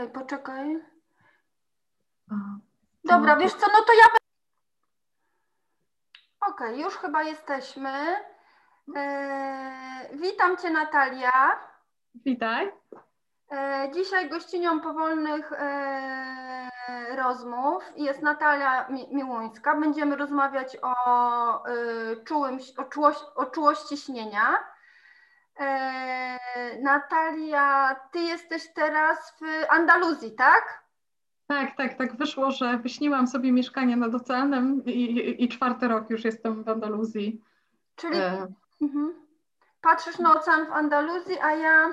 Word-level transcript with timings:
Okay, 0.00 0.08
poczekaj. 0.08 0.78
Dobra, 3.04 3.36
wiesz 3.36 3.54
co, 3.54 3.66
no 3.72 3.84
to 3.86 3.92
ja. 3.92 4.04
Okej, 6.40 6.68
okay, 6.68 6.82
już 6.82 6.96
chyba 6.96 7.22
jesteśmy. 7.22 8.16
E, 8.96 10.08
witam 10.12 10.56
Cię, 10.56 10.70
Natalia. 10.70 11.60
Witaj. 12.14 12.72
E, 13.52 13.90
dzisiaj 13.94 14.28
gościnią 14.28 14.80
powolnych 14.80 15.52
e, 15.52 17.16
rozmów 17.16 17.84
jest 17.96 18.22
Natalia 18.22 18.88
Miłuńska. 19.12 19.76
Będziemy 19.76 20.16
rozmawiać 20.16 20.76
o, 20.82 21.64
czułym, 22.24 22.58
o, 22.76 22.84
czułości, 22.84 23.24
o 23.34 23.46
czułości 23.46 23.96
śnienia. 23.96 24.58
Natalia, 26.82 27.96
ty 28.12 28.18
jesteś 28.18 28.72
teraz 28.74 29.34
w 29.40 29.72
Andaluzji, 29.72 30.32
tak? 30.32 30.80
Tak, 31.46 31.76
tak, 31.76 31.94
tak 31.94 32.16
wyszło, 32.16 32.50
że 32.50 32.78
wyśniłam 32.78 33.26
sobie 33.26 33.52
mieszkanie 33.52 33.96
nad 33.96 34.14
oceanem 34.14 34.84
i, 34.84 34.90
i, 34.90 35.44
i 35.44 35.48
czwarty 35.48 35.88
rok 35.88 36.10
już 36.10 36.24
jestem 36.24 36.64
w 36.64 36.68
Andaluzji. 36.68 37.44
Czyli 37.96 38.18
e... 38.18 38.46
mhm. 38.82 39.14
patrzysz 39.80 40.18
na 40.18 40.32
ocean 40.32 40.66
w 40.66 40.72
Andaluzji, 40.72 41.38
a 41.42 41.50
ja, 41.50 41.88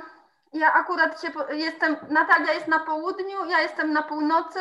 ja 0.54 0.74
akurat 0.74 1.22
się, 1.22 1.28
jestem, 1.52 1.96
Natalia 2.10 2.54
jest 2.54 2.68
na 2.68 2.80
południu, 2.80 3.46
ja 3.50 3.62
jestem 3.62 3.94
na 3.94 4.04
północy, 4.04 4.60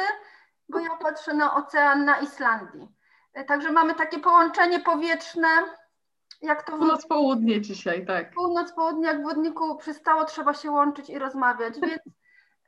bo 0.69 0.79
ja 0.79 0.97
patrzę 0.97 1.35
na 1.35 1.55
ocean 1.55 2.05
na 2.05 2.19
Islandii. 2.19 2.89
E, 3.35 3.45
także 3.45 3.73
mamy 3.73 3.95
takie 3.95 4.19
połączenie 4.19 4.81
powietrzne 4.81 5.49
jak 6.43 6.63
to 6.63 6.73
Północ-południe 6.73 7.61
dzisiaj, 7.61 8.07
tak. 8.07 8.35
Północ-południe, 8.35 9.07
jak 9.07 9.21
w 9.21 9.25
wodniku 9.25 9.77
przystało, 9.77 10.25
trzeba 10.25 10.55
się 10.55 10.71
łączyć 10.71 11.11
i 11.11 11.19
rozmawiać, 11.19 11.75
więc 11.89 12.03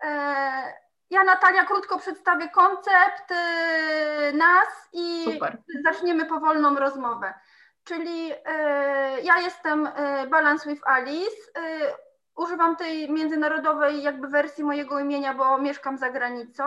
e, 0.03 0.73
ja 1.11 1.25
Natalia 1.25 1.65
krótko 1.65 1.99
przedstawię 1.99 2.49
koncept 2.49 3.31
e, 3.31 4.33
nas 4.33 4.69
i 4.93 5.25
Super. 5.25 5.63
zaczniemy 5.85 6.25
powolną 6.25 6.75
rozmowę. 6.75 7.35
Czyli 7.85 8.33
e, 8.45 9.21
ja 9.21 9.39
jestem 9.39 9.87
e, 9.87 10.27
Balance 10.27 10.71
with 10.71 10.83
Alice, 10.89 11.37
używam 12.37 12.77
tej 12.77 13.11
międzynarodowej 13.11 14.03
jakby 14.03 14.29
wersji 14.29 14.65
mojego 14.65 15.01
imienia, 15.01 15.35
bo 15.35 15.59
mieszkam 15.59 15.99
za 15.99 16.11
granicą. 16.11 16.65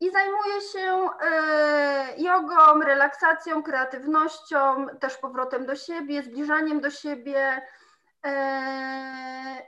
I 0.00 0.10
zajmuję 0.10 0.60
się 0.72 1.08
e, 1.22 2.14
jogą, 2.18 2.80
relaksacją, 2.80 3.62
kreatywnością, 3.62 4.86
też 5.00 5.16
powrotem 5.16 5.66
do 5.66 5.76
siebie, 5.76 6.22
zbliżaniem 6.22 6.80
do 6.80 6.90
siebie. 6.90 7.62
E, 8.26 9.62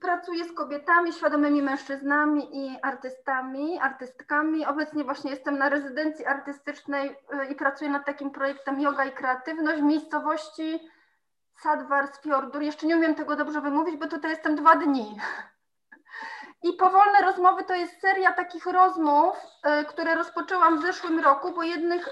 pracuję 0.00 0.44
z 0.44 0.52
kobietami, 0.52 1.12
świadomymi 1.12 1.62
mężczyznami 1.62 2.66
i 2.66 2.78
artystami, 2.82 3.78
artystkami. 3.78 4.66
Obecnie 4.66 5.04
właśnie 5.04 5.30
jestem 5.30 5.58
na 5.58 5.68
rezydencji 5.68 6.26
artystycznej 6.26 7.16
e, 7.32 7.46
i 7.52 7.54
pracuję 7.54 7.90
nad 7.90 8.06
takim 8.06 8.30
projektem 8.30 8.80
Yoga 8.80 9.04
i 9.04 9.12
Kreatywność 9.12 9.80
w 9.80 9.84
miejscowości 9.84 10.80
Sadvarsfjordur. 11.56 12.62
Jeszcze 12.62 12.86
nie 12.86 12.96
umiem 12.96 13.14
tego 13.14 13.36
dobrze 13.36 13.60
wymówić, 13.60 13.96
bo 13.96 14.06
tutaj 14.06 14.30
jestem 14.30 14.56
dwa 14.56 14.76
dni. 14.76 15.16
I 16.64 16.72
powolne 16.72 17.20
rozmowy 17.22 17.64
to 17.64 17.74
jest 17.74 18.00
seria 18.00 18.32
takich 18.32 18.66
rozmów, 18.66 19.36
y, 19.36 19.84
które 19.84 20.14
rozpoczęłam 20.14 20.78
w 20.78 20.82
zeszłym 20.82 21.20
roku, 21.20 21.52
bo 21.52 21.62
jednych, 21.62 22.08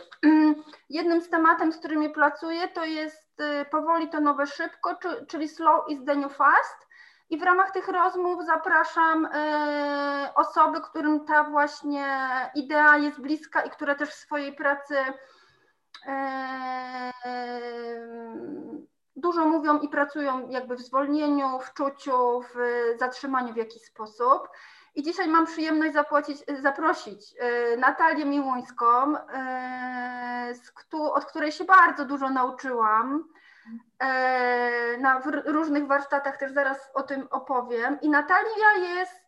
jednym 0.91 1.21
z 1.21 1.31
tematem, 1.31 1.73
z 1.73 1.79
którymi 1.79 2.11
pracuję, 2.11 2.69
to 2.69 2.85
jest 2.85 3.41
y, 3.41 3.65
powoli 3.65 4.09
to 4.09 4.21
nowe 4.21 4.47
szybko, 4.47 4.99
czyli 5.29 5.49
slow 5.49 5.89
is 5.89 6.05
the 6.07 6.17
new 6.17 6.37
fast. 6.37 6.89
I 7.31 7.39
w 7.39 7.43
ramach 7.43 7.71
tych 7.71 7.89
rozmów 7.89 8.47
zapraszam 8.47 9.25
y, 9.25 9.31
osoby, 10.35 10.81
którym 10.81 11.25
ta 11.25 11.45
właśnie 11.45 12.07
idea 12.55 12.97
jest 12.97 13.21
bliska 13.21 13.63
i 13.63 13.71
które 13.71 13.95
też 13.95 14.11
w 14.11 14.15
swojej 14.15 14.53
pracy 14.53 14.97
dużo 19.17 19.47
mówią 19.47 19.79
i 19.79 19.89
pracują 19.89 20.49
jakby 20.49 20.77
w 20.77 20.81
zwolnieniu, 20.81 21.59
w 21.59 21.75
czuciu, 21.75 22.43
w 22.55 22.59
zatrzymaniu 22.99 23.53
w 23.53 23.57
jakiś 23.57 23.83
sposób. 23.83 24.49
I 24.95 25.03
dzisiaj 25.03 25.29
mam 25.29 25.47
przyjemność 25.47 25.93
zapłacić, 25.93 26.39
zaprosić 26.63 27.35
e, 27.39 27.77
Natalię 27.77 28.25
Miłuńską, 28.25 29.17
e, 29.17 30.55
od 30.93 31.25
której 31.25 31.53
się 31.53 31.65
bardzo 31.65 32.05
dużo 32.05 32.31
nauczyłam. 32.31 33.25
E, 33.99 34.99
na 34.99 35.23
różnych 35.47 35.87
warsztatach 35.87 36.37
też 36.37 36.53
zaraz 36.53 36.91
o 36.95 37.03
tym 37.03 37.29
opowiem. 37.31 38.01
I 38.01 38.09
Natalia 38.11 38.73
jest 38.73 39.23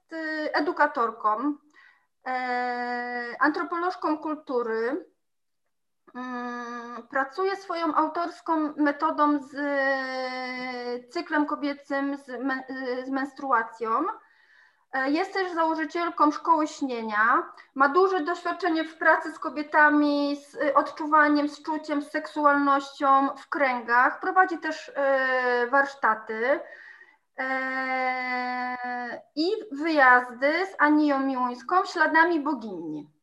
edukatorką, 0.53 1.55
antropolożką 3.41 4.19
kultury, 4.19 5.07
pracuję 7.11 7.57
swoją 7.57 7.95
autorską 7.95 8.73
metodą 8.77 9.39
z 9.39 9.55
e, 9.55 11.09
cyklem 11.09 11.47
kobiecym, 11.47 12.17
z, 12.17 12.27
z 13.07 13.11
menstruacją. 13.11 13.91
E, 14.93 15.11
jest 15.11 15.33
też 15.33 15.53
założycielką 15.53 16.31
szkoły 16.31 16.67
śnienia. 16.67 17.53
Ma 17.75 17.89
duże 17.89 18.21
doświadczenie 18.21 18.85
w 18.85 18.99
pracy 18.99 19.33
z 19.33 19.39
kobietami, 19.39 20.37
z 20.37 20.55
e, 20.55 20.75
odczuwaniem, 20.75 21.49
z 21.49 21.63
czuciem, 21.63 22.03
z 22.03 22.11
seksualnością 22.11 23.29
w 23.37 23.49
kręgach. 23.49 24.21
Prowadzi 24.21 24.59
też 24.59 24.93
warsztaty 25.71 26.61
i 29.37 29.51
wyjazdy 29.73 30.67
z 30.67 30.75
Anią 30.79 31.21
Miłuńską 31.21 31.85
śladami 31.85 32.41
bogini. 32.41 33.14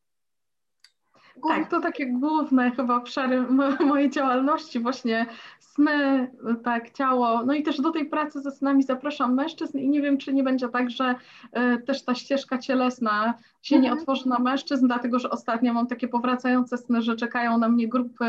Tak, 1.48 1.70
to 1.70 1.82
takie 1.82 2.06
główne 2.06 2.72
chyba 2.72 2.96
obszary 2.96 3.42
mojej 3.80 4.10
działalności, 4.10 4.80
właśnie 4.80 5.26
sny, 5.60 6.32
tak, 6.64 6.92
ciało, 6.92 7.46
no 7.46 7.54
i 7.54 7.64
też 7.64 7.82
do 7.82 7.92
tej 7.92 8.06
pracy 8.06 8.42
ze 8.42 8.52
snami 8.52 8.84
zapraszam 8.84 9.36
mężczyzn 9.36 9.78
i 9.78 9.90
nie 9.90 10.02
wiem, 10.02 10.18
czy 10.18 10.34
nie 10.34 10.44
będzie 10.44 10.70
tak, 10.70 10.90
że 10.90 11.16
y, 11.76 11.82
też 11.82 12.06
ta 12.06 12.16
ścieżka 12.16 12.58
cielesna 12.58 13.34
się 13.62 13.76
mhm. 13.76 13.94
nie 13.96 14.00
otworzy 14.00 14.30
na 14.30 14.40
mężczyzn, 14.40 14.88
dlatego 14.88 15.20
że 15.20 15.30
ostatnio 15.30 15.74
mam 15.74 15.88
takie 15.88 16.08
powracające 16.08 16.78
sny, 16.78 17.02
że 17.02 17.16
czekają 17.16 17.58
na 17.58 17.70
mnie 17.70 17.88
grupy, 17.88 18.26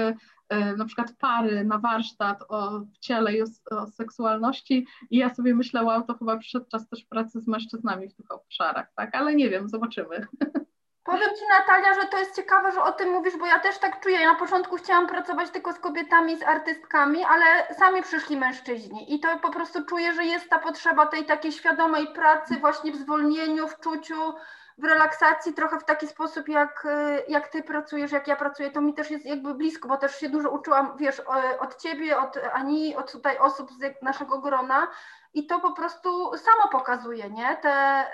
y, 0.53 0.77
na 0.77 0.85
przykład 0.85 1.13
pary 1.19 1.65
na 1.65 1.79
warsztat 1.79 2.45
o 2.49 2.81
ciele 3.01 3.37
i 3.37 3.43
o, 3.43 3.47
o 3.71 3.87
seksualności 3.87 4.87
i 5.11 5.17
ja 5.17 5.35
sobie 5.35 5.55
myślę, 5.55 5.85
wow, 5.85 6.03
to 6.03 6.15
chyba 6.15 6.37
przyszedł 6.37 6.67
czas 6.71 6.89
też 6.89 7.05
pracy 7.05 7.41
z 7.41 7.49
mężczyznami 7.49 8.09
w 8.09 8.15
tych 8.15 8.31
obszarach, 8.33 8.93
tak, 8.97 9.15
ale 9.15 9.35
nie 9.35 9.51
wiem, 9.51 9.69
zobaczymy. 9.69 10.27
Powiem 11.05 11.31
Ci 11.39 11.45
Natalia, 11.49 11.95
że 11.95 12.09
to 12.09 12.19
jest 12.19 12.37
ciekawe, 12.37 12.73
że 12.73 12.83
o 12.83 12.93
tym 12.93 13.11
mówisz, 13.11 13.37
bo 13.37 13.47
ja 13.47 13.59
też 13.59 13.79
tak 13.79 14.01
czuję. 14.01 14.21
Ja 14.21 14.33
na 14.33 14.39
początku 14.39 14.77
chciałam 14.77 15.07
pracować 15.07 15.51
tylko 15.51 15.73
z 15.73 15.79
kobietami, 15.79 16.39
z 16.39 16.43
artystkami, 16.43 17.25
ale 17.25 17.75
sami 17.75 18.03
przyszli 18.03 18.37
mężczyźni 18.37 19.15
i 19.15 19.21
to 19.21 19.29
po 19.39 19.51
prostu 19.51 19.85
czuję, 19.85 20.13
że 20.13 20.25
jest 20.25 20.51
ta 20.51 20.59
potrzeba 20.59 21.07
tej 21.07 21.25
takiej 21.25 21.53
świadomej 21.53 22.07
pracy 22.07 22.57
właśnie 22.57 22.93
w 22.93 22.97
zwolnieniu, 22.97 23.69
w 23.69 23.81
czuciu, 23.81 24.35
w 24.79 24.85
relaksacji, 24.85 25.55
trochę 25.55 25.79
w 25.79 25.85
taki 25.85 26.09
sposób, 26.09 26.49
jak, 26.49 26.87
jak 27.29 27.49
Ty 27.49 27.63
pracujesz, 27.63 28.13
jak 28.13 28.29
ja 28.29 28.37
pracuję, 28.37 28.71
to 28.71 28.81
mi 28.81 28.95
też 28.95 29.11
jest 29.11 29.27
jakby 29.27 29.55
blisko, 29.55 29.89
bo 29.89 29.97
też 29.97 30.21
się 30.21 30.29
dużo 30.29 30.51
uczyłam, 30.51 30.97
wiesz, 30.97 31.23
od 31.61 31.77
Ciebie, 31.77 32.19
od 32.19 32.39
Ani, 32.53 32.97
od 32.97 33.13
tutaj 33.13 33.39
osób 33.39 33.71
z 33.73 34.03
naszego 34.03 34.39
grona 34.39 34.87
i 35.35 35.47
to 35.47 35.61
po 35.61 35.73
prostu 35.73 36.37
samo 36.37 36.69
pokazuje, 36.73 37.31
nie? 37.31 37.57
Te... 37.57 38.05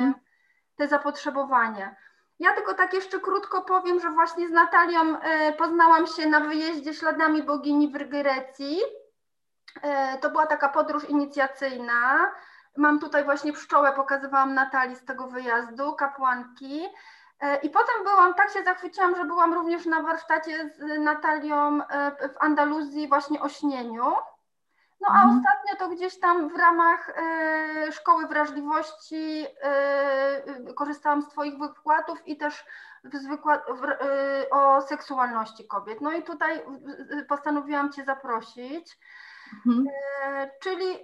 Yy 0.00 0.31
te 0.82 0.88
zapotrzebowanie. 0.88 1.96
Ja 2.38 2.52
tylko 2.52 2.74
tak 2.74 2.94
jeszcze 2.94 3.20
krótko 3.20 3.62
powiem, 3.62 4.00
że 4.00 4.10
właśnie 4.10 4.48
z 4.48 4.50
Natalią 4.50 5.18
e, 5.20 5.52
poznałam 5.52 6.06
się 6.06 6.26
na 6.26 6.40
wyjeździe 6.40 6.94
śladami 6.94 7.42
bogini 7.42 7.88
w 7.88 8.08
Grecji. 8.08 8.80
E, 9.82 10.18
to 10.18 10.30
była 10.30 10.46
taka 10.46 10.68
podróż 10.68 11.04
inicjacyjna. 11.04 12.32
Mam 12.76 13.00
tutaj 13.00 13.24
właśnie 13.24 13.52
pszczołę, 13.52 13.92
pokazywałam 13.92 14.54
Natalii 14.54 14.96
z 14.96 15.04
tego 15.04 15.26
wyjazdu, 15.26 15.94
kapłanki. 15.94 16.86
E, 17.40 17.56
I 17.56 17.70
potem 17.70 18.04
byłam, 18.04 18.34
tak 18.34 18.50
się 18.50 18.64
zachwyciłam, 18.64 19.16
że 19.16 19.24
byłam 19.24 19.54
również 19.54 19.86
na 19.86 20.02
warsztacie 20.02 20.70
z 20.78 21.00
Natalią 21.00 21.78
w 22.34 22.42
Andaluzji 22.42 23.08
właśnie 23.08 23.40
o 23.40 23.48
śnieniu. 23.48 24.12
No 25.02 25.08
a 25.08 25.22
mhm. 25.22 25.38
ostatnio 25.38 25.76
to 25.78 25.88
gdzieś 25.88 26.20
tam 26.20 26.48
w 26.48 26.56
ramach 26.56 27.08
y, 27.88 27.92
szkoły 27.92 28.26
wrażliwości 28.26 29.46
y, 30.70 30.74
korzystałam 30.74 31.22
z 31.22 31.28
Twoich 31.28 31.58
wykładów 31.58 32.28
i 32.28 32.36
też 32.36 32.64
z 33.04 33.26
wykład, 33.26 33.68
y, 33.68 34.50
o 34.50 34.82
seksualności 34.82 35.66
kobiet. 35.66 36.00
No 36.00 36.12
i 36.12 36.22
tutaj 36.22 36.62
postanowiłam 37.28 37.92
Cię 37.92 38.04
zaprosić. 38.04 38.98
Mhm. 39.66 39.86
Czyli 40.60 40.98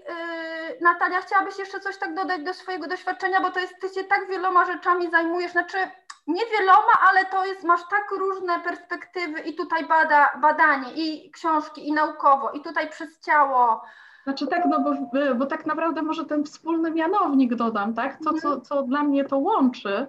Natalia, 0.81 1.21
chciałabyś 1.21 1.59
jeszcze 1.59 1.81
coś 1.81 1.99
tak 1.99 2.15
dodać 2.15 2.43
do 2.43 2.55
swojego 2.55 2.87
doświadczenia, 2.87 3.41
bo 3.41 3.51
to 3.51 3.61
jest, 3.61 3.81
Ty 3.81 3.89
się 3.89 4.05
tak 4.05 4.29
wieloma 4.29 4.65
rzeczami 4.65 5.11
zajmujesz, 5.11 5.53
znaczy 5.53 5.79
nie 6.29 6.47
wieloma, 6.59 6.93
ale 7.09 7.27
to 7.27 7.47
jest, 7.47 7.65
masz 7.65 7.81
tak 7.91 8.11
różne 8.19 8.61
perspektywy 8.61 9.41
i 9.41 9.55
tutaj 9.55 9.87
bada, 9.87 10.39
badanie, 10.43 10.93
i 10.95 11.31
książki, 11.31 11.89
i 11.89 11.93
naukowo, 11.93 12.51
i 12.51 12.61
tutaj 12.61 12.91
przez 12.91 13.21
ciało. 13.21 13.83
Znaczy 14.25 14.47
tak, 14.47 14.65
no 14.67 14.81
bo, 14.81 14.95
bo 15.35 15.47
tak 15.47 15.67
naprawdę 15.67 16.03
może 16.03 16.25
ten 16.25 16.45
wspólny 16.45 16.91
mianownik 16.91 17.55
dodam, 17.55 17.95
tak? 17.95 18.19
To, 18.25 18.33
co, 18.35 18.61
co 18.61 18.83
dla 18.83 19.03
mnie 19.03 19.25
to 19.25 19.39
łączy, 19.39 20.07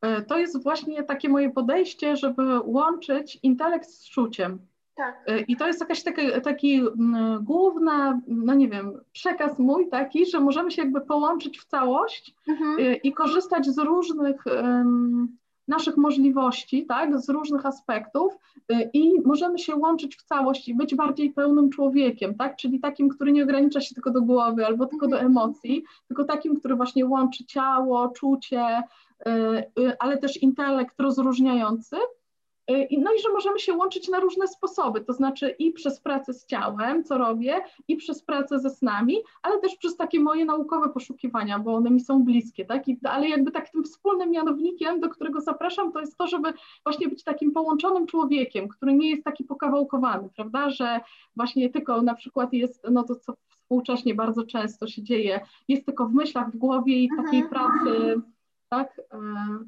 e, 0.00 0.22
to 0.22 0.38
jest 0.38 0.62
właśnie 0.62 1.02
takie 1.02 1.28
moje 1.28 1.50
podejście, 1.50 2.16
żeby 2.16 2.60
łączyć 2.60 3.38
intelekt 3.42 3.88
z 3.88 4.10
czuciem. 4.10 4.58
Tak. 4.96 5.22
E, 5.26 5.40
I 5.40 5.56
to 5.56 5.66
jest 5.66 5.80
jakaś 5.80 6.02
taki, 6.02 6.22
taki 6.42 6.82
główna, 7.40 8.20
no 8.26 8.54
nie 8.54 8.68
wiem, 8.68 9.00
przekaz 9.12 9.58
mój 9.58 9.88
taki, 9.88 10.26
że 10.26 10.40
możemy 10.40 10.70
się 10.70 10.82
jakby 10.82 11.00
połączyć 11.00 11.58
w 11.58 11.64
całość 11.64 12.34
mhm. 12.48 12.76
E, 12.78 12.94
i 12.94 13.12
korzystać 13.12 13.66
z 13.66 13.78
różnych 13.78 14.46
um, 14.46 15.36
naszych 15.68 15.96
możliwości, 15.96 16.86
tak, 16.86 17.20
z 17.20 17.28
różnych 17.28 17.66
aspektów 17.66 18.32
y, 18.72 18.90
i 18.92 19.20
możemy 19.24 19.58
się 19.58 19.76
łączyć 19.76 20.16
w 20.16 20.22
całość 20.22 20.68
i 20.68 20.74
być 20.74 20.94
bardziej 20.94 21.32
pełnym 21.32 21.70
człowiekiem, 21.70 22.34
tak, 22.34 22.56
czyli 22.56 22.80
takim, 22.80 23.08
który 23.08 23.32
nie 23.32 23.42
ogranicza 23.42 23.80
się 23.80 23.94
tylko 23.94 24.10
do 24.10 24.22
głowy 24.22 24.66
albo 24.66 24.86
tylko 24.86 25.08
do 25.08 25.20
emocji, 25.20 25.84
tylko 26.08 26.24
takim, 26.24 26.56
który 26.56 26.74
właśnie 26.76 27.06
łączy 27.06 27.44
ciało, 27.44 28.08
czucie, 28.08 28.82
y, 29.26 29.30
y, 29.80 29.98
ale 29.98 30.18
też 30.18 30.42
intelekt 30.42 31.00
rozróżniający 31.00 31.96
Y, 31.96 32.23
no 32.98 33.12
i 33.12 33.22
że 33.22 33.32
możemy 33.32 33.58
się 33.58 33.74
łączyć 33.74 34.08
na 34.08 34.20
różne 34.20 34.48
sposoby, 34.48 35.00
to 35.00 35.12
znaczy 35.12 35.54
i 35.58 35.72
przez 35.72 36.00
pracę 36.00 36.34
z 36.34 36.46
ciałem, 36.46 37.04
co 37.04 37.18
robię, 37.18 37.60
i 37.88 37.96
przez 37.96 38.22
pracę 38.22 38.58
ze 38.58 38.70
snami, 38.70 39.16
ale 39.42 39.60
też 39.60 39.76
przez 39.76 39.96
takie 39.96 40.20
moje 40.20 40.44
naukowe 40.44 40.88
poszukiwania, 40.88 41.58
bo 41.58 41.74
one 41.74 41.90
mi 41.90 42.00
są 42.00 42.24
bliskie, 42.24 42.64
tak? 42.64 42.88
I, 42.88 42.98
ale 43.04 43.28
jakby 43.28 43.50
tak 43.50 43.70
tym 43.70 43.84
wspólnym 43.84 44.30
mianownikiem, 44.30 45.00
do 45.00 45.08
którego 45.08 45.40
zapraszam, 45.40 45.92
to 45.92 46.00
jest 46.00 46.16
to, 46.16 46.26
żeby 46.26 46.52
właśnie 46.84 47.08
być 47.08 47.24
takim 47.24 47.52
połączonym 47.52 48.06
człowiekiem, 48.06 48.68
który 48.68 48.94
nie 48.94 49.10
jest 49.10 49.24
taki 49.24 49.44
pokawałkowany, 49.44 50.28
prawda? 50.36 50.70
Że 50.70 51.00
właśnie 51.36 51.70
tylko 51.70 52.02
na 52.02 52.14
przykład 52.14 52.52
jest, 52.52 52.86
no 52.90 53.02
to 53.02 53.14
co 53.14 53.34
współcześnie 53.48 54.14
bardzo 54.14 54.44
często 54.44 54.86
się 54.86 55.02
dzieje, 55.02 55.40
jest 55.68 55.86
tylko 55.86 56.06
w 56.06 56.14
myślach, 56.14 56.50
w 56.50 56.56
głowie 56.56 57.02
i 57.02 57.08
takiej 57.16 57.40
mhm. 57.40 57.48
pracy 57.50 58.20
tak? 58.76 58.98
E, 58.98 59.18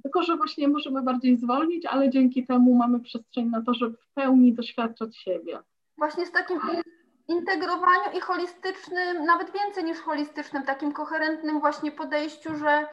tylko, 0.03 0.23
że 0.23 0.37
właśnie 0.37 0.69
możemy 0.69 1.03
bardziej 1.03 1.37
zwolnić, 1.37 1.87
ale 1.87 2.11
dzięki 2.11 2.47
temu 2.47 2.75
mamy 2.75 3.01
przestrzeń 3.01 3.47
na 3.47 3.63
to, 3.63 3.75
żeby 3.75 3.97
w 3.97 4.15
pełni 4.15 4.55
doświadczać 4.55 5.17
siebie. 5.17 5.59
Właśnie 5.99 6.27
z 6.27 6.33
takim 6.33 6.61
integrowaniu 7.29 8.19
i 8.19 8.21
holistycznym, 8.21 9.25
nawet 9.25 9.53
więcej 9.53 9.85
niż 9.85 9.99
holistycznym, 9.99 10.63
takim 10.63 10.93
koherentnym 10.93 11.61
właśnie 11.61 11.93
podejściu, 11.93 12.57
że 12.57 12.87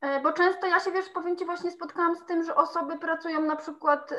E, 0.00 0.20
bo 0.20 0.32
często 0.32 0.66
ja 0.66 0.80
się, 0.80 0.92
wiesz, 0.92 1.08
powiem 1.08 1.36
Ci, 1.36 1.44
właśnie 1.44 1.70
spotkałam 1.70 2.16
z 2.16 2.24
tym, 2.24 2.44
że 2.44 2.54
osoby 2.54 2.98
pracują 2.98 3.40
na 3.40 3.56
przykład, 3.56 4.10
yy, 4.10 4.18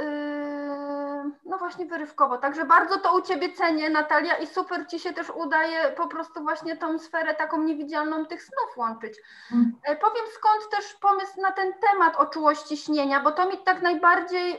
no 1.46 1.58
właśnie 1.58 1.86
wyrywkowo, 1.86 2.38
także 2.38 2.66
bardzo 2.66 3.00
to 3.00 3.16
u 3.16 3.22
Ciebie 3.22 3.54
cenię, 3.54 3.90
Natalia, 3.90 4.38
i 4.38 4.48
super 4.48 4.88
Ci 4.88 5.00
się 5.00 5.14
też 5.14 5.30
udaje 5.30 5.92
po 5.92 6.08
prostu 6.08 6.44
właśnie 6.44 6.78
tą 6.78 7.00
sferę 7.00 7.36
taką 7.36 7.64
niewidzialną 7.64 8.26
tych 8.26 8.44
snów 8.44 8.78
łączyć. 8.78 9.18
Mm. 9.52 9.72
E, 9.84 9.96
powiem 9.96 10.26
skąd 10.34 10.70
też 10.72 10.94
pomysł 10.94 11.42
na 11.42 11.52
ten 11.52 11.74
temat 11.74 12.16
o 12.16 12.26
czułości 12.26 12.78
śnienia, 12.78 13.20
bo 13.20 13.32
to 13.32 13.46
mi 13.46 13.58
tak 13.58 13.82
najbardziej... 13.82 14.52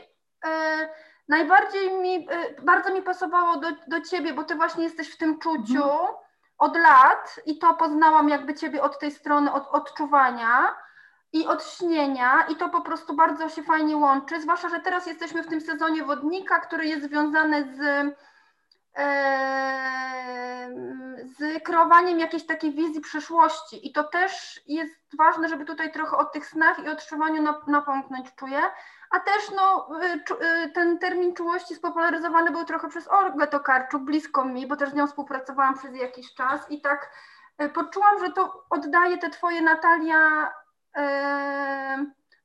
Yy, 0.45 0.89
najbardziej 1.27 1.93
mi, 1.93 2.27
bardzo 2.61 2.93
mi 2.93 3.01
pasowało 3.01 3.57
do, 3.57 3.67
do 3.87 4.01
Ciebie, 4.01 4.33
bo 4.33 4.43
Ty 4.43 4.55
właśnie 4.55 4.83
jesteś 4.83 5.13
w 5.13 5.17
tym 5.17 5.39
czuciu 5.39 5.83
mm. 5.83 6.15
od 6.57 6.77
lat 6.77 7.39
i 7.45 7.59
to 7.59 7.73
poznałam 7.73 8.29
jakby 8.29 8.53
Ciebie 8.53 8.83
od 8.83 8.99
tej 8.99 9.11
strony, 9.11 9.53
od 9.53 9.67
odczuwania 9.67 10.75
i 11.33 11.47
od 11.47 11.63
śnienia 11.63 12.45
i 12.49 12.55
to 12.55 12.69
po 12.69 12.81
prostu 12.81 13.15
bardzo 13.15 13.49
się 13.49 13.63
fajnie 13.63 13.97
łączy, 13.97 14.41
zwłaszcza, 14.41 14.69
że 14.69 14.79
teraz 14.79 15.07
jesteśmy 15.07 15.43
w 15.43 15.47
tym 15.47 15.61
sezonie 15.61 16.03
wodnika, 16.03 16.59
który 16.59 16.85
jest 16.85 17.03
związany 17.03 17.75
z, 17.75 17.79
e, 18.97 19.71
z 21.25 21.63
kreowaniem 21.63 22.19
jakiejś 22.19 22.45
takiej 22.45 22.71
wizji 22.71 23.01
przyszłości. 23.01 23.87
I 23.87 23.91
to 23.91 24.03
też 24.03 24.61
jest 24.67 25.17
ważne, 25.17 25.49
żeby 25.49 25.65
tutaj 25.65 25.91
trochę 25.91 26.17
o 26.17 26.25
tych 26.25 26.45
snach 26.45 26.79
i 26.79 26.89
odczuwaniu 26.89 27.43
napomknąć 27.67 28.35
czuję, 28.35 28.61
a 29.11 29.19
też 29.19 29.51
no, 29.55 29.89
y, 30.03 30.35
y, 30.65 30.71
ten 30.71 30.99
termin 30.99 31.35
czułości 31.35 31.75
spopularyzowany 31.75 32.51
był 32.51 32.65
trochę 32.65 32.89
przez 32.89 33.07
Olgę 33.07 33.47
Tokarczuk, 33.47 34.03
blisko 34.03 34.45
mi, 34.45 34.67
bo 34.67 34.75
też 34.75 34.89
z 34.89 34.93
nią 34.93 35.07
współpracowałam 35.07 35.77
przez 35.77 35.95
jakiś 35.95 36.33
czas. 36.33 36.71
I 36.71 36.81
tak 36.81 37.09
poczułam, 37.73 38.19
że 38.19 38.31
to 38.31 38.65
oddaje 38.69 39.17
te 39.17 39.29
twoje 39.29 39.61
Natalia 39.61 40.51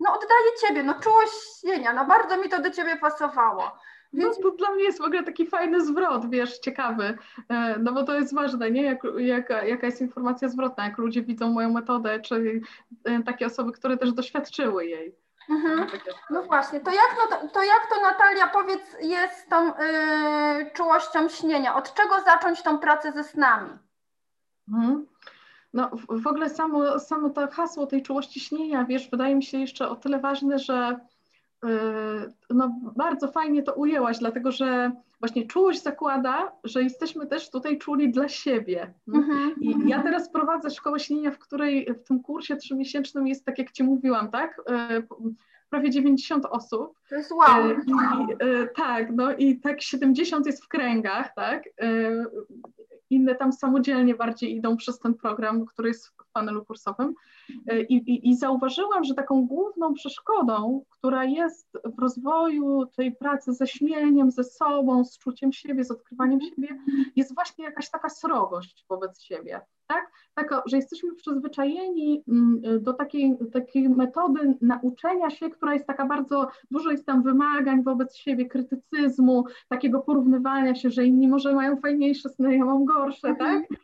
no 0.01 0.13
oddaję 0.15 0.51
Ciebie, 0.67 0.83
no 0.83 1.01
czułość 1.01 1.61
śnienia, 1.61 1.93
no 1.93 2.05
bardzo 2.05 2.37
mi 2.37 2.49
to 2.49 2.63
do 2.63 2.71
Ciebie 2.71 2.97
pasowało. 2.97 3.73
Więc... 4.13 4.39
No 4.39 4.51
to 4.51 4.57
dla 4.57 4.71
mnie 4.71 4.85
jest 4.85 4.99
w 4.99 5.05
ogóle 5.05 5.23
taki 5.23 5.47
fajny 5.47 5.85
zwrot, 5.85 6.31
wiesz, 6.31 6.59
ciekawy, 6.59 7.19
e, 7.49 7.79
no 7.79 7.93
bo 7.93 8.03
to 8.03 8.15
jest 8.15 8.35
ważne, 8.35 8.71
nie? 8.71 8.83
Jak, 8.83 8.99
jak, 9.17 9.51
jaka 9.67 9.87
jest 9.87 10.01
informacja 10.01 10.49
zwrotna, 10.49 10.85
jak 10.85 10.99
ludzie 10.99 11.23
widzą 11.23 11.51
moją 11.51 11.73
metodę, 11.73 12.21
czy 12.21 12.61
e, 13.05 13.23
takie 13.23 13.47
osoby, 13.47 13.73
które 13.73 13.97
też 13.97 14.13
doświadczyły 14.13 14.87
jej. 14.87 15.17
Mhm. 15.51 15.87
No 16.31 16.43
właśnie, 16.43 16.81
to 16.81 16.91
jak, 16.91 17.17
no, 17.19 17.49
to 17.49 17.63
jak 17.63 17.87
to 17.95 18.03
Natalia, 18.03 18.49
powiedz, 18.49 18.97
jest 19.01 19.51
tą 19.51 19.67
yy, 19.67 20.71
czułością 20.71 21.29
śnienia? 21.29 21.75
Od 21.75 21.95
czego 21.95 22.21
zacząć 22.21 22.63
tą 22.63 22.79
pracę 22.79 23.13
ze 23.13 23.25
snami? 23.25 23.71
Mhm. 24.69 25.07
No 25.77 25.91
w 26.09 26.27
ogóle 26.27 26.51
samo, 26.51 26.99
samo 26.99 27.31
to 27.31 27.47
hasło 27.47 27.87
tej 27.87 28.03
czułości 28.03 28.41
śnienia, 28.41 28.85
wiesz, 28.85 29.11
wydaje 29.11 29.35
mi 29.35 29.43
się 29.43 29.59
jeszcze 29.59 29.89
o 29.89 29.97
tyle 29.97 30.19
ważne, 30.19 30.59
że 30.59 30.97
yy, 31.63 31.71
no, 32.51 32.81
bardzo 32.97 33.29
fajnie 33.29 33.63
to 33.63 33.75
ujęłaś, 33.75 34.19
dlatego 34.19 34.53
że 34.53 34.93
właśnie 35.21 35.47
czułość 35.47 35.83
zakłada, 35.83 36.53
że 36.65 36.83
jesteśmy 36.83 37.27
też 37.27 37.51
tutaj 37.51 37.79
czuli 37.79 38.11
dla 38.11 38.29
siebie. 38.29 38.95
Mm-hmm. 39.09 39.51
I 39.61 39.89
ja 39.89 40.03
teraz 40.03 40.33
prowadzę 40.33 40.71
szkołę 40.71 41.01
śnienia, 41.01 41.31
w 41.31 41.39
której 41.39 41.95
w 41.95 42.09
tym 42.09 42.23
kursie 42.23 42.57
trzymiesięcznym 42.57 43.27
jest, 43.27 43.45
tak 43.45 43.59
jak 43.59 43.73
Ci 43.73 43.85
mówiłam, 43.85 44.31
tak? 44.31 44.61
Yy, 44.91 45.07
prawie 45.71 45.91
90 45.91 46.47
osób. 46.47 46.99
To 47.09 47.15
jest 47.15 47.33
wow. 47.33 47.69
Yy, 47.69 47.77
I, 47.87 48.77
tak, 48.77 49.13
no 49.13 49.33
i 49.33 49.61
tak 49.61 49.83
70 49.83 50.47
jest 50.47 50.65
w 50.65 50.69
kręgach, 50.69 51.35
tak? 51.35 51.65
Inne 53.11 53.35
tam 53.35 53.53
samodzielnie 53.53 54.15
bardziej 54.15 54.57
idą 54.57 54.77
przez 54.77 54.99
ten 54.99 55.15
program, 55.15 55.67
który 55.67 55.89
jest 55.89 56.07
w 56.07 56.33
panelu 56.33 56.65
kursowym. 56.65 57.15
E, 57.67 57.81
I, 57.83 57.95
i, 57.95 58.31
I, 58.31 58.37
zauważyłam, 58.37 59.05
że 59.05 59.15
taką 59.15 59.47
główną 59.47 59.95
przeszkodą, 59.95 60.85
która 60.91 61.25
jest 61.25 61.69
w 61.97 61.99
rozwoju 61.99 62.87
tej 62.97 63.17
pracy 63.17 63.53
ze 63.53 63.67
śmieniem, 63.67 64.31
ze 64.31 64.45
sobą, 64.45 65.05
z 65.05 65.19
czuciem 65.19 65.53
siebie, 65.53 65.85
z 65.85 65.91
odkrywaniem 65.91 66.41
siebie, 66.41 66.79
jest 67.17 67.35
właśnie 67.35 67.65
jakaś 67.65 67.91
taka 67.91 68.09
srogość 68.09 68.85
wobec 68.89 69.23
siebie 69.23 69.61
tak? 69.87 70.11
Taka, 70.35 70.63
że 70.67 70.77
jesteśmy 70.77 71.15
przyzwyczajeni 71.15 72.25
mm, 72.29 72.83
do 72.83 72.93
takiej, 72.93 73.37
takiej 73.53 73.89
metody 73.89 74.55
nauczenia 74.61 75.31
się, 75.31 75.51
która 75.51 75.75
jest 75.75 75.87
taka 75.87 76.07
bardzo, 76.07 76.49
dużo 76.71 76.91
jest 76.91 77.07
tam 77.07 77.23
wymagań 77.23 77.83
wobec 77.83 78.17
siebie, 78.17 78.49
krytycyzmu, 78.49 79.45
takiego 79.69 80.01
porównywania 80.01 80.75
się, 80.75 80.91
że 80.91 81.05
inni 81.05 81.29
może 81.29 81.55
mają 81.55 81.77
fajniejsze 81.77 82.29
sny, 82.29 82.57
ja 82.57 82.65
mam 82.65 82.85
gorsze, 82.85 83.29
mhm. 83.29 83.63
tak? 83.63 83.71
E, 83.73 83.77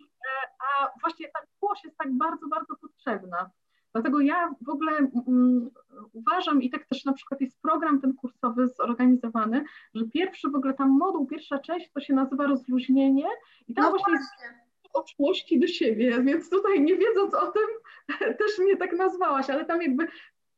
a 0.58 0.90
właśnie 1.00 1.26
ta 1.28 1.40
miłość 1.62 1.84
jest 1.84 1.96
tak 1.96 2.12
bardzo, 2.12 2.48
bardzo 2.48 2.76
potrzebna. 2.76 3.50
Dlatego 3.92 4.20
ja 4.20 4.54
w 4.60 4.68
ogóle 4.68 4.92
um, 5.26 5.70
uważam, 6.12 6.62
i 6.62 6.70
tak 6.70 6.86
też 6.86 7.04
na 7.04 7.12
przykład 7.12 7.40
jest 7.40 7.62
program 7.62 8.00
ten 8.00 8.14
kursowy 8.14 8.68
zorganizowany, 8.68 9.64
że 9.94 10.04
pierwszy 10.04 10.50
w 10.50 10.54
ogóle 10.54 10.74
tam 10.74 10.90
moduł, 10.90 11.26
pierwsza 11.26 11.58
część 11.58 11.90
to 11.92 12.00
się 12.00 12.14
nazywa 12.14 12.46
rozluźnienie 12.46 13.26
i 13.68 13.74
tam 13.74 13.84
no 13.84 13.90
właśnie, 13.90 14.12
właśnie 14.12 14.46
jest 14.46 14.61
czułości 15.02 15.60
do 15.60 15.66
siebie, 15.66 16.22
więc 16.22 16.50
tutaj 16.50 16.80
nie 16.80 16.96
wiedząc 16.96 17.34
o 17.34 17.46
tym, 17.46 17.66
też 18.38 18.58
mnie 18.58 18.76
tak 18.76 18.92
nazwałaś, 18.92 19.50
ale 19.50 19.64
tam 19.64 19.82
jakby 19.82 20.06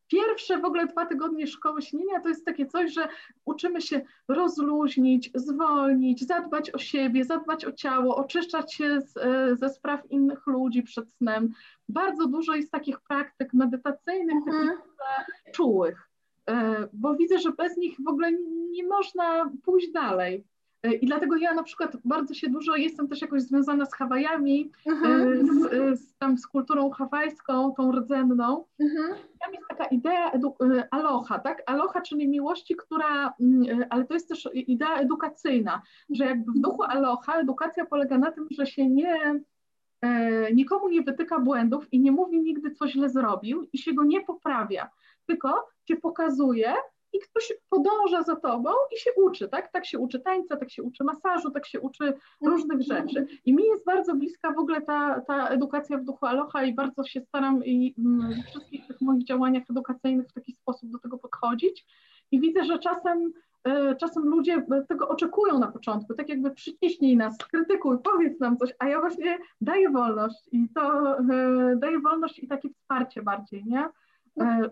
pierwsze 0.08 0.58
w 0.58 0.64
ogóle 0.64 0.86
dwa 0.86 1.06
tygodnie 1.06 1.46
szkoły 1.46 1.82
śnienia 1.82 2.20
to 2.20 2.28
jest 2.28 2.44
takie 2.44 2.66
coś, 2.66 2.92
że 2.92 3.08
uczymy 3.44 3.80
się 3.80 4.00
rozluźnić, 4.28 5.30
zwolnić, 5.34 6.26
zadbać 6.26 6.70
o 6.70 6.78
siebie, 6.78 7.24
zadbać 7.24 7.64
o 7.64 7.72
ciało, 7.72 8.16
oczyszczać 8.16 8.74
się 8.74 9.00
z, 9.00 9.16
e, 9.16 9.56
ze 9.56 9.68
spraw 9.68 10.10
innych 10.10 10.46
ludzi 10.46 10.82
przed 10.82 11.12
snem. 11.12 11.52
Bardzo 11.88 12.26
dużo 12.26 12.54
jest 12.54 12.72
takich 12.72 13.00
praktyk 13.00 13.54
medytacyjnych, 13.54 14.36
mhm. 14.36 14.68
takich 14.68 15.54
czułych, 15.54 16.08
e, 16.50 16.88
bo 16.92 17.14
widzę, 17.14 17.38
że 17.38 17.52
bez 17.52 17.76
nich 17.76 17.96
w 18.04 18.08
ogóle 18.08 18.32
nie 18.70 18.86
można 18.86 19.50
pójść 19.64 19.92
dalej. 19.92 20.44
E, 20.84 20.92
I 20.92 21.06
dlatego 21.06 21.36
ja 21.36 21.54
na 21.54 21.62
przykład 21.62 21.96
bardzo 22.04 22.34
się 22.34 22.48
dużo, 22.48 22.76
jestem 22.76 23.08
też 23.08 23.22
jakoś 23.22 23.42
związana 23.42 23.86
z 23.86 23.94
Hawajami, 23.94 24.70
mhm. 24.86 25.32
e, 25.32 25.46
z, 25.46 25.72
e, 25.72 25.96
z, 25.96 26.16
tam 26.16 26.38
z 26.38 26.46
kulturą 26.46 26.90
hawajską, 26.90 27.74
tą 27.76 27.92
rdzenną. 27.92 28.64
Mhm. 28.80 29.14
Tam 29.40 29.54
jest 29.54 29.68
taka 29.68 29.84
idea 29.84 30.32
aloha, 30.90 31.38
tak? 31.38 31.62
Aloha, 31.66 32.00
czyli 32.00 32.28
miłości, 32.28 32.76
która, 32.76 33.34
mm, 33.40 33.84
ale 33.90 34.04
to 34.04 34.14
jest 34.14 34.28
też 34.28 34.48
idea 34.54 34.96
edukacyjna, 34.96 35.82
że 36.10 36.24
jakby 36.24 36.52
w 36.52 36.58
duchu 36.58 36.82
aloha 36.82 37.34
edukacja 37.34 37.86
polega 37.86 38.18
na 38.18 38.32
tym, 38.32 38.46
że 38.50 38.66
się 38.66 38.88
nie, 38.88 39.40
nikomu 40.54 40.88
nie 40.88 41.02
wytyka 41.02 41.40
błędów 41.40 41.92
i 41.92 42.00
nie 42.00 42.12
mówi 42.12 42.40
nigdy, 42.40 42.70
co 42.70 42.88
źle 42.88 43.08
zrobił 43.08 43.68
i 43.72 43.78
się 43.78 43.94
go 43.94 44.04
nie 44.04 44.20
poprawia, 44.20 44.90
tylko 45.26 45.66
się 45.88 45.96
pokazuje, 45.96 46.74
i 47.14 47.20
ktoś 47.20 47.52
podąża 47.70 48.22
za 48.22 48.36
tobą 48.36 48.70
i 48.96 48.98
się 48.98 49.10
uczy, 49.16 49.48
tak? 49.48 49.72
Tak 49.72 49.86
się 49.86 49.98
uczy 49.98 50.20
tańca, 50.20 50.56
tak 50.56 50.70
się 50.70 50.82
uczy 50.82 51.04
masażu, 51.04 51.50
tak 51.50 51.66
się 51.66 51.80
uczy 51.80 52.12
różnych 52.42 52.82
rzeczy. 52.82 53.26
I 53.44 53.54
mi 53.54 53.64
jest 53.64 53.84
bardzo 53.84 54.14
bliska 54.14 54.52
w 54.52 54.58
ogóle 54.58 54.82
ta, 54.82 55.20
ta 55.20 55.48
edukacja 55.48 55.98
w 55.98 56.04
duchu 56.04 56.26
Aloha 56.26 56.64
i 56.64 56.74
bardzo 56.74 57.04
się 57.04 57.20
staram 57.20 57.64
i 57.64 57.94
mm, 57.98 58.42
w 58.42 58.46
wszystkich 58.46 58.86
tych 58.86 59.00
moich 59.00 59.24
działaniach 59.24 59.62
edukacyjnych 59.70 60.28
w 60.28 60.32
taki 60.32 60.52
sposób 60.52 60.90
do 60.90 60.98
tego 60.98 61.18
podchodzić. 61.18 61.86
I 62.30 62.40
widzę, 62.40 62.64
że 62.64 62.78
czasem 62.78 63.32
e, 63.64 63.96
czasem 63.96 64.24
ludzie 64.24 64.66
tego 64.88 65.08
oczekują 65.08 65.58
na 65.58 65.68
początku, 65.68 66.14
tak 66.14 66.28
jakby 66.28 66.50
przyciśnij 66.50 67.16
nas, 67.16 67.38
krytykuj, 67.38 67.96
powiedz 68.04 68.40
nam 68.40 68.56
coś, 68.56 68.74
a 68.78 68.88
ja 68.88 69.00
właśnie 69.00 69.38
daję 69.60 69.90
wolność 69.90 70.48
i 70.52 70.68
to 70.74 71.16
e, 71.18 71.76
daję 71.76 72.00
wolność 72.00 72.38
i 72.38 72.48
takie 72.48 72.68
wsparcie 72.68 73.22
bardziej, 73.22 73.64
nie? 73.66 73.88
E, 74.40 74.68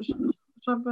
żeby 0.68 0.90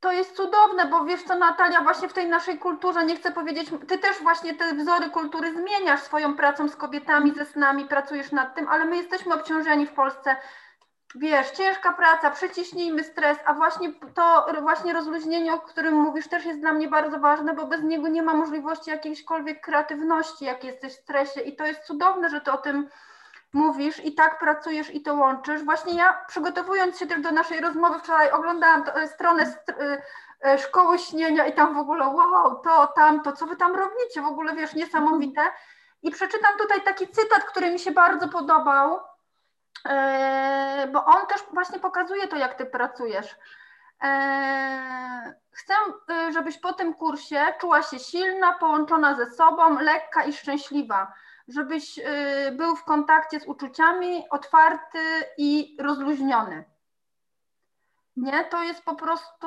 to 0.00 0.12
jest 0.12 0.36
cudowne, 0.36 0.86
bo 0.86 1.04
wiesz 1.04 1.22
co 1.22 1.38
Natalia, 1.38 1.80
właśnie 1.80 2.08
w 2.08 2.12
tej 2.12 2.28
naszej 2.28 2.58
kulturze, 2.58 3.04
nie 3.04 3.16
chcę 3.16 3.32
powiedzieć, 3.32 3.70
ty 3.88 3.98
też 3.98 4.18
właśnie 4.22 4.54
te 4.54 4.74
wzory 4.74 5.10
kultury 5.10 5.52
zmieniasz 5.52 6.00
swoją 6.00 6.36
pracą 6.36 6.68
z 6.68 6.76
kobietami, 6.76 7.34
ze 7.34 7.44
snami, 7.44 7.84
pracujesz 7.84 8.32
nad 8.32 8.54
tym, 8.54 8.68
ale 8.68 8.84
my 8.84 8.96
jesteśmy 8.96 9.34
obciążeni 9.34 9.86
w 9.86 9.92
Polsce, 9.92 10.36
wiesz, 11.14 11.50
ciężka 11.50 11.92
praca, 11.92 12.30
przyciśnijmy 12.30 13.04
stres, 13.04 13.38
a 13.44 13.54
właśnie 13.54 13.92
to 14.14 14.46
właśnie 14.62 14.92
rozluźnienie, 14.92 15.54
o 15.54 15.58
którym 15.58 15.94
mówisz, 15.94 16.28
też 16.28 16.44
jest 16.44 16.60
dla 16.60 16.72
mnie 16.72 16.88
bardzo 16.88 17.18
ważne, 17.18 17.54
bo 17.54 17.66
bez 17.66 17.82
niego 17.82 18.08
nie 18.08 18.22
ma 18.22 18.34
możliwości 18.34 18.90
jakiejśkolwiek 18.90 19.60
kreatywności, 19.60 20.44
jak 20.44 20.64
jesteś 20.64 20.92
w 20.92 21.00
stresie. 21.02 21.40
I 21.40 21.56
to 21.56 21.66
jest 21.66 21.84
cudowne, 21.84 22.30
że 22.30 22.40
ty 22.40 22.52
o 22.52 22.56
tym 22.56 22.88
mówisz 23.56 24.04
i 24.04 24.14
tak 24.14 24.38
pracujesz 24.38 24.94
i 24.94 25.02
to 25.02 25.14
łączysz. 25.14 25.64
Właśnie 25.64 25.94
ja 25.94 26.24
przygotowując 26.28 26.98
się 26.98 27.06
też 27.06 27.20
do 27.20 27.30
naszej 27.30 27.60
rozmowy 27.60 27.98
wczoraj 27.98 28.30
oglądałam 28.30 28.84
e, 28.94 29.08
stronę 29.08 29.42
e, 29.42 30.02
e, 30.44 30.58
szkoły 30.58 30.98
śnienia 30.98 31.46
i 31.46 31.52
tam 31.52 31.74
w 31.74 31.78
ogóle 31.78 32.08
wow, 32.08 32.60
to, 32.64 32.86
tamto, 32.86 33.32
co 33.32 33.46
wy 33.46 33.56
tam 33.56 33.76
robicie, 33.76 34.22
w 34.22 34.26
ogóle 34.26 34.54
wiesz, 34.54 34.74
niesamowite. 34.74 35.40
I 36.02 36.10
przeczytam 36.10 36.58
tutaj 36.58 36.80
taki 36.82 37.08
cytat, 37.08 37.44
który 37.44 37.70
mi 37.70 37.78
się 37.78 37.90
bardzo 37.90 38.28
podobał, 38.28 39.00
bo 40.92 41.04
on 41.04 41.26
też 41.26 41.44
właśnie 41.52 41.78
pokazuje 41.78 42.28
to, 42.28 42.36
jak 42.36 42.54
ty 42.54 42.66
pracujesz. 42.66 43.36
Chcę, 45.52 45.74
żebyś 46.32 46.58
po 46.58 46.72
tym 46.72 46.94
kursie 46.94 47.44
czuła 47.60 47.82
się 47.82 47.98
silna, 47.98 48.52
połączona 48.52 49.14
ze 49.14 49.30
sobą, 49.30 49.80
lekka 49.80 50.24
i 50.24 50.32
szczęśliwa 50.32 51.12
żebyś 51.48 51.98
y, 51.98 52.02
był 52.52 52.76
w 52.76 52.84
kontakcie 52.84 53.40
z 53.40 53.46
uczuciami, 53.46 54.24
otwarty 54.30 54.98
i 55.38 55.76
rozluźniony. 55.80 56.64
Nie, 58.16 58.44
to 58.44 58.62
jest 58.62 58.84
po 58.84 58.94
prostu 58.94 59.46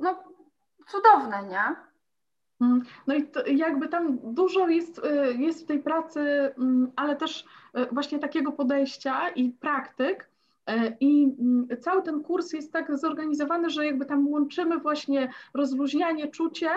no, 0.00 0.24
cudowne, 0.86 1.42
nie? 1.42 1.76
Mm, 2.60 2.82
no 3.06 3.14
i 3.14 3.26
to 3.26 3.46
jakby 3.46 3.88
tam 3.88 4.18
dużo 4.22 4.68
jest, 4.68 4.98
y, 4.98 5.34
jest 5.38 5.64
w 5.64 5.66
tej 5.66 5.78
pracy, 5.78 6.20
mm, 6.58 6.92
ale 6.96 7.16
też 7.16 7.44
y, 7.78 7.86
właśnie 7.92 8.18
takiego 8.18 8.52
podejścia 8.52 9.28
i 9.28 9.50
praktyk. 9.50 10.28
I 11.00 11.36
mm, 11.40 11.68
cały 11.80 12.02
ten 12.02 12.22
kurs 12.22 12.52
jest 12.52 12.72
tak 12.72 12.98
zorganizowany, 12.98 13.70
że 13.70 13.86
jakby 13.86 14.06
tam 14.06 14.28
łączymy 14.28 14.78
właśnie 14.78 15.32
rozluźnianie, 15.54 16.28
czucie, 16.28 16.70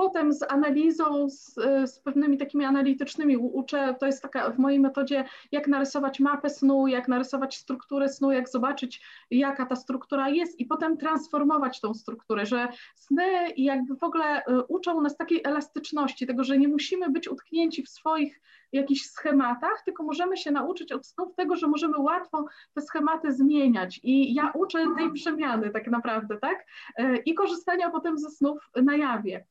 potem 0.00 0.32
z 0.32 0.42
analizą, 0.52 1.30
z, 1.30 1.54
z, 1.84 2.00
pewnymi 2.00 2.38
takimi 2.38 2.64
analitycznymi 2.64 3.36
uczę, 3.36 3.94
to 4.00 4.06
jest 4.06 4.22
taka 4.22 4.50
w 4.50 4.58
mojej 4.58 4.80
metodzie, 4.80 5.24
jak 5.52 5.68
narysować 5.68 6.20
mapę 6.20 6.50
snu, 6.50 6.86
jak 6.86 7.08
narysować 7.08 7.56
strukturę 7.56 8.08
snu, 8.08 8.32
jak 8.32 8.48
zobaczyć, 8.48 9.02
jaka 9.30 9.66
ta 9.66 9.76
struktura 9.76 10.28
jest 10.28 10.60
i 10.60 10.66
potem 10.66 10.96
transformować 10.96 11.80
tą 11.80 11.94
strukturę, 11.94 12.46
że 12.46 12.68
sny 12.94 13.24
jakby 13.56 13.96
w 13.96 14.04
ogóle 14.04 14.40
y, 14.40 14.62
uczą 14.68 15.00
nas 15.00 15.16
takiej 15.16 15.40
elastyczności, 15.44 16.26
tego, 16.26 16.44
że 16.44 16.58
nie 16.58 16.68
musimy 16.68 17.10
być 17.10 17.28
utknięci 17.28 17.82
w 17.82 17.88
swoich 17.88 18.40
jakichś 18.72 19.02
schematach, 19.02 19.82
tylko 19.84 20.02
możemy 20.02 20.36
się 20.36 20.50
nauczyć 20.50 20.92
od 20.92 21.06
snów 21.06 21.34
tego, 21.34 21.56
że 21.56 21.66
możemy 21.66 21.98
łatwo 21.98 22.44
te 22.74 22.80
schematy 22.80 23.32
zmieniać 23.32 24.00
i 24.02 24.34
ja 24.34 24.52
uczę 24.54 24.86
tej 24.98 25.12
przemiany 25.12 25.70
tak 25.70 25.86
naprawdę, 25.86 26.38
tak? 26.38 26.66
Y, 27.00 27.16
I 27.26 27.34
korzystania 27.34 27.90
potem 27.90 28.18
ze 28.18 28.30
snów 28.30 28.70
na 28.82 28.96
jawie. 28.96 29.44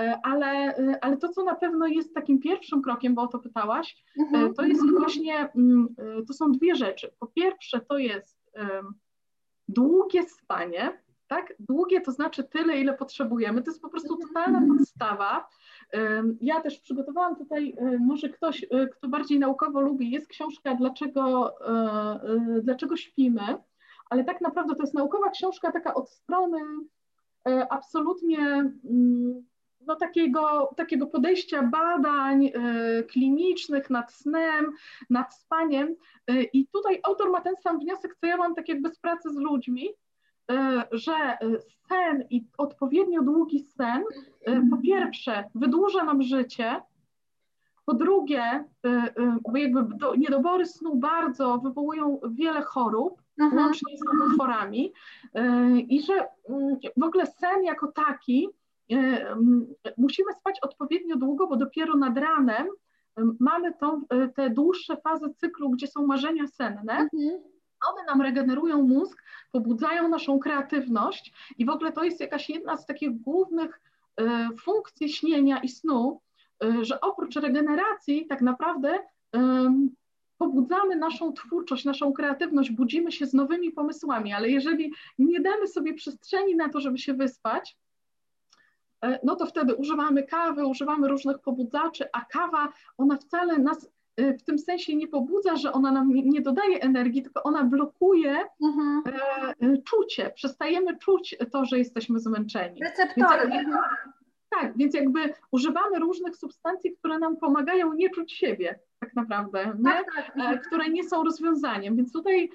E, 0.00 0.20
ale, 0.22 0.76
e, 0.76 1.04
ale 1.04 1.16
to, 1.16 1.28
co 1.28 1.44
na 1.44 1.54
pewno 1.54 1.86
jest 1.86 2.14
takim 2.14 2.40
pierwszym 2.40 2.82
krokiem, 2.82 3.14
bo 3.14 3.22
o 3.22 3.28
to 3.28 3.38
pytałaś, 3.38 4.04
e, 4.18 4.22
mhm. 4.22 4.54
to 4.54 4.64
jest 4.64 4.90
właśnie, 4.98 5.48
mm, 5.56 5.94
to 6.28 6.32
są 6.32 6.52
dwie 6.52 6.74
rzeczy. 6.74 7.12
Po 7.18 7.26
pierwsze, 7.26 7.80
to 7.80 7.98
jest 7.98 8.44
długie 9.68 10.22
spanie, 10.22 11.02
tak? 11.26 11.54
Długie 11.58 12.00
to 12.00 12.12
znaczy 12.12 12.44
tyle, 12.44 12.76
ile 12.76 12.94
potrzebujemy. 12.94 13.62
To 13.62 13.70
jest 13.70 13.82
po 13.82 13.88
prostu 13.88 14.14
mhm. 14.14 14.28
totalna 14.28 14.74
podstawa. 14.76 15.48
Ja 16.40 16.60
też 16.60 16.78
przygotowałam 16.78 17.36
tutaj, 17.36 17.76
może 18.00 18.28
ktoś, 18.28 18.66
kto 18.92 19.08
bardziej 19.08 19.38
naukowo 19.38 19.80
lubi, 19.80 20.10
jest 20.10 20.28
książka 20.28 20.74
Dlaczego, 20.74 21.54
dlaczego 22.62 22.96
śpimy, 22.96 23.56
ale 24.10 24.24
tak 24.24 24.40
naprawdę 24.40 24.74
to 24.74 24.82
jest 24.82 24.94
naukowa 24.94 25.30
książka 25.30 25.72
taka 25.72 25.94
od 25.94 26.10
strony 26.10 26.58
absolutnie 27.70 28.40
mm, 28.84 29.44
no, 29.86 29.96
takiego, 29.96 30.70
takiego 30.76 31.06
podejścia 31.06 31.62
badań 31.62 32.46
y, 32.46 32.52
klinicznych 33.04 33.90
nad 33.90 34.12
snem, 34.12 34.72
nad 35.10 35.34
spaniem. 35.34 35.96
Y, 36.30 36.42
I 36.52 36.66
tutaj 36.66 37.00
autor 37.02 37.30
ma 37.30 37.40
ten 37.40 37.56
sam 37.56 37.78
wniosek, 37.78 38.16
co 38.20 38.26
ja 38.26 38.36
mam 38.36 38.54
tak 38.54 38.68
jakby 38.68 38.90
z 38.90 38.98
pracy 38.98 39.30
z 39.30 39.36
ludźmi, 39.36 39.88
y, 39.88 40.54
że 40.92 41.38
sen 41.88 42.24
i 42.30 42.44
odpowiednio 42.58 43.22
długi 43.22 43.60
sen 43.60 44.04
po 44.70 44.76
pierwsze 44.76 45.44
wydłuża 45.54 46.04
nam 46.04 46.22
życie, 46.22 46.82
po 47.86 47.94
drugie, 47.94 48.64
jakby 49.54 49.84
niedobory 50.18 50.66
snu 50.66 50.96
bardzo 50.96 51.58
wywołują 51.58 52.20
wiele 52.30 52.62
chorób, 52.62 53.22
mhm. 53.40 53.62
łącznie 53.62 53.98
z 53.98 54.00
nowotworami 54.14 54.92
i 55.88 56.02
że 56.02 56.28
mm, 56.48 56.76
w 56.96 57.02
ogóle 57.02 57.26
sen 57.26 57.64
jako 57.64 57.92
taki 57.92 58.48
E, 58.48 58.63
musimy 59.96 60.32
spać 60.32 60.60
odpowiednio 60.62 61.16
długo, 61.16 61.46
bo 61.46 61.56
dopiero 61.56 61.96
nad 61.96 62.18
ranem 62.18 62.66
mamy 63.40 63.72
tą, 63.74 64.02
e, 64.08 64.28
te 64.28 64.50
dłuższe 64.50 64.96
fazy 64.96 65.34
cyklu, 65.36 65.70
gdzie 65.70 65.86
są 65.86 66.06
marzenia 66.06 66.46
senne. 66.46 66.92
Mhm. 66.92 67.40
One 67.92 68.04
nam 68.06 68.22
regenerują 68.22 68.82
mózg, 68.82 69.22
pobudzają 69.52 70.08
naszą 70.08 70.38
kreatywność 70.38 71.32
i 71.58 71.64
w 71.64 71.70
ogóle 71.70 71.92
to 71.92 72.04
jest 72.04 72.20
jakaś 72.20 72.48
jedna 72.48 72.76
z 72.76 72.86
takich 72.86 73.20
głównych 73.20 73.80
e, 74.20 74.48
funkcji 74.64 75.08
śnienia 75.08 75.58
i 75.58 75.68
snu, 75.68 76.20
że 76.82 77.00
oprócz 77.00 77.36
regeneracji 77.36 78.26
tak 78.26 78.42
naprawdę 78.42 78.98
pobudzamy 80.38 80.96
naszą 80.96 81.32
twórczość, 81.32 81.84
naszą 81.84 82.12
kreatywność, 82.12 82.70
budzimy 82.70 83.12
się 83.12 83.26
z 83.26 83.34
nowymi 83.34 83.72
pomysłami, 83.72 84.32
ale 84.32 84.50
jeżeli 84.50 84.92
nie 85.18 85.40
damy 85.40 85.66
sobie 85.68 85.94
przestrzeni 85.94 86.56
na 86.56 86.68
to, 86.68 86.80
żeby 86.80 86.98
się 86.98 87.14
wyspać, 87.14 87.76
no 89.22 89.36
to 89.36 89.46
wtedy 89.46 89.74
używamy 89.74 90.22
kawy, 90.22 90.66
używamy 90.66 91.08
różnych 91.08 91.38
pobudzaczy, 91.38 92.04
a 92.12 92.24
kawa, 92.24 92.68
ona 92.98 93.16
wcale 93.16 93.58
nas 93.58 93.90
e, 94.16 94.34
w 94.34 94.42
tym 94.42 94.58
sensie 94.58 94.96
nie 94.96 95.08
pobudza, 95.08 95.56
że 95.56 95.72
ona 95.72 95.92
nam 95.92 96.10
nie 96.14 96.40
dodaje 96.40 96.80
energii, 96.80 97.22
tylko 97.22 97.42
ona 97.42 97.64
blokuje 97.64 98.38
mhm. 98.62 99.02
E, 99.60 99.78
czucie. 99.78 100.30
Przestajemy 100.34 100.98
czuć 100.98 101.36
to, 101.52 101.64
że 101.64 101.78
jesteśmy 101.78 102.20
zmęczeni. 102.20 102.80
Receptory. 102.84 103.48
Więc 103.48 103.54
jakby, 103.54 103.78
tak, 104.50 104.76
więc 104.76 104.94
jakby 104.94 105.34
używamy 105.50 105.98
różnych 105.98 106.36
substancji, 106.36 106.96
które 106.96 107.18
nam 107.18 107.36
pomagają 107.36 107.92
nie 107.92 108.10
czuć 108.10 108.32
siebie 108.32 108.78
tak 109.00 109.16
naprawdę, 109.16 109.72
nie? 109.78 109.84
Tak, 109.84 110.32
tak. 110.38 110.66
które 110.66 110.88
nie 110.88 111.04
są 111.04 111.24
rozwiązaniem. 111.24 111.96
Więc 111.96 112.12
tutaj 112.12 112.50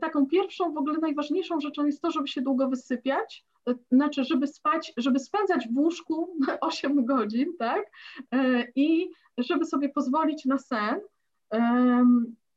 taką 0.00 0.26
pierwszą, 0.26 0.72
w 0.72 0.76
ogóle 0.76 0.98
najważniejszą 0.98 1.60
rzeczą 1.60 1.86
jest 1.86 2.02
to, 2.02 2.10
żeby 2.10 2.28
się 2.28 2.40
długo 2.40 2.68
wysypiać, 2.68 3.44
znaczy, 3.92 4.24
żeby 4.24 4.46
spać, 4.46 4.92
żeby 4.96 5.18
spędzać 5.18 5.68
w 5.68 5.78
łóżku 5.78 6.36
8 6.60 7.04
godzin, 7.04 7.56
tak? 7.58 7.90
E, 8.34 8.64
I 8.76 9.10
żeby 9.38 9.64
sobie 9.64 9.88
pozwolić 9.88 10.44
na 10.44 10.58
sen. 10.58 11.00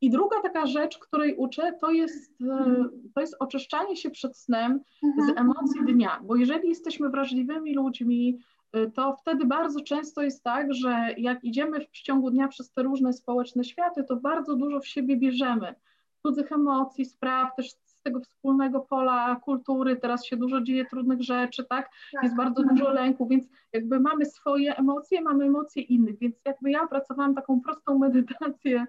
I 0.00 0.10
druga 0.10 0.40
taka 0.42 0.66
rzecz, 0.66 0.98
której 0.98 1.36
uczę, 1.36 1.72
to 1.80 1.90
jest, 1.90 2.42
e, 2.42 2.84
to 3.14 3.20
jest 3.20 3.36
oczyszczanie 3.40 3.96
się 3.96 4.10
przed 4.10 4.36
snem 4.36 4.80
z 5.02 5.28
mhm. 5.28 5.38
emocji 5.38 5.80
dnia, 5.94 6.20
bo 6.24 6.36
jeżeli 6.36 6.68
jesteśmy 6.68 7.08
wrażliwymi 7.08 7.74
ludźmi, 7.74 8.38
e, 8.72 8.90
to 8.90 9.16
wtedy 9.16 9.46
bardzo 9.46 9.80
często 9.80 10.22
jest 10.22 10.42
tak, 10.44 10.74
że 10.74 11.06
jak 11.18 11.44
idziemy 11.44 11.80
w 11.80 11.90
ciągu 11.90 12.30
dnia 12.30 12.48
przez 12.48 12.72
te 12.72 12.82
różne 12.82 13.12
społeczne 13.12 13.64
światy, 13.64 14.04
to 14.04 14.16
bardzo 14.16 14.56
dużo 14.56 14.80
w 14.80 14.86
siebie 14.86 15.16
bierzemy 15.16 15.74
cudzych 16.22 16.52
emocji, 16.52 17.04
spraw, 17.04 17.56
też 17.56 17.70
tego 18.02 18.20
wspólnego 18.20 18.80
pola 18.80 19.36
kultury, 19.36 19.96
teraz 19.96 20.26
się 20.26 20.36
dużo 20.36 20.60
dzieje 20.60 20.84
trudnych 20.84 21.22
rzeczy, 21.22 21.64
tak? 21.64 21.90
tak? 22.12 22.22
Jest 22.22 22.36
bardzo 22.36 22.62
dużo 22.62 22.90
lęku, 22.90 23.26
więc 23.26 23.48
jakby 23.72 24.00
mamy 24.00 24.26
swoje 24.26 24.76
emocje, 24.76 25.20
mamy 25.20 25.44
emocje 25.44 25.82
innych, 25.82 26.18
więc 26.18 26.36
jakby 26.44 26.70
ja 26.70 26.86
pracowałam 26.86 27.34
taką 27.34 27.60
prostą 27.60 27.98
medytację 27.98 28.86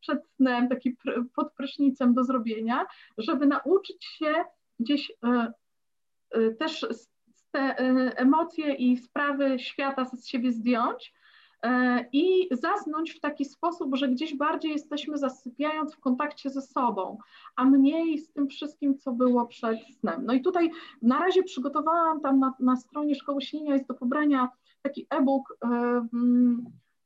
przed 0.00 0.28
snem, 0.28 0.68
taki 0.68 0.96
pod 1.34 1.52
prysznicem 1.52 2.14
do 2.14 2.24
zrobienia, 2.24 2.86
żeby 3.18 3.46
nauczyć 3.46 4.04
się 4.04 4.34
gdzieś 4.80 5.12
też 6.58 6.86
te 7.50 7.76
emocje 8.16 8.74
i 8.74 8.96
sprawy 8.96 9.58
świata 9.58 10.04
z 10.04 10.26
siebie 10.26 10.52
zdjąć 10.52 11.12
i 12.12 12.48
zasnąć 12.50 13.12
w 13.12 13.20
taki 13.20 13.44
sposób, 13.44 13.96
że 13.96 14.08
gdzieś 14.08 14.36
bardziej 14.36 14.72
jesteśmy 14.72 15.18
zasypiając 15.18 15.94
w 15.94 16.00
kontakcie 16.00 16.50
ze 16.50 16.62
sobą, 16.62 17.18
a 17.56 17.64
mniej 17.64 18.18
z 18.18 18.32
tym 18.32 18.48
wszystkim, 18.48 18.98
co 18.98 19.12
było 19.12 19.46
przed 19.46 19.78
snem. 20.00 20.26
No 20.26 20.32
i 20.32 20.40
tutaj 20.40 20.70
na 21.02 21.18
razie 21.18 21.42
przygotowałam 21.42 22.20
tam 22.20 22.38
na, 22.38 22.54
na 22.60 22.76
stronie 22.76 23.14
Szkoły 23.14 23.42
Śnienia 23.42 23.74
jest 23.74 23.88
do 23.88 23.94
pobrania 23.94 24.48
taki 24.82 25.06
e-book 25.10 25.58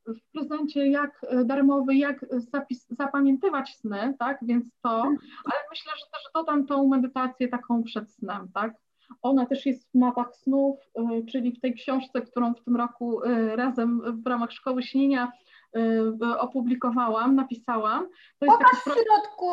w 0.07 0.33
prezencie 0.33 0.87
jak 0.87 1.21
e, 1.29 1.45
darmowy, 1.45 1.95
jak 1.95 2.27
zapis, 2.31 2.87
zapamiętywać 2.91 3.77
sny, 3.77 4.15
tak, 4.19 4.39
więc 4.43 4.65
to, 4.83 4.97
mhm. 4.97 5.17
ale 5.45 5.55
myślę, 5.71 5.93
że 5.99 6.05
też 6.13 6.23
dodam 6.35 6.67
tą 6.67 6.89
medytację 6.89 7.49
taką 7.49 7.83
przed 7.83 8.11
snem, 8.11 8.49
tak. 8.55 8.75
Ona 9.23 9.47
też 9.47 9.66
jest 9.66 9.90
w 9.90 9.95
mapach 9.95 10.37
snów, 10.37 10.78
e, 10.95 11.23
czyli 11.23 11.52
w 11.52 11.61
tej 11.61 11.75
książce, 11.75 12.23
którą 12.23 12.54
w 12.54 12.64
tym 12.64 12.76
roku 12.76 13.25
e, 13.25 13.57
razem 13.57 14.23
w 14.23 14.26
ramach 14.26 14.52
Szkoły 14.52 14.83
Śnienia 14.83 15.33
opublikowałam, 16.38 17.35
napisałam. 17.35 18.09
To 18.38 18.47
jest 18.47 18.59
Pokaż 18.59 18.81
w 18.81 18.85
środku 18.85 19.47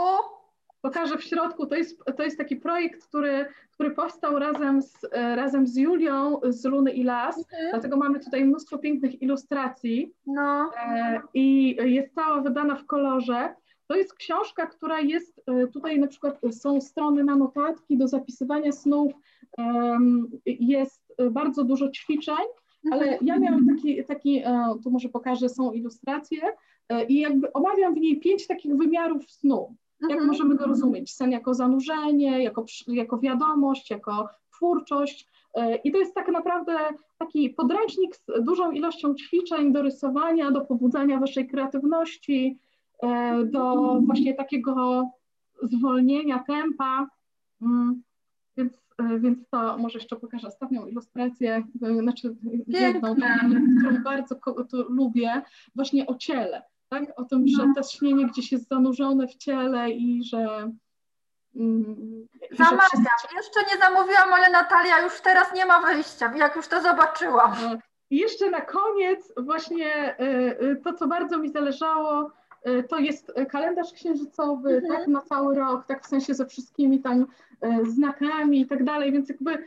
pokażę 0.81 1.17
w 1.17 1.23
środku, 1.23 1.65
to 1.65 1.75
jest, 1.75 2.03
to 2.17 2.23
jest 2.23 2.37
taki 2.37 2.55
projekt, 2.55 3.07
który, 3.07 3.45
który 3.71 3.91
powstał 3.91 4.39
razem 4.39 4.81
z, 4.81 5.03
razem 5.13 5.67
z 5.67 5.75
Julią 5.75 6.39
z 6.43 6.65
Luny 6.65 6.91
i 6.91 7.03
Las, 7.03 7.37
mhm. 7.37 7.69
dlatego 7.71 7.97
mamy 7.97 8.19
tutaj 8.19 8.45
mnóstwo 8.45 8.77
pięknych 8.77 9.21
ilustracji 9.21 10.13
no. 10.25 10.71
e, 10.77 11.21
i 11.33 11.75
jest 11.75 12.15
cała 12.15 12.41
wydana 12.41 12.75
w 12.75 12.85
kolorze. 12.85 13.55
To 13.87 13.95
jest 13.95 14.13
książka, 14.13 14.67
która 14.67 14.99
jest, 14.99 15.45
tutaj 15.73 15.99
na 15.99 16.07
przykład 16.07 16.39
są 16.51 16.81
strony 16.81 17.23
na 17.23 17.35
notatki 17.35 17.97
do 17.97 18.07
zapisywania 18.07 18.71
snów, 18.71 19.13
jest 20.46 21.15
bardzo 21.32 21.63
dużo 21.63 21.89
ćwiczeń, 21.89 22.46
ale 22.91 23.01
mhm. 23.01 23.27
ja 23.27 23.39
miałam 23.39 23.68
taki, 23.68 24.06
taki 24.06 24.38
e, 24.38 24.74
tu 24.84 24.91
może 24.91 25.10
pokażę, 25.10 25.50
są 25.50 25.72
ilustracje 25.72 26.39
i 27.08 27.20
jakby 27.20 27.53
omawiam 27.53 27.96
w 27.96 27.98
niej 27.98 28.20
pięć 28.20 28.48
takich 28.48 28.75
wymiarów 28.75 29.32
snu. 29.32 29.75
Jak 30.01 30.12
mhm. 30.12 30.27
możemy 30.27 30.56
go 30.56 30.65
rozumieć? 30.65 31.13
Sen 31.13 31.32
jako 31.32 31.53
zanurzenie, 31.53 32.44
jako, 32.44 32.65
jako 32.88 33.20
wiadomość, 33.20 33.89
jako 33.89 34.29
twórczość. 34.56 35.27
E, 35.56 35.75
I 35.75 35.91
to 35.91 35.98
jest 35.98 36.15
tak 36.15 36.27
naprawdę 36.27 36.77
taki 37.18 37.50
podręcznik 37.50 38.15
z 38.15 38.25
dużą 38.44 38.72
ilością 38.72 39.15
ćwiczeń 39.15 39.74
do 39.74 39.82
rysowania, 39.82 40.51
do 40.51 40.62
pobudzania 40.62 41.20
waszej 41.20 41.48
kreatywności, 41.48 42.60
e, 43.03 43.44
do 43.46 43.96
właśnie 44.06 44.34
takiego 44.34 45.03
zwolnienia 45.63 46.44
tempa. 46.48 47.08
Mm, 47.62 48.03
więc, 48.58 48.74
e, 48.74 48.88
więc 49.20 49.50
to 49.50 49.77
może 49.77 50.00
jeszcze 50.00 50.15
pokażę 50.15 50.48
ostatnią 50.48 50.86
ilustrację, 50.86 51.63
znaczy 52.01 52.36
jedną, 52.68 53.15
którą 53.79 54.03
bardzo 54.03 54.36
lubię, 54.89 55.41
właśnie 55.75 56.08
o 56.08 56.15
ciele 56.15 56.62
tak? 56.89 57.03
O 57.15 57.24
tym, 57.24 57.48
że 57.48 57.65
no. 57.68 57.74
to 57.75 57.84
śnienie 57.84 58.27
gdzieś 58.27 58.51
jest 58.51 58.68
zanurzone 58.68 59.27
w 59.27 59.36
ciele 59.36 59.89
i 59.89 60.24
że. 60.24 60.72
Mm, 61.56 62.27
Zamawiam. 62.51 63.06
Jeszcze 63.36 63.60
nie 63.72 63.82
zamówiłam, 63.82 64.34
ale 64.34 64.50
Natalia 64.50 65.01
już 65.01 65.22
teraz 65.22 65.53
nie 65.53 65.65
ma 65.65 65.82
wyjścia, 65.82 66.34
jak 66.36 66.56
już 66.56 66.68
to 66.68 66.82
zobaczyłam. 66.82 67.53
No. 67.62 67.77
I 68.10 68.18
jeszcze 68.18 68.50
na 68.50 68.62
koniec, 68.62 69.34
właśnie 69.38 70.15
y, 70.62 70.82
to, 70.84 70.94
co 70.94 71.08
bardzo 71.08 71.38
mi 71.38 71.50
zależało, 71.50 72.32
to 72.89 72.99
jest 72.99 73.33
kalendarz 73.49 73.93
księżycowy, 73.93 74.75
mhm. 74.75 74.93
tak, 74.93 75.07
na 75.07 75.21
cały 75.21 75.55
rok, 75.55 75.85
tak 75.87 76.03
w 76.03 76.07
sensie 76.07 76.33
ze 76.33 76.45
wszystkimi 76.45 77.01
tam 77.01 77.25
znakami 77.83 78.61
i 78.61 78.67
tak 78.67 78.83
dalej, 78.83 79.11
więc 79.11 79.29
jakby 79.29 79.57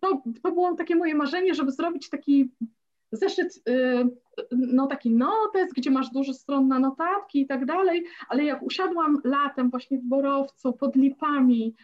to, 0.00 0.22
to 0.42 0.52
było 0.52 0.74
takie 0.74 0.96
moje 0.96 1.14
marzenie, 1.14 1.54
żeby 1.54 1.72
zrobić 1.72 2.10
taki 2.10 2.50
zeszyt, 3.12 3.62
no 4.50 4.86
taki 4.86 5.10
notes, 5.10 5.72
gdzie 5.76 5.90
masz 5.90 6.10
dużo 6.10 6.34
stron 6.34 6.68
na 6.68 6.78
notatki 6.78 7.40
i 7.40 7.46
tak 7.46 7.64
dalej, 7.64 8.04
ale 8.28 8.44
jak 8.44 8.62
usiadłam 8.62 9.20
latem 9.24 9.70
właśnie 9.70 9.98
w 9.98 10.02
Borowcu 10.02 10.72
pod 10.72 10.96
lipami, 10.96 11.74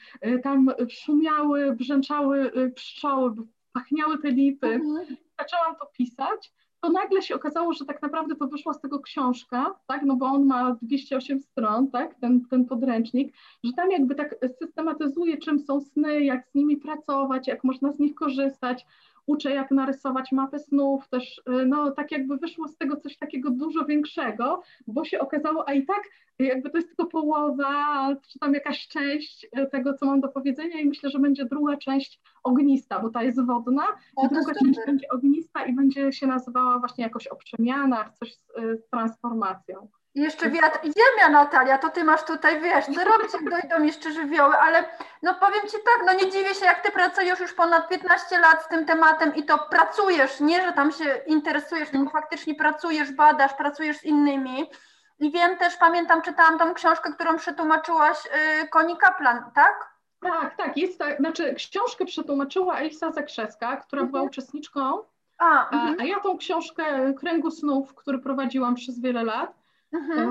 tam 0.43 0.71
szumiały, 0.89 1.77
brzęczały 1.77 2.53
pszczoły, 2.75 3.33
pachniały 3.73 4.19
te 4.19 4.31
lipy, 4.31 4.67
mhm. 4.67 5.17
zaczęłam 5.41 5.77
to 5.81 5.87
pisać, 5.87 6.53
to 6.81 6.91
nagle 6.91 7.23
się 7.23 7.35
okazało, 7.35 7.73
że 7.73 7.85
tak 7.85 8.03
naprawdę 8.03 8.37
to 8.37 8.47
wyszła 8.47 8.75
z 8.75 8.81
tego 8.81 9.01
książka, 9.01 9.75
tak, 9.87 10.03
no 10.03 10.17
bo 10.17 10.27
on 10.27 10.47
ma 10.47 10.77
208 10.83 11.41
stron, 11.41 11.91
tak, 11.91 12.15
ten, 12.15 12.47
ten 12.51 12.65
podręcznik, 12.65 13.35
że 13.65 13.73
tam 13.73 13.91
jakby 13.91 14.15
tak 14.15 14.35
systematyzuje, 14.59 15.39
czym 15.39 15.59
są 15.59 15.81
sny, 15.81 16.25
jak 16.25 16.47
z 16.47 16.55
nimi 16.55 16.77
pracować, 16.77 17.49
jak 17.49 17.65
można 17.65 17.93
z 17.93 17.99
nich 17.99 18.15
korzystać, 18.15 18.87
uczę 19.27 19.51
jak 19.51 19.71
narysować 19.71 20.33
mapę 20.33 20.59
snów, 20.59 21.09
też 21.09 21.39
y, 21.39 21.67
no 21.67 21.91
tak 21.91 22.13
jakby 22.13 22.37
wyszło 22.37 22.69
z 22.69 22.77
tego 22.77 22.97
coś 22.97 23.17
takiego 23.17 23.51
dużo 23.51 23.85
większego, 23.85 24.63
bo 24.87 25.05
się 25.05 25.19
okazało, 25.19 25.69
a 25.69 25.73
i 25.73 25.87
tak 25.87 26.03
jakby 26.39 26.71
to 26.71 26.79
jest 26.79 26.89
tylko 26.89 27.07
połowa, 27.07 28.09
czy 28.29 28.39
tam 28.39 28.55
jakaś 28.55 28.89
część 28.89 29.47
y, 29.59 29.67
tego, 29.67 29.95
co 29.95 30.07
mam 30.07 30.21
do 30.21 30.29
powiedzenia 30.29 30.81
i 30.81 30.87
myślę, 30.87 31.11
że 31.11 31.19
będzie 31.19 31.45
druga 31.45 31.77
część 31.77 32.21
ognista, 32.45 33.01
bo 33.01 33.11
ta 33.11 33.23
jest 33.23 33.47
wodna 33.47 33.87
o, 34.17 34.29
druga 34.29 34.55
część 34.55 34.79
będzie 34.87 35.09
ognista 35.09 35.65
i 35.65 35.73
będzie 35.75 36.13
się 36.13 36.27
nazywała 36.27 36.79
właśnie 36.79 37.05
jakoś 37.05 37.27
o 37.27 37.37
przemianach, 37.37 38.13
coś 38.13 38.35
z, 38.35 38.59
y, 38.59 38.77
z 38.77 38.89
transformacją. 38.89 39.89
I 40.17 40.21
jeszcze 40.21 40.51
wiatr 40.51 40.79
i 40.83 40.93
ziemia, 40.93 41.29
Natalia, 41.29 41.79
to 41.79 41.89
ty 41.89 42.05
masz 42.05 42.25
tutaj, 42.25 42.61
wiesz, 42.61 42.85
co 42.85 43.05
robić, 43.05 43.33
jak 43.33 43.51
dojdą 43.51 43.85
jeszcze 43.85 44.13
żywioły, 44.13 44.57
ale 44.57 44.85
no 45.23 45.35
powiem 45.35 45.61
ci 45.61 45.77
tak, 45.85 46.07
no 46.07 46.13
nie 46.13 46.31
dziwię 46.31 46.55
się, 46.55 46.65
jak 46.65 46.81
ty 46.81 46.93
pracujesz 46.93 47.41
już 47.41 47.53
ponad 47.53 47.89
15 47.89 48.39
lat 48.39 48.65
z 48.65 48.69
tym 48.69 48.85
tematem 48.85 49.35
i 49.35 49.43
to 49.43 49.59
pracujesz, 49.59 50.41
nie, 50.41 50.63
że 50.63 50.73
tam 50.73 50.93
się 50.93 51.21
interesujesz, 51.27 51.91
tylko 51.91 52.11
faktycznie 52.11 52.55
pracujesz, 52.55 53.13
badasz, 53.13 53.55
pracujesz 53.55 53.97
z 53.97 54.05
innymi. 54.05 54.71
I 55.19 55.31
wiem 55.31 55.57
też, 55.57 55.77
pamiętam, 55.77 56.23
czytałam 56.23 56.59
tą 56.59 56.75
książkę, 56.75 57.13
którą 57.13 57.37
przetłumaczyłaś 57.37 58.17
yy, 58.25 58.69
Koni 58.69 58.97
Kaplan, 58.97 59.51
tak? 59.55 59.97
Tak, 60.21 60.57
tak, 60.57 60.77
jest 60.77 60.99
tak, 60.99 61.17
znaczy 61.17 61.55
książkę 61.55 62.05
przetłumaczyła 62.05 62.79
Elisa 62.79 63.13
Zakrzeska, 63.13 63.77
która 63.77 64.03
mhm. 64.03 64.11
była 64.11 64.23
uczestniczką, 64.23 65.03
a, 65.39 65.71
mhm. 65.71 65.97
a 66.01 66.05
ja 66.05 66.21
tą 66.21 66.39
książkę 66.39 67.15
Kręgu 67.21 67.51
Snów, 67.51 67.95
który 67.95 68.19
prowadziłam 68.19 68.75
przez 68.75 69.01
wiele 69.01 69.25
lat, 69.25 69.66
Mhm. 69.97 70.31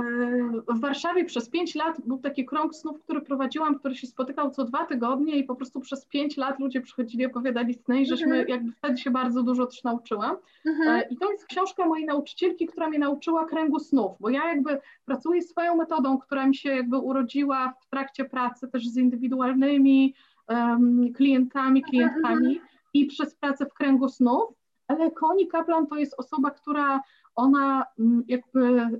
E, 0.67 0.73
w 0.73 0.79
Warszawie 0.79 1.25
przez 1.25 1.49
pięć 1.49 1.75
lat 1.75 2.01
był 2.05 2.17
taki 2.17 2.45
krąg 2.45 2.75
snów, 2.75 3.01
który 3.03 3.21
prowadziłam, 3.21 3.79
który 3.79 3.95
się 3.95 4.07
spotykał 4.07 4.51
co 4.51 4.65
dwa 4.65 4.85
tygodnie 4.85 5.37
i 5.37 5.43
po 5.43 5.55
prostu 5.55 5.79
przez 5.79 6.05
pięć 6.05 6.37
lat 6.37 6.59
ludzie 6.59 6.81
przychodzili, 6.81 7.25
opowiadali 7.25 7.73
sny 7.73 8.01
i 8.01 8.05
żeśmy 8.05 8.25
mhm. 8.25 8.47
jakby 8.49 8.71
wtedy 8.71 8.97
się 8.97 9.11
bardzo 9.11 9.43
dużo 9.43 9.65
też 9.65 9.83
nauczyłam. 9.83 10.35
Mhm. 10.65 10.89
E, 10.89 11.01
I 11.09 11.17
to 11.17 11.31
jest 11.31 11.45
książka 11.45 11.85
mojej 11.85 12.05
nauczycielki, 12.05 12.67
która 12.67 12.89
mnie 12.89 12.99
nauczyła 12.99 13.45
kręgu 13.45 13.79
snów, 13.79 14.11
bo 14.19 14.29
ja 14.29 14.49
jakby 14.49 14.79
pracuję 15.05 15.41
swoją 15.41 15.75
metodą, 15.75 16.17
która 16.17 16.47
mi 16.47 16.55
się 16.55 16.69
jakby 16.69 16.97
urodziła 16.97 17.73
w 17.81 17.89
trakcie 17.89 18.25
pracy 18.25 18.67
też 18.67 18.87
z 18.87 18.97
indywidualnymi 18.97 20.13
um, 20.47 21.13
klientami, 21.13 21.83
klientkami 21.83 22.61
i 22.93 23.05
przez 23.05 23.35
pracę 23.35 23.65
w 23.65 23.73
kręgu 23.73 24.09
snów, 24.09 24.53
ale 24.87 25.11
Koni 25.11 25.47
Kaplan 25.47 25.87
to 25.87 25.95
jest 25.95 26.15
osoba, 26.17 26.51
która 26.51 27.01
ona 27.35 27.85
mm, 27.99 28.23
jakby 28.27 28.59
y, 28.59 28.99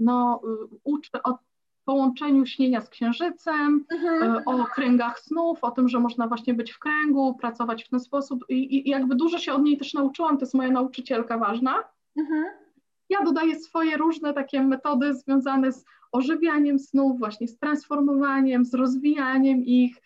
no, 0.00 0.40
y, 0.44 0.76
uczy 0.84 1.22
o 1.24 1.38
połączeniu 1.84 2.46
śnienia 2.46 2.80
z 2.80 2.88
księżycem, 2.88 3.84
mhm. 3.90 4.34
Y, 4.34 4.44
o 4.44 4.64
kręgach 4.64 5.20
snów, 5.20 5.64
o 5.64 5.70
tym, 5.70 5.88
że 5.88 6.00
można 6.00 6.28
właśnie 6.28 6.54
być 6.54 6.72
w 6.72 6.78
kręgu, 6.78 7.34
pracować 7.34 7.84
w 7.84 7.88
ten 7.88 8.00
sposób 8.00 8.44
i, 8.48 8.88
i 8.88 8.90
jakby 8.90 9.14
dużo 9.14 9.38
się 9.38 9.52
od 9.52 9.62
niej 9.62 9.78
też 9.78 9.94
nauczyłam, 9.94 10.38
to 10.38 10.42
jest 10.42 10.54
moja 10.54 10.70
nauczycielka 10.70 11.38
ważna. 11.38 11.84
Mhm. 12.16 12.44
Ja 13.08 13.22
dodaję 13.24 13.60
swoje 13.60 13.96
różne 13.96 14.34
takie 14.34 14.62
metody 14.62 15.14
związane 15.14 15.72
z 15.72 15.84
ożywianiem 16.12 16.78
snów, 16.78 17.18
właśnie 17.18 17.48
z 17.48 17.58
transformowaniem, 17.58 18.64
z 18.64 18.74
rozwijaniem 18.74 19.64
ich, 19.64 19.96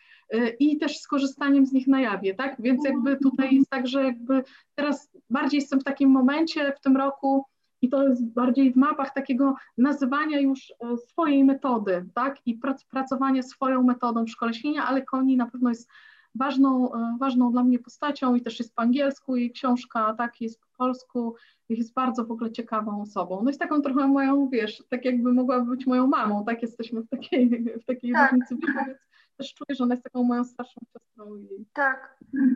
i 0.59 0.79
też 0.79 0.99
z 0.99 1.07
korzystaniem 1.07 1.67
z 1.67 1.73
nich 1.73 1.87
na 1.87 2.01
jawie, 2.01 2.35
tak? 2.35 2.57
Więc 2.59 2.85
jakby 2.85 3.17
tutaj 3.17 3.55
jest 3.55 3.71
tak, 3.71 3.87
że 3.87 4.05
jakby 4.05 4.45
teraz 4.75 5.11
bardziej 5.31 5.61
jestem 5.61 5.81
w 5.81 5.85
takim 5.85 6.11
momencie 6.11 6.73
w 6.73 6.81
tym 6.81 6.97
roku, 6.97 7.45
i 7.83 7.89
to 7.89 8.09
jest 8.09 8.25
bardziej 8.25 8.73
w 8.73 8.77
mapach 8.77 9.15
takiego 9.15 9.55
nazywania 9.79 10.41
już 10.41 10.71
e, 10.71 10.97
swojej 10.97 11.45
metody, 11.45 12.07
tak, 12.15 12.37
i 12.47 12.55
prac, 12.55 12.85
pracowania 12.85 13.43
swoją 13.43 13.83
metodą 13.83 14.25
w 14.25 14.31
szkole 14.31 14.55
śnienia, 14.55 14.87
ale 14.87 15.03
Koni 15.03 15.37
na 15.37 15.47
pewno 15.47 15.69
jest 15.69 15.89
ważną, 16.35 16.95
e, 16.95 17.17
ważną 17.21 17.53
dla 17.53 17.65
mnie 17.65 17.79
postacią 17.79 18.35
i 18.35 18.41
też 18.41 18.59
jest 18.59 18.75
po 18.75 18.83
angielsku 18.83 19.37
jej 19.37 19.51
książka, 19.51 20.15
tak, 20.19 20.41
jest 20.41 20.61
po 20.61 20.67
polsku, 20.79 21.35
jest 21.69 21.95
bardzo 21.95 22.25
w 22.25 22.31
ogóle 22.31 22.53
ciekawą 22.53 23.03
osobą. 23.03 23.41
No 23.43 23.51
jest 23.51 23.61
taką 23.61 23.83
trochę 23.83 24.07
moją, 24.07 24.49
wiesz, 24.49 24.83
tak 24.89 25.05
jakby 25.05 25.33
mogłaby 25.33 25.71
być 25.71 25.87
moją 25.87 26.07
mamą, 26.07 26.45
tak, 26.45 26.63
jesteśmy 26.63 27.03
w 27.03 27.09
takiej, 27.09 27.65
w 27.83 27.85
takiej 27.85 28.13
tak. 28.13 28.33
różnicy 28.33 28.55
więc 28.55 28.99
też 29.41 29.55
czuję, 29.55 29.75
że 29.75 29.85
ona 29.85 29.95
jest 29.95 30.05
taką 30.05 30.23
moją 30.23 30.45
starszą 30.45 30.81
siostrą. 30.93 31.37
I... 31.37 31.67
Tak. 31.73 32.15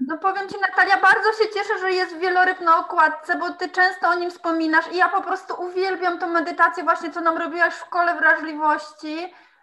No 0.08 0.18
powiem 0.18 0.48
Ci 0.48 0.56
Natalia, 0.60 1.00
bardzo 1.00 1.32
się 1.32 1.48
cieszę, 1.54 1.78
że 1.80 1.92
jest 1.92 2.18
wieloryb 2.18 2.60
na 2.60 2.78
okładce, 2.78 3.38
bo 3.38 3.50
Ty 3.50 3.68
często 3.68 4.08
o 4.08 4.14
nim 4.14 4.30
wspominasz 4.30 4.92
i 4.92 4.96
ja 4.96 5.08
po 5.08 5.22
prostu 5.22 5.62
uwielbiam 5.62 6.18
tą 6.18 6.26
medytację 6.26 6.84
właśnie, 6.84 7.10
co 7.10 7.20
nam 7.20 7.36
robiłaś 7.36 7.74
w 7.74 7.86
szkole 7.86 8.16
wrażliwości. 8.16 9.16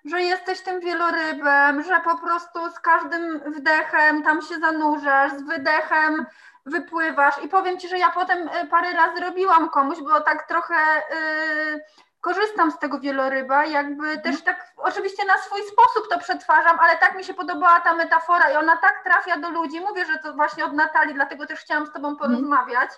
że 0.05 0.21
jesteś 0.21 0.61
tym 0.61 0.79
wielorybem, 0.79 1.83
że 1.83 1.99
po 2.03 2.17
prostu 2.17 2.59
z 2.75 2.79
każdym 2.79 3.39
wdechem 3.39 4.23
tam 4.23 4.41
się 4.41 4.55
zanurzasz, 4.59 5.31
z 5.31 5.41
wydechem 5.41 6.25
wypływasz 6.65 7.43
i 7.43 7.47
powiem 7.47 7.79
Ci, 7.79 7.87
że 7.87 7.97
ja 7.97 8.09
potem 8.09 8.47
y, 8.47 8.67
parę 8.67 8.93
razy 8.93 9.21
robiłam 9.21 9.69
komuś, 9.69 9.97
bo 10.01 10.21
tak 10.21 10.47
trochę 10.47 10.75
yy, 11.09 11.81
korzystam 12.21 12.71
z 12.71 12.79
tego 12.79 12.99
wieloryba, 12.99 13.65
jakby 13.65 14.07
mhm. 14.07 14.21
też 14.21 14.43
tak 14.43 14.73
oczywiście 14.77 15.25
na 15.25 15.37
swój 15.37 15.61
sposób 15.61 16.09
to 16.09 16.19
przetwarzam, 16.19 16.79
ale 16.79 16.97
tak 16.97 17.15
mi 17.15 17.23
się 17.23 17.33
podobała 17.33 17.79
ta 17.79 17.95
metafora 17.95 18.51
i 18.51 18.55
ona 18.55 18.77
tak 18.77 19.03
trafia 19.03 19.37
do 19.37 19.49
ludzi. 19.49 19.79
Mówię, 19.79 20.05
że 20.05 20.19
to 20.19 20.33
właśnie 20.33 20.65
od 20.65 20.73
Natalii, 20.73 21.13
dlatego 21.13 21.45
też 21.45 21.59
chciałam 21.59 21.85
z 21.85 21.91
Tobą 21.91 22.09
mhm. 22.09 22.31
porozmawiać. 22.31 22.91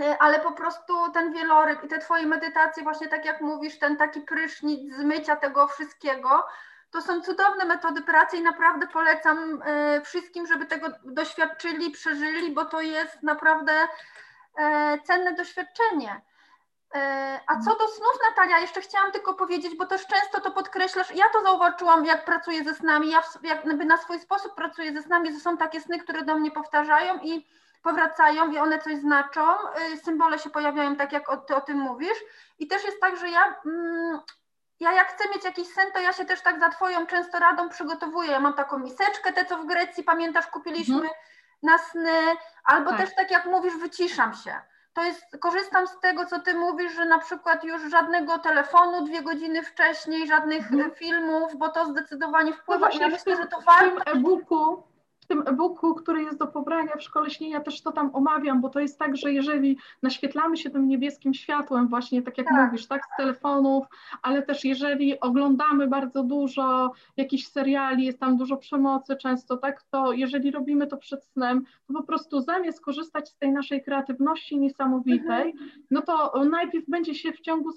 Y, 0.00 0.18
ale 0.18 0.40
po 0.40 0.52
prostu 0.52 1.12
ten 1.12 1.32
wieloryb 1.32 1.84
i 1.84 1.88
te 1.88 1.98
Twoje 1.98 2.26
medytacje, 2.26 2.82
właśnie 2.82 3.08
tak 3.08 3.24
jak 3.24 3.40
mówisz, 3.40 3.78
ten 3.78 3.96
taki 3.96 4.20
prysznic 4.20 4.94
zmycia 4.94 5.36
tego 5.36 5.66
wszystkiego, 5.66 6.46
to 6.90 7.02
są 7.02 7.20
cudowne 7.20 7.64
metody 7.64 8.02
pracy 8.02 8.36
i 8.36 8.42
naprawdę 8.42 8.86
polecam 8.86 9.62
y, 9.62 10.00
wszystkim, 10.04 10.46
żeby 10.46 10.66
tego 10.66 10.86
doświadczyli, 11.04 11.90
przeżyli, 11.90 12.50
bo 12.50 12.64
to 12.64 12.80
jest 12.80 13.22
naprawdę 13.22 13.72
e, 14.58 14.98
cenne 15.04 15.34
doświadczenie. 15.34 16.22
E, 16.94 17.40
a 17.46 17.60
co 17.60 17.76
do 17.76 17.88
snów, 17.88 18.18
Natalia, 18.30 18.58
jeszcze 18.58 18.80
chciałam 18.80 19.12
tylko 19.12 19.34
powiedzieć, 19.34 19.76
bo 19.76 19.86
też 19.86 20.06
często 20.06 20.40
to 20.40 20.50
podkreślasz, 20.50 21.10
ja 21.14 21.24
to 21.32 21.42
zauważyłam, 21.42 22.06
jak 22.06 22.24
pracuję 22.24 22.64
ze 22.64 22.74
snami, 22.74 23.10
ja 23.10 23.22
jakby 23.42 23.84
na 23.84 23.96
swój 23.96 24.20
sposób 24.20 24.54
pracuję 24.54 24.92
ze 24.92 25.02
snami, 25.02 25.32
że 25.32 25.40
są 25.40 25.56
takie 25.56 25.80
sny, 25.80 25.98
które 25.98 26.22
do 26.22 26.34
mnie 26.34 26.50
powtarzają 26.50 27.18
i 27.18 27.46
powracają 27.82 28.50
i 28.50 28.58
one 28.58 28.78
coś 28.78 28.96
znaczą, 28.96 29.54
y, 29.92 29.96
symbole 29.96 30.38
się 30.38 30.50
pojawiają 30.50 30.96
tak, 30.96 31.12
jak 31.12 31.28
o, 31.28 31.36
ty 31.36 31.56
o 31.56 31.60
tym 31.60 31.78
mówisz. 31.78 32.18
I 32.58 32.66
też 32.66 32.84
jest 32.84 33.00
tak, 33.00 33.16
że 33.16 33.28
ja, 33.28 33.60
mm, 33.66 34.20
ja 34.80 34.92
jak 34.92 35.08
chcę 35.08 35.28
mieć 35.28 35.44
jakiś 35.44 35.68
sen, 35.68 35.92
to 35.92 36.00
ja 36.00 36.12
się 36.12 36.24
też 36.24 36.40
tak 36.40 36.60
za 36.60 36.68
twoją 36.68 37.06
często 37.06 37.38
radą 37.38 37.68
przygotowuję, 37.68 38.30
ja 38.30 38.40
mam 38.40 38.54
taką 38.54 38.78
miseczkę, 38.78 39.32
te 39.32 39.44
co 39.44 39.58
w 39.58 39.66
Grecji, 39.66 40.04
pamiętasz, 40.04 40.46
kupiliśmy 40.46 40.94
mhm. 40.94 41.14
na 41.62 41.78
sny, 41.78 42.36
albo 42.64 42.90
tak. 42.90 43.00
też 43.00 43.14
tak 43.14 43.30
jak 43.30 43.46
mówisz, 43.46 43.76
wyciszam 43.76 44.34
się 44.34 44.60
to 44.94 45.04
jest, 45.04 45.36
korzystam 45.40 45.86
z 45.86 46.00
tego, 46.00 46.26
co 46.26 46.40
ty 46.40 46.54
mówisz, 46.54 46.92
że 46.92 47.04
na 47.04 47.18
przykład 47.18 47.64
już 47.64 47.90
żadnego 47.90 48.38
telefonu 48.38 49.04
dwie 49.04 49.22
godziny 49.22 49.62
wcześniej, 49.62 50.26
żadnych 50.26 50.72
mhm. 50.72 50.90
filmów, 50.90 51.56
bo 51.56 51.68
to 51.68 51.86
zdecydowanie 51.86 52.52
wpływa. 52.52 52.88
No 52.88 53.00
ja 53.00 53.08
myślę, 53.08 53.36
że 53.36 53.46
to 53.46 53.60
warto. 53.60 54.00
W 54.00 54.04
tym 54.04 54.16
e-booku 54.18 54.82
w 55.24 55.26
tym 55.26 55.42
e-booku, 55.46 55.94
który 55.94 56.22
jest 56.22 56.38
do 56.38 56.46
pobrania 56.46 56.96
w 56.96 57.02
szkole 57.02 57.30
śnienia, 57.30 57.60
też 57.60 57.82
to 57.82 57.92
tam 57.92 58.10
omawiam, 58.12 58.60
bo 58.60 58.68
to 58.68 58.80
jest 58.80 58.98
tak, 58.98 59.16
że 59.16 59.32
jeżeli 59.32 59.76
naświetlamy 60.02 60.56
się 60.56 60.70
tym 60.70 60.88
niebieskim 60.88 61.34
światłem, 61.34 61.88
właśnie 61.88 62.22
tak 62.22 62.38
jak 62.38 62.46
tak. 62.46 62.66
mówisz, 62.66 62.86
tak, 62.86 63.02
z 63.04 63.16
telefonów, 63.16 63.86
ale 64.22 64.42
też 64.42 64.64
jeżeli 64.64 65.20
oglądamy 65.20 65.86
bardzo 65.86 66.22
dużo 66.22 66.92
jakichś 67.16 67.46
seriali, 67.46 68.04
jest 68.04 68.20
tam 68.20 68.36
dużo 68.36 68.56
przemocy 68.56 69.16
często, 69.16 69.56
tak, 69.56 69.82
to 69.82 70.12
jeżeli 70.12 70.50
robimy 70.50 70.86
to 70.86 70.96
przed 70.96 71.24
snem, 71.24 71.64
to 71.86 71.94
po 71.94 72.02
prostu 72.02 72.40
zamiast 72.40 72.80
korzystać 72.80 73.28
z 73.28 73.36
tej 73.36 73.52
naszej 73.52 73.82
kreatywności 73.82 74.58
niesamowitej, 74.58 75.50
mhm. 75.50 75.70
no 75.90 76.02
to 76.02 76.44
najpierw 76.44 76.84
będzie 76.88 77.14
się 77.14 77.32
w 77.32 77.40
ciągu, 77.40 77.70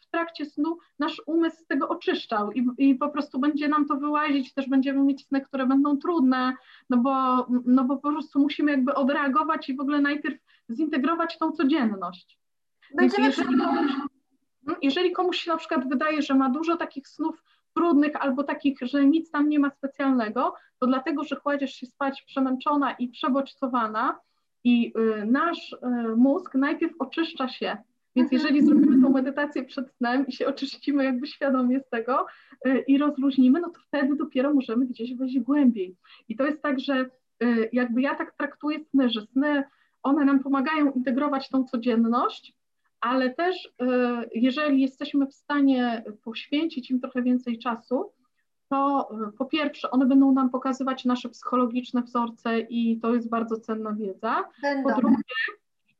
w 0.00 0.06
trakcie 0.10 0.46
snu 0.46 0.78
nasz 0.98 1.22
umysł 1.26 1.56
z 1.56 1.66
tego 1.66 1.88
oczyszczał 1.88 2.52
i, 2.52 2.66
i 2.78 2.94
po 2.94 3.08
prostu 3.08 3.38
będzie 3.38 3.68
nam 3.68 3.86
to 3.86 3.96
wyłazić, 3.96 4.54
też 4.54 4.68
będziemy 4.68 5.02
mieć 5.02 5.26
sny, 5.26 5.40
które 5.40 5.66
będą 5.66 5.96
trudne, 5.96 6.52
no 6.90 6.96
bo, 6.96 7.46
no 7.64 7.84
bo 7.84 7.96
po 7.96 8.10
prostu 8.10 8.38
musimy 8.38 8.70
jakby 8.70 8.94
odreagować 8.94 9.68
i 9.68 9.76
w 9.76 9.80
ogóle 9.80 10.00
najpierw 10.00 10.38
zintegrować 10.70 11.38
tą 11.38 11.52
codzienność. 11.52 12.38
Będziemy 12.94 13.26
jeżeli 13.26 13.58
komuś, 13.58 13.92
jeżeli 14.82 15.12
komuś 15.12 15.38
się 15.38 15.50
na 15.50 15.56
przykład 15.56 15.88
wydaje, 15.88 16.22
że 16.22 16.34
ma 16.34 16.50
dużo 16.50 16.76
takich 16.76 17.08
snów 17.08 17.42
trudnych 17.74 18.16
albo 18.16 18.44
takich, 18.44 18.78
że 18.82 19.06
nic 19.06 19.30
tam 19.30 19.48
nie 19.48 19.58
ma 19.58 19.70
specjalnego, 19.70 20.54
to 20.78 20.86
dlatego, 20.86 21.24
że 21.24 21.36
kładziesz 21.36 21.74
się 21.74 21.86
spać 21.86 22.22
przemęczona 22.22 22.92
i 22.92 23.08
przebodźcowana 23.08 24.18
i 24.64 24.92
y, 24.98 25.26
nasz 25.26 25.72
y, 25.72 25.76
mózg 26.16 26.54
najpierw 26.54 26.94
oczyszcza 26.98 27.48
się 27.48 27.76
więc 28.16 28.32
mhm. 28.32 28.42
jeżeli 28.42 28.66
zrobimy 28.66 29.02
tą 29.02 29.10
medytację 29.10 29.64
przed 29.64 29.92
snem 29.92 30.26
i 30.26 30.32
się 30.32 30.46
oczyścimy 30.46 31.04
jakby 31.04 31.26
świadomie 31.26 31.80
z 31.80 31.88
tego 31.88 32.26
y, 32.66 32.84
i 32.88 32.98
rozluźnimy, 32.98 33.60
no 33.60 33.70
to 33.70 33.80
wtedy 33.80 34.16
dopiero 34.16 34.54
możemy 34.54 34.86
gdzieś 34.86 35.14
wejść 35.14 35.40
głębiej. 35.40 35.96
I 36.28 36.36
to 36.36 36.46
jest 36.46 36.62
tak, 36.62 36.80
że 36.80 37.10
y, 37.42 37.68
jakby 37.72 38.02
ja 38.02 38.14
tak 38.14 38.34
traktuję 38.36 38.78
sny, 38.84 39.10
że 39.10 39.20
sny, 39.22 39.64
one 40.02 40.24
nam 40.24 40.40
pomagają 40.40 40.92
integrować 40.92 41.48
tą 41.48 41.64
codzienność, 41.64 42.54
ale 43.00 43.34
też 43.34 43.66
y, 43.66 43.88
jeżeli 44.34 44.80
jesteśmy 44.80 45.26
w 45.26 45.34
stanie 45.34 46.04
poświęcić 46.24 46.90
im 46.90 47.00
trochę 47.00 47.22
więcej 47.22 47.58
czasu, 47.58 48.12
to 48.68 49.08
po 49.38 49.44
pierwsze, 49.44 49.90
one 49.90 50.06
będą 50.06 50.32
nam 50.32 50.50
pokazywać 50.50 51.04
nasze 51.04 51.28
psychologiczne 51.28 52.02
wzorce 52.02 52.60
i 52.60 53.00
to 53.00 53.14
jest 53.14 53.28
bardzo 53.28 53.60
cenna 53.60 53.92
wiedza. 53.92 54.44
Będą. 54.62 54.94
Po 54.94 55.00
drugie, 55.00 55.22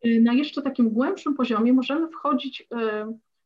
na 0.04 0.32
jeszcze 0.32 0.62
takim 0.62 0.90
głębszym 0.90 1.34
poziomie 1.34 1.72
możemy 1.72 2.08
wchodzić 2.08 2.60
y, 2.60 2.66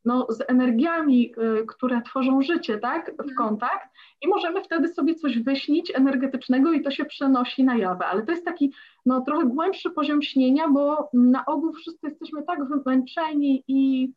no, 0.04 0.26
z 0.28 0.50
energiami, 0.50 1.32
y, 1.60 1.66
które 1.66 2.02
tworzą 2.02 2.42
życie, 2.42 2.78
tak, 2.78 3.06
w 3.06 3.20
mhm. 3.20 3.36
kontakt 3.36 3.88
i 4.22 4.28
możemy 4.28 4.62
wtedy 4.62 4.88
sobie 4.88 5.14
coś 5.14 5.38
wyśnić 5.38 5.92
energetycznego 5.94 6.72
i 6.72 6.82
to 6.82 6.90
się 6.90 7.04
przenosi 7.04 7.64
na 7.64 7.76
jawę, 7.76 8.06
ale 8.06 8.22
to 8.22 8.32
jest 8.32 8.44
taki 8.44 8.72
no, 9.06 9.20
trochę 9.20 9.46
głębszy 9.46 9.90
poziom 9.90 10.22
śnienia, 10.22 10.68
bo 10.68 11.10
na 11.12 11.44
ogół 11.46 11.72
wszyscy 11.72 12.06
jesteśmy 12.06 12.42
tak 12.42 12.58
wymęczeni 12.68 13.64
i 13.68 14.12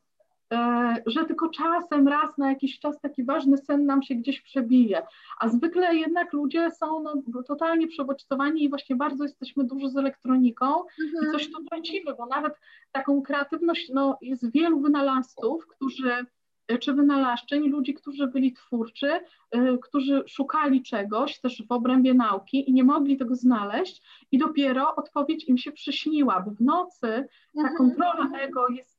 że 1.05 1.25
tylko 1.25 1.49
czasem, 1.49 2.07
raz 2.07 2.37
na 2.37 2.49
jakiś 2.49 2.79
czas 2.79 2.99
taki 3.01 3.23
ważny 3.23 3.57
sen 3.57 3.85
nam 3.85 4.03
się 4.03 4.15
gdzieś 4.15 4.41
przebije. 4.41 5.01
A 5.39 5.49
zwykle 5.49 5.95
jednak 5.95 6.33
ludzie 6.33 6.71
są 6.71 7.03
no, 7.03 7.43
totalnie 7.43 7.87
przebodźcowani 7.87 8.63
i 8.63 8.69
właśnie 8.69 8.95
bardzo 8.95 9.23
jesteśmy 9.23 9.63
dużo 9.63 9.89
z 9.89 9.97
elektroniką 9.97 10.65
mhm. 10.65 11.29
i 11.29 11.31
coś 11.31 11.51
tu 11.51 11.63
tracimy, 11.63 12.15
bo 12.17 12.25
nawet 12.25 12.53
taką 12.91 13.21
kreatywność, 13.21 13.89
no 13.93 14.17
jest 14.21 14.51
wielu 14.51 14.79
wynalazców, 14.79 15.67
którzy 15.67 16.25
e, 16.67 16.77
czy 16.77 16.93
wynalazczyń, 16.93 17.69
ludzi, 17.69 17.93
którzy 17.93 18.27
byli 18.27 18.53
twórczy, 18.53 19.11
y, 19.55 19.77
którzy 19.81 20.23
szukali 20.27 20.83
czegoś 20.83 21.39
też 21.39 21.63
w 21.67 21.71
obrębie 21.71 22.13
nauki 22.13 22.69
i 22.69 22.73
nie 22.73 22.83
mogli 22.83 23.17
tego 23.17 23.35
znaleźć 23.35 24.01
i 24.31 24.37
dopiero 24.37 24.95
odpowiedź 24.95 25.43
im 25.43 25.57
się 25.57 25.71
przyśniła, 25.71 26.39
bo 26.39 26.51
w 26.51 26.61
nocy 26.61 27.27
ta 27.55 27.61
mhm. 27.61 27.77
kontrola 27.77 28.29
ego 28.39 28.69
jest 28.69 28.98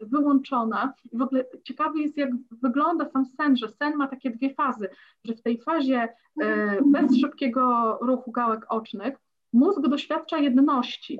wyłączona. 0.00 0.94
I 1.12 1.18
w 1.18 1.22
ogóle 1.22 1.44
ciekawy 1.64 2.00
jest, 2.00 2.16
jak 2.16 2.30
wygląda 2.62 3.08
sam 3.08 3.26
sen, 3.26 3.56
że 3.56 3.68
sen 3.68 3.96
ma 3.96 4.08
takie 4.08 4.30
dwie 4.30 4.54
fazy, 4.54 4.88
że 5.24 5.34
w 5.34 5.42
tej 5.42 5.60
fazie 5.60 6.08
e, 6.42 6.78
bez 6.86 7.20
szybkiego 7.20 7.98
ruchu 8.02 8.32
gałek 8.32 8.66
ocznych 8.68 9.14
mózg 9.52 9.80
doświadcza 9.80 10.38
jedności. 10.38 11.18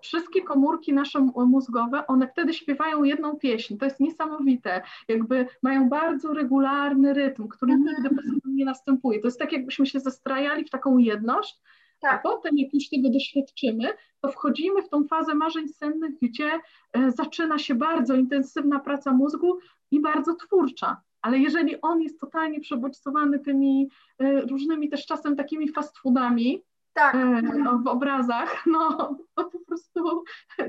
Wszystkie 0.00 0.42
komórki 0.42 0.92
nasze 0.92 1.20
mózgowe, 1.20 2.06
one 2.06 2.28
wtedy 2.28 2.54
śpiewają 2.54 3.04
jedną 3.04 3.36
pieśń. 3.36 3.76
To 3.76 3.84
jest 3.84 4.00
niesamowite. 4.00 4.82
Jakby 5.08 5.46
mają 5.62 5.88
bardzo 5.88 6.32
regularny 6.32 7.14
rytm, 7.14 7.48
który 7.48 7.74
nigdy 7.76 8.08
bez 8.14 8.24
nie 8.44 8.64
następuje. 8.64 9.20
To 9.20 9.26
jest 9.26 9.38
tak, 9.38 9.52
jakbyśmy 9.52 9.86
się 9.86 10.00
zestrajali 10.00 10.64
w 10.64 10.70
taką 10.70 10.98
jedność, 10.98 11.60
tak. 12.04 12.14
A 12.14 12.18
potem, 12.18 12.58
jak 12.58 12.74
już 12.74 12.88
tego 12.88 13.10
doświadczymy, 13.10 13.88
to 14.20 14.28
wchodzimy 14.28 14.82
w 14.82 14.88
tą 14.88 15.04
fazę 15.04 15.34
marzeń 15.34 15.68
sennych, 15.68 16.12
gdzie 16.22 16.50
e, 16.92 17.10
zaczyna 17.10 17.58
się 17.58 17.74
bardzo 17.74 18.14
intensywna 18.14 18.80
praca 18.80 19.12
mózgu 19.12 19.58
i 19.90 20.00
bardzo 20.00 20.34
twórcza. 20.34 21.00
Ale 21.22 21.38
jeżeli 21.38 21.80
on 21.80 22.02
jest 22.02 22.20
totalnie 22.20 22.60
przebodźcowany 22.60 23.38
tymi 23.38 23.88
e, 24.18 24.40
różnymi 24.40 24.88
też 24.88 25.06
czasem 25.06 25.36
takimi 25.36 25.72
fast 25.72 25.98
foodami, 25.98 26.62
tak. 26.94 27.16
No, 27.58 27.78
w 27.78 27.86
obrazach, 27.86 28.62
no 28.66 29.16
to 29.34 29.44
po 29.44 29.58
prostu, 29.66 30.24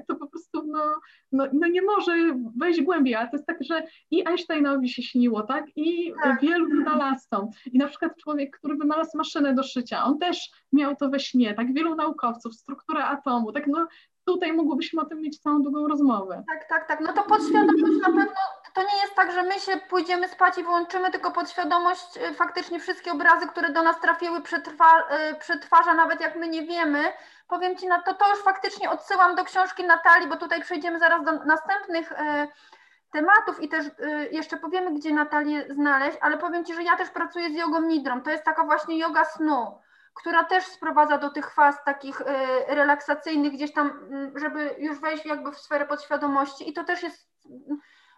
to 0.07 0.15
po 0.15 0.27
prostu 0.27 0.63
no, 0.67 0.95
no, 1.31 1.47
no, 1.53 1.67
nie 1.67 1.81
może 1.81 2.13
wejść 2.57 2.81
głębiej, 2.81 3.15
ale 3.15 3.29
to 3.29 3.35
jest 3.35 3.47
tak, 3.47 3.57
że 3.63 3.83
i 4.11 4.27
Einsteinowi 4.27 4.89
się 4.89 5.03
śniło, 5.03 5.43
tak, 5.43 5.65
i 5.75 6.13
tak. 6.23 6.41
wielu 6.41 6.69
wynalazcom. 6.69 7.49
I 7.71 7.77
na 7.77 7.87
przykład 7.87 8.17
człowiek, 8.17 8.57
który 8.57 8.75
wynalazł 8.75 9.17
maszynę 9.17 9.53
do 9.53 9.63
szycia, 9.63 10.03
on 10.03 10.19
też 10.19 10.51
miał 10.73 10.95
to 10.95 11.09
we 11.09 11.19
śnie, 11.19 11.53
tak, 11.53 11.73
wielu 11.73 11.95
naukowców, 11.95 12.55
strukturę 12.55 13.05
atomu, 13.05 13.51
tak, 13.51 13.67
no 13.67 13.87
tutaj 14.25 14.53
mogłybyśmy 14.53 15.01
o 15.01 15.05
tym 15.05 15.21
mieć 15.21 15.39
całą 15.39 15.61
długą 15.61 15.87
rozmowę. 15.87 16.43
Tak, 16.47 16.69
tak, 16.69 16.87
tak, 16.87 17.01
no 17.01 17.13
to 17.13 17.23
podświadomość 17.23 18.01
na 18.01 18.05
pewno 18.05 18.25
to 18.75 18.81
nie 18.81 19.01
jest 19.01 19.15
tak, 19.15 19.31
że 19.31 19.43
my 19.43 19.59
się 19.59 19.77
pójdziemy 19.77 20.27
spać 20.27 20.57
i 20.57 20.63
wyłączymy, 20.63 21.11
tylko 21.11 21.31
podświadomość 21.31 22.17
y, 22.17 22.33
faktycznie 22.33 22.79
wszystkie 22.79 23.11
obrazy, 23.11 23.47
które 23.47 23.69
do 23.69 23.83
nas 23.83 23.99
trafiły, 23.99 24.41
przetrwa, 24.41 24.99
y, 25.31 25.35
przetwarza, 25.35 25.93
nawet 25.93 26.21
jak 26.21 26.35
my 26.35 26.47
nie 26.47 26.63
wiemy. 26.63 27.13
Powiem 27.47 27.77
Ci 27.77 27.87
na 27.87 28.01
to, 28.01 28.13
to 28.13 28.29
już 28.29 28.39
faktycznie 28.43 28.89
odsyłam 28.89 29.35
do 29.35 29.43
książki 29.43 29.83
Natalii, 29.83 30.27
bo 30.27 30.37
tutaj 30.37 30.61
przejdziemy 30.61 30.99
zaraz 30.99 31.23
do 31.23 31.31
następnych 31.31 32.11
y, 32.11 32.15
tematów 33.11 33.61
i 33.61 33.69
też 33.69 33.85
jeszcze 34.31 34.57
powiemy, 34.57 34.93
gdzie 34.93 35.13
Natalię 35.13 35.65
znaleźć, 35.69 36.17
ale 36.21 36.37
powiem 36.37 36.65
Ci, 36.65 36.73
że 36.73 36.83
ja 36.83 36.97
też 36.97 37.09
pracuję 37.09 37.49
z 37.49 37.53
jogą 37.53 37.81
nidrą. 37.81 38.21
To 38.21 38.31
jest 38.31 38.43
taka 38.43 38.63
właśnie 38.63 38.99
yoga 38.99 39.25
snu, 39.25 39.79
która 40.13 40.43
też 40.43 40.65
sprowadza 40.65 41.17
do 41.17 41.29
tych 41.29 41.53
faz 41.53 41.83
takich 41.83 42.19
relaksacyjnych 42.67 43.53
gdzieś 43.53 43.73
tam, 43.73 43.89
mm, 43.89 44.39
żeby 44.39 44.75
już 44.77 44.99
wejść 44.99 45.25
jakby 45.25 45.51
w 45.51 45.59
sferę 45.59 45.85
podświadomości 45.85 46.69
i 46.69 46.73
to 46.73 46.83
też 46.83 47.03
jest 47.03 47.29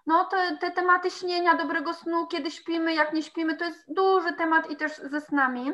no 0.08 0.26
te, 0.26 0.58
te 0.58 0.72
tematy 0.72 1.12
śnienia, 1.12 1.56
dobrego 1.56 1.94
snu, 1.94 2.28
kiedy 2.28 2.52
śpimy, 2.52 2.94
jak 2.94 3.14
nie 3.14 3.24
śpimy, 3.24 3.58
to 3.58 3.66
jest 3.66 3.94
duży 3.94 4.34
temat 4.34 4.72
i 4.72 4.76
też 4.76 4.98
ze 4.98 5.22
snami, 5.22 5.72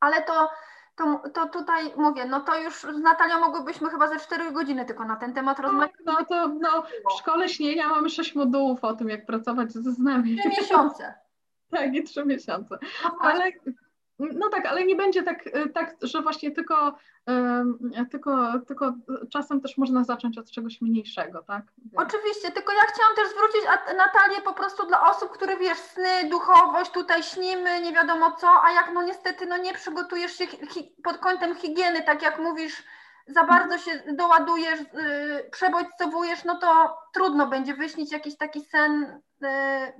ale 0.00 0.22
to 0.22 0.48
to, 0.96 1.22
to 1.34 1.48
tutaj 1.48 1.92
mówię, 1.96 2.24
no 2.24 2.40
to 2.40 2.58
już 2.58 2.74
z 2.80 2.98
Natalią 2.98 3.40
mogłybyśmy 3.40 3.90
chyba 3.90 4.08
ze 4.08 4.18
4 4.18 4.52
godziny 4.52 4.84
tylko 4.84 5.04
na 5.04 5.16
ten 5.16 5.34
temat 5.34 5.58
rozmawiać. 5.58 5.90
No, 6.04 6.12
no 6.12 6.24
to 6.24 6.48
no, 6.48 6.82
w 6.82 7.18
szkole 7.18 7.48
śnienia 7.48 7.88
mamy 7.88 8.10
6 8.10 8.34
modułów 8.34 8.84
o 8.84 8.94
tym, 8.94 9.08
jak 9.08 9.26
pracować 9.26 9.72
ze 9.72 9.92
znami. 9.92 10.36
3 10.38 10.48
miesiące. 10.48 11.14
tak, 11.70 11.94
i 11.94 12.02
3 12.02 12.24
miesiące. 12.24 12.78
No 13.04 13.16
ale 13.20 13.52
no 14.18 14.48
tak, 14.48 14.66
ale 14.66 14.84
nie 14.84 14.96
będzie 14.96 15.22
tak, 15.22 15.46
y, 15.46 15.68
tak 15.74 15.96
że 16.02 16.22
właśnie 16.22 16.50
tylko, 16.50 16.94
tylko, 18.10 18.52
tylko 18.66 18.94
czasem 19.32 19.60
też 19.60 19.78
można 19.78 20.04
zacząć 20.04 20.38
od 20.38 20.50
czegoś 20.50 20.80
mniejszego, 20.80 21.42
tak? 21.42 21.62
Oczywiście, 21.96 22.52
tylko 22.52 22.72
ja 22.72 22.82
chciałam 22.82 23.16
też 23.16 23.28
zwrócić 23.28 23.62
Natalię 23.96 24.42
po 24.44 24.52
prostu 24.52 24.86
dla 24.86 25.10
osób, 25.10 25.30
które 25.30 25.56
wiesz, 25.56 25.78
sny, 25.78 26.30
duchowość, 26.30 26.90
tutaj 26.90 27.22
śnimy, 27.22 27.80
nie 27.80 27.92
wiadomo 27.92 28.30
co, 28.30 28.48
a 28.64 28.72
jak 28.72 28.90
no 28.94 29.02
niestety 29.02 29.46
no 29.46 29.56
nie 29.56 29.72
przygotujesz 29.72 30.32
się 30.32 30.44
pod 31.04 31.18
kątem 31.18 31.54
higieny, 31.54 32.02
tak 32.02 32.22
jak 32.22 32.38
mówisz, 32.38 32.82
za 33.28 33.44
bardzo 33.44 33.78
się 33.78 34.02
doładujesz, 34.14 34.80
yy, 34.80 35.50
przebodźcowujesz, 35.50 36.44
no 36.44 36.58
to 36.58 36.98
trudno 37.14 37.46
będzie 37.46 37.74
wyśnić 37.74 38.12
jakiś 38.12 38.36
taki 38.36 38.60
sen 38.60 39.20
yy, 39.40 39.48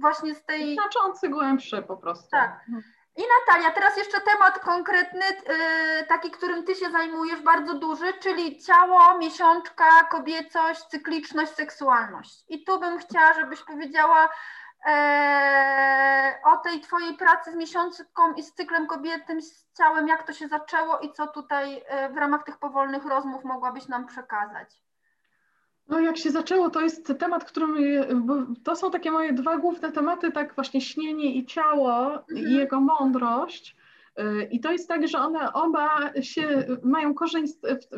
właśnie 0.01 0.35
z 0.35 0.45
tej... 0.45 0.75
Znaczący, 0.75 1.29
głębszy 1.29 1.83
po 1.83 1.97
prostu. 1.97 2.29
Tak. 2.31 2.61
I 3.17 3.23
Natalia, 3.39 3.71
teraz 3.71 3.97
jeszcze 3.97 4.21
temat 4.21 4.59
konkretny, 4.59 5.25
yy, 5.25 6.07
taki, 6.07 6.31
którym 6.31 6.65
Ty 6.65 6.75
się 6.75 6.91
zajmujesz, 6.91 7.43
bardzo 7.43 7.75
duży, 7.75 8.13
czyli 8.13 8.63
ciało, 8.63 9.19
miesiączka, 9.19 10.05
kobiecość, 10.11 10.81
cykliczność, 10.81 11.53
seksualność. 11.53 12.45
I 12.49 12.65
tu 12.65 12.81
bym 12.81 12.99
chciała, 12.99 13.33
żebyś 13.33 13.63
powiedziała 13.63 14.29
e, 14.87 16.41
o 16.45 16.57
tej 16.57 16.81
Twojej 16.81 17.17
pracy 17.17 17.53
z 17.53 17.55
miesiączką 17.55 18.33
i 18.35 18.43
z 18.43 18.55
cyklem 18.55 18.87
kobietym, 18.87 19.43
z 19.43 19.73
ciałem, 19.79 20.09
jak 20.09 20.27
to 20.27 20.33
się 20.33 20.49
zaczęło 20.49 20.99
i 20.99 21.13
co 21.13 21.27
tutaj 21.27 21.85
e, 21.87 22.09
w 22.09 22.17
ramach 22.17 22.45
tych 22.45 22.59
powolnych 22.59 23.05
rozmów 23.05 23.45
mogłabyś 23.45 23.89
nam 23.89 24.07
przekazać. 24.07 24.86
No 25.89 26.01
jak 26.01 26.17
się 26.17 26.31
zaczęło, 26.31 26.71
to 26.71 26.81
jest 26.81 27.13
temat, 27.19 27.45
który 27.45 28.07
to 28.65 28.77
są 28.77 28.91
takie 28.91 29.11
moje 29.11 29.33
dwa 29.33 29.59
główne 29.59 29.93
tematy, 29.93 30.33
tak 30.33 30.55
właśnie 30.55 30.81
śnienie 30.81 31.35
i 31.35 31.47
ciało 31.47 32.13
mhm. 32.15 32.49
i 32.49 32.53
jego 32.55 32.81
mądrość. 32.81 33.77
Y, 34.21 34.49
I 34.51 34.61
to 34.61 34.73
jest 34.73 34.89
tak, 34.89 35.09
że 35.09 35.19
one 35.19 35.53
oba 35.53 36.13
się 36.21 36.67
mają 36.83 37.15
korzeń, 37.15 37.45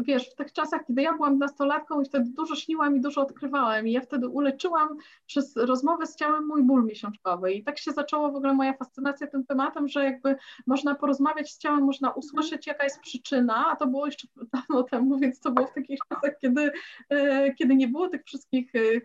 wiesz, 0.01 0.31
w 0.31 0.35
tych 0.35 0.53
czasach, 0.53 0.87
kiedy 0.87 1.03
ja 1.03 1.13
byłam 1.13 1.39
nastolatką 1.39 2.01
i 2.01 2.05
wtedy 2.05 2.31
dużo 2.31 2.57
śniłam 2.57 2.97
i 2.97 3.01
dużo 3.01 3.21
odkrywałam. 3.21 3.87
I 3.87 3.93
ja 3.93 4.01
wtedy 4.01 4.29
uleczyłam 4.29 4.89
przez 5.27 5.57
rozmowę 5.57 6.07
z 6.07 6.17
ciałem 6.17 6.47
mój 6.47 6.63
ból 6.63 6.85
miesiączkowy. 6.85 7.53
I 7.53 7.65
tak 7.65 7.79
się 7.79 7.93
zaczęła 7.93 8.31
w 8.31 8.37
ogóle 8.37 8.55
moja 8.55 8.73
fascynacja 8.73 9.27
tym 9.27 9.47
tematem, 9.47 9.89
że 9.89 10.05
jakby 10.05 10.37
można 10.67 10.95
porozmawiać 10.95 11.53
z 11.53 11.59
ciałem, 11.59 11.85
można 11.85 12.11
usłyszeć 12.11 12.67
jaka 12.67 12.85
jest 12.85 13.01
przyczyna, 13.01 13.67
a 13.67 13.77
to 13.77 13.87
było 13.87 14.07
jeszcze 14.07 14.29
dawno 14.55 14.83
temu, 14.83 15.19
więc 15.19 15.41
to 15.41 15.51
było 15.51 15.67
w 15.67 15.75
takich 15.75 15.99
czasach, 16.09 16.39
kiedy, 16.41 16.71
y, 17.13 17.55
kiedy 17.59 17.75
nie 17.75 17.89
było 17.89 18.09
tych 18.09 18.25
wszystkich 18.25 18.75
y, 18.75 19.03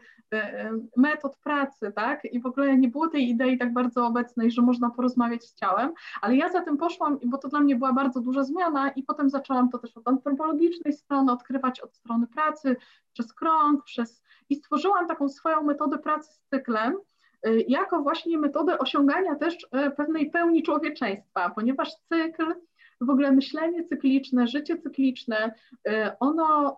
metod 0.98 1.38
pracy, 1.38 1.92
tak, 1.96 2.26
i 2.26 2.40
w 2.40 2.46
ogóle 2.46 2.78
nie 2.78 2.88
było 2.88 3.08
tej 3.08 3.30
idei 3.30 3.58
tak 3.58 3.74
bardzo 3.74 4.06
obecnej, 4.06 4.52
że 4.52 4.62
można 4.62 4.90
porozmawiać 4.90 5.44
z 5.44 5.56
ciałem, 5.56 5.94
ale 6.22 6.36
ja 6.36 6.50
za 6.50 6.62
tym 6.62 6.78
poszłam 6.78 7.03
bo 7.26 7.38
to 7.38 7.48
dla 7.48 7.60
mnie 7.60 7.76
była 7.76 7.94
bardzo 7.94 8.22
duża 8.22 8.44
zmiana 8.44 8.90
i 8.90 9.04
potem 9.04 9.30
zaczęłam 9.30 9.70
to 9.70 9.78
też 9.78 9.98
od 9.98 10.08
antropologicznej 10.08 10.94
strony 10.94 11.32
odkrywać, 11.32 11.80
od 11.80 11.96
strony 11.96 12.28
pracy, 12.28 12.76
przez 13.14 13.34
krąg, 13.34 13.84
przez 13.84 14.24
i 14.50 14.56
stworzyłam 14.56 15.08
taką 15.08 15.30
swoją 15.30 15.64
metodę 15.64 15.98
pracy 15.98 16.34
z 16.34 16.42
cyklem, 16.50 16.98
y, 17.48 17.66
jako 17.68 18.02
właśnie 18.02 18.38
metodę 18.38 18.80
osiągania 18.80 19.36
też 19.36 19.54
y, 19.64 19.92
pewnej 19.92 20.32
pełni 20.32 20.64
człowieczeństwa, 20.64 21.50
ponieważ 21.50 21.96
cykl 21.96 22.56
w 23.02 23.10
ogóle 23.10 23.32
myślenie 23.32 23.84
cykliczne, 23.84 24.48
życie 24.48 24.78
cykliczne, 24.78 25.54
y, 25.88 25.92
ono 26.20 26.76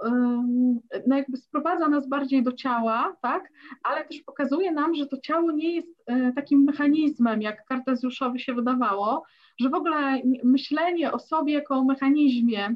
no 1.08 1.18
jakby 1.18 1.38
sprowadza 1.38 1.88
nas 1.88 2.08
bardziej 2.08 2.44
do 2.44 2.52
ciała, 2.52 3.16
tak, 3.22 3.50
ale 3.84 4.06
też 4.06 4.22
pokazuje 4.22 4.72
nam, 4.72 4.96
że 4.96 5.08
to 5.08 5.18
ciało 5.18 5.52
nie 5.52 5.76
jest 5.76 6.06
takim 6.36 6.64
mechanizmem, 6.64 7.42
jak 7.42 7.66
Kartezjuszowi 7.66 8.40
się 8.40 8.54
wydawało, 8.54 9.24
że 9.58 9.70
w 9.70 9.74
ogóle 9.74 10.22
myślenie 10.44 11.12
o 11.12 11.20
sobie 11.20 11.54
jako 11.54 11.76
o 11.76 11.84
mechanizmie, 11.84 12.76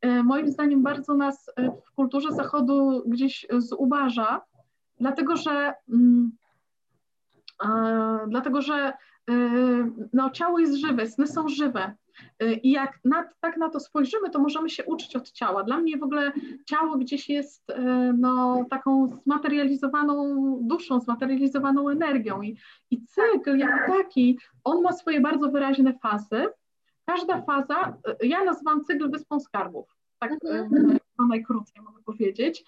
e, 0.00 0.22
moim 0.22 0.48
zdaniem 0.48 0.82
bardzo 0.82 1.14
nas 1.14 1.50
e, 1.56 1.70
w 1.86 1.92
kulturze 1.94 2.32
zachodu 2.32 3.02
gdzieś 3.06 3.46
zubaża, 3.58 4.40
dlatego 5.00 5.36
że, 5.36 5.74
mm, 5.88 6.32
dlatego 8.28 8.62
że 8.62 8.74
e, 8.74 8.92
no, 10.12 10.30
ciało 10.30 10.58
jest 10.58 10.74
żywe, 10.74 11.06
sny 11.06 11.26
są 11.26 11.48
żywe. 11.48 11.94
I 12.62 12.70
jak 12.70 12.98
na, 13.04 13.28
tak 13.40 13.56
na 13.56 13.68
to 13.68 13.80
spojrzymy, 13.80 14.30
to 14.30 14.38
możemy 14.38 14.70
się 14.70 14.84
uczyć 14.84 15.16
od 15.16 15.30
ciała. 15.30 15.62
Dla 15.62 15.78
mnie 15.78 15.96
w 15.96 16.02
ogóle 16.02 16.32
ciało 16.66 16.96
gdzieś 16.96 17.28
jest 17.28 17.72
no, 18.18 18.64
taką 18.70 19.08
zmaterializowaną 19.24 20.58
duszą, 20.62 21.00
zmaterializowaną 21.00 21.88
energią. 21.88 22.42
I, 22.42 22.56
I 22.90 23.02
cykl 23.02 23.56
jako 23.56 23.92
taki, 24.02 24.38
on 24.64 24.82
ma 24.82 24.92
swoje 24.92 25.20
bardzo 25.20 25.50
wyraźne 25.50 25.98
fazy. 25.98 26.46
Każda 27.04 27.42
faza, 27.42 27.96
ja 28.22 28.44
nazywam 28.44 28.84
cykl 28.84 29.10
wyspą 29.10 29.40
skarbów. 29.40 29.96
Tak, 30.18 30.32
mhm 30.44 30.98
najkrócej 31.26 31.82
mogę 31.82 32.02
powiedzieć. 32.02 32.64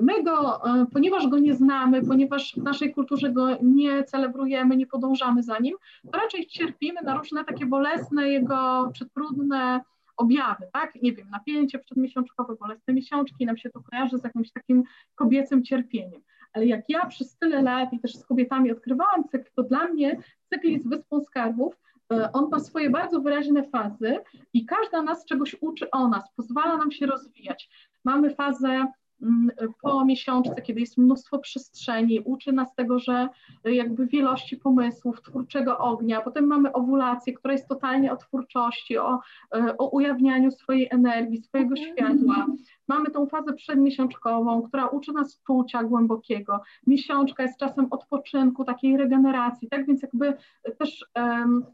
My 0.00 0.22
go, 0.22 0.62
ponieważ 0.92 1.28
go 1.28 1.38
nie 1.38 1.54
znamy, 1.54 2.02
ponieważ 2.02 2.54
w 2.56 2.62
naszej 2.62 2.94
kulturze 2.94 3.32
go 3.32 3.48
nie 3.62 4.04
celebrujemy, 4.04 4.76
nie 4.76 4.86
podążamy 4.86 5.42
za 5.42 5.58
nim, 5.58 5.76
to 6.12 6.18
raczej 6.18 6.46
cierpimy 6.46 7.02
na 7.02 7.18
różne 7.18 7.44
takie 7.44 7.66
bolesne 7.66 8.28
jego 8.28 8.90
czy 8.94 9.06
trudne 9.06 9.80
objawy, 10.16 10.68
tak? 10.72 10.94
Nie 11.02 11.12
wiem, 11.12 11.30
napięcie 11.30 11.78
przedmiesiączkowe, 11.78 12.54
bolesne 12.60 12.94
miesiączki, 12.94 13.46
nam 13.46 13.56
się 13.56 13.70
to 13.70 13.80
kojarzy 13.80 14.18
z 14.18 14.24
jakimś 14.24 14.52
takim 14.52 14.82
kobiecym 15.14 15.64
cierpieniem. 15.64 16.22
Ale 16.52 16.66
jak 16.66 16.84
ja 16.88 17.06
przez 17.06 17.36
tyle 17.36 17.62
lat 17.62 17.92
i 17.92 18.00
też 18.00 18.16
z 18.16 18.26
kobietami 18.26 18.72
odkrywałam 18.72 19.24
cykl, 19.28 19.50
to 19.54 19.62
dla 19.62 19.88
mnie 19.88 20.20
cykl 20.50 20.68
jest 20.68 20.88
wyspą 20.88 21.20
skarbów, 21.20 21.76
E, 22.12 22.32
on 22.32 22.48
ma 22.50 22.60
swoje 22.60 22.90
bardzo 22.90 23.20
wyraźne 23.20 23.64
fazy 23.64 24.18
i 24.52 24.66
każda 24.66 25.02
nas 25.02 25.24
czegoś 25.24 25.56
uczy 25.60 25.90
o 25.90 26.08
nas, 26.08 26.24
pozwala 26.36 26.76
nam 26.76 26.92
się 26.92 27.06
rozwijać. 27.06 27.68
Mamy 28.06 28.34
fazę 28.34 28.86
mm, 29.22 29.50
po 29.82 30.04
miesiączce, 30.04 30.62
kiedy 30.62 30.80
jest 30.80 30.98
mnóstwo 30.98 31.38
przestrzeni, 31.38 32.20
uczy 32.20 32.52
nas 32.52 32.74
tego, 32.74 32.98
że 32.98 33.28
jakby 33.64 34.06
wielości 34.06 34.56
pomysłów, 34.56 35.22
twórczego 35.22 35.78
ognia. 35.78 36.20
Potem 36.20 36.46
mamy 36.46 36.72
owulację, 36.72 37.32
która 37.32 37.52
jest 37.52 37.68
totalnie 37.68 38.12
o 38.12 38.16
twórczości, 38.16 38.98
o, 38.98 39.20
e, 39.54 39.76
o 39.78 39.88
ujawnianiu 39.88 40.50
swojej 40.50 40.88
energii, 40.90 41.42
swojego 41.42 41.74
mhm. 41.76 41.92
światła. 41.92 42.46
Mamy 42.88 43.10
tą 43.10 43.26
fazę 43.26 43.52
przedmiesiączkową, 43.52 44.62
która 44.62 44.86
uczy 44.86 45.12
nas 45.12 45.42
czucia 45.46 45.84
głębokiego. 45.84 46.60
Miesiączka 46.86 47.42
jest 47.42 47.58
czasem 47.58 47.86
odpoczynku, 47.90 48.64
takiej 48.64 48.96
regeneracji, 48.96 49.68
tak 49.68 49.86
więc 49.86 50.02
jakby 50.02 50.34
też 50.78 51.06
um, 51.16 51.64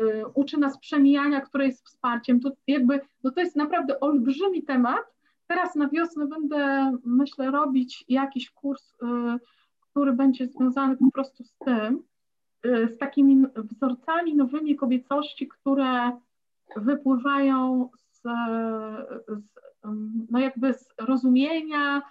Y, 0.00 0.26
uczy 0.34 0.58
nas 0.58 0.78
przemijania, 0.78 1.40
które 1.40 1.66
jest 1.66 1.86
wsparciem. 1.86 2.40
To 2.40 2.50
jakby, 2.66 3.00
no 3.24 3.30
to 3.30 3.40
jest 3.40 3.56
naprawdę 3.56 4.00
olbrzymi 4.00 4.62
temat. 4.62 5.12
Teraz 5.54 5.74
na 5.74 5.88
wiosnę 5.88 6.26
będę, 6.26 6.92
myślę, 7.04 7.50
robić 7.50 8.04
jakiś 8.08 8.50
kurs, 8.50 8.92
y, 8.92 8.96
który 9.80 10.12
będzie 10.12 10.46
związany 10.46 10.96
po 10.96 11.10
prostu 11.10 11.44
z 11.44 11.54
tym, 11.64 12.02
y, 12.66 12.88
z 12.88 12.98
takimi 12.98 13.44
wzorcami 13.56 14.36
nowymi 14.36 14.76
kobiecości, 14.76 15.48
które 15.48 16.12
wypływają 16.76 17.90
z, 17.96 18.22
z 18.22 18.22
no 20.30 20.38
jakby 20.38 20.74
z 20.74 20.88
rozumienia, 20.98 22.02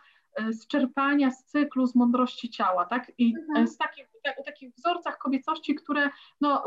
z 0.50 0.68
czerpania 0.68 1.32
z 1.32 1.46
cyklu, 1.46 1.88
z 1.88 1.96
mądrości 1.96 2.50
ciała, 2.50 2.86
tak? 2.86 3.12
I 3.18 3.34
mhm. 3.50 3.68
z 3.68 3.78
takich 3.78 4.12
o 4.40 4.44
takich 4.44 4.76
wzorcach 4.76 5.18
kobiecości, 5.18 5.76
które 5.76 6.10
no, 6.42 6.64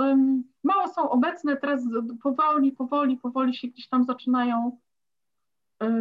mało 0.64 0.88
są 0.88 1.10
obecne, 1.10 1.56
teraz 1.56 1.82
powoli, 2.22 2.72
powoli, 2.72 3.16
powoli 3.16 3.54
się 3.54 3.68
gdzieś 3.68 3.88
tam 3.88 4.04
zaczynają 4.04 4.78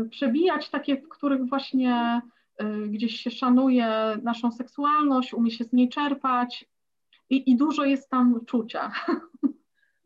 przebijać, 0.10 0.70
takie, 0.70 1.02
w 1.02 1.10
których 1.10 1.50
właśnie 1.50 2.22
e, 2.58 2.66
gdzieś 2.66 3.20
się 3.20 3.32
szanuje 3.32 4.18
naszą 4.24 4.52
seksualność, 4.52 5.34
umie 5.34 5.52
się 5.52 5.64
z 5.64 5.74
niej 5.74 5.90
czerpać 5.90 6.66
i, 7.30 7.52
i 7.52 7.56
dużo 7.56 7.84
jest 7.84 8.10
tam 8.10 8.46
czucia. 8.46 8.92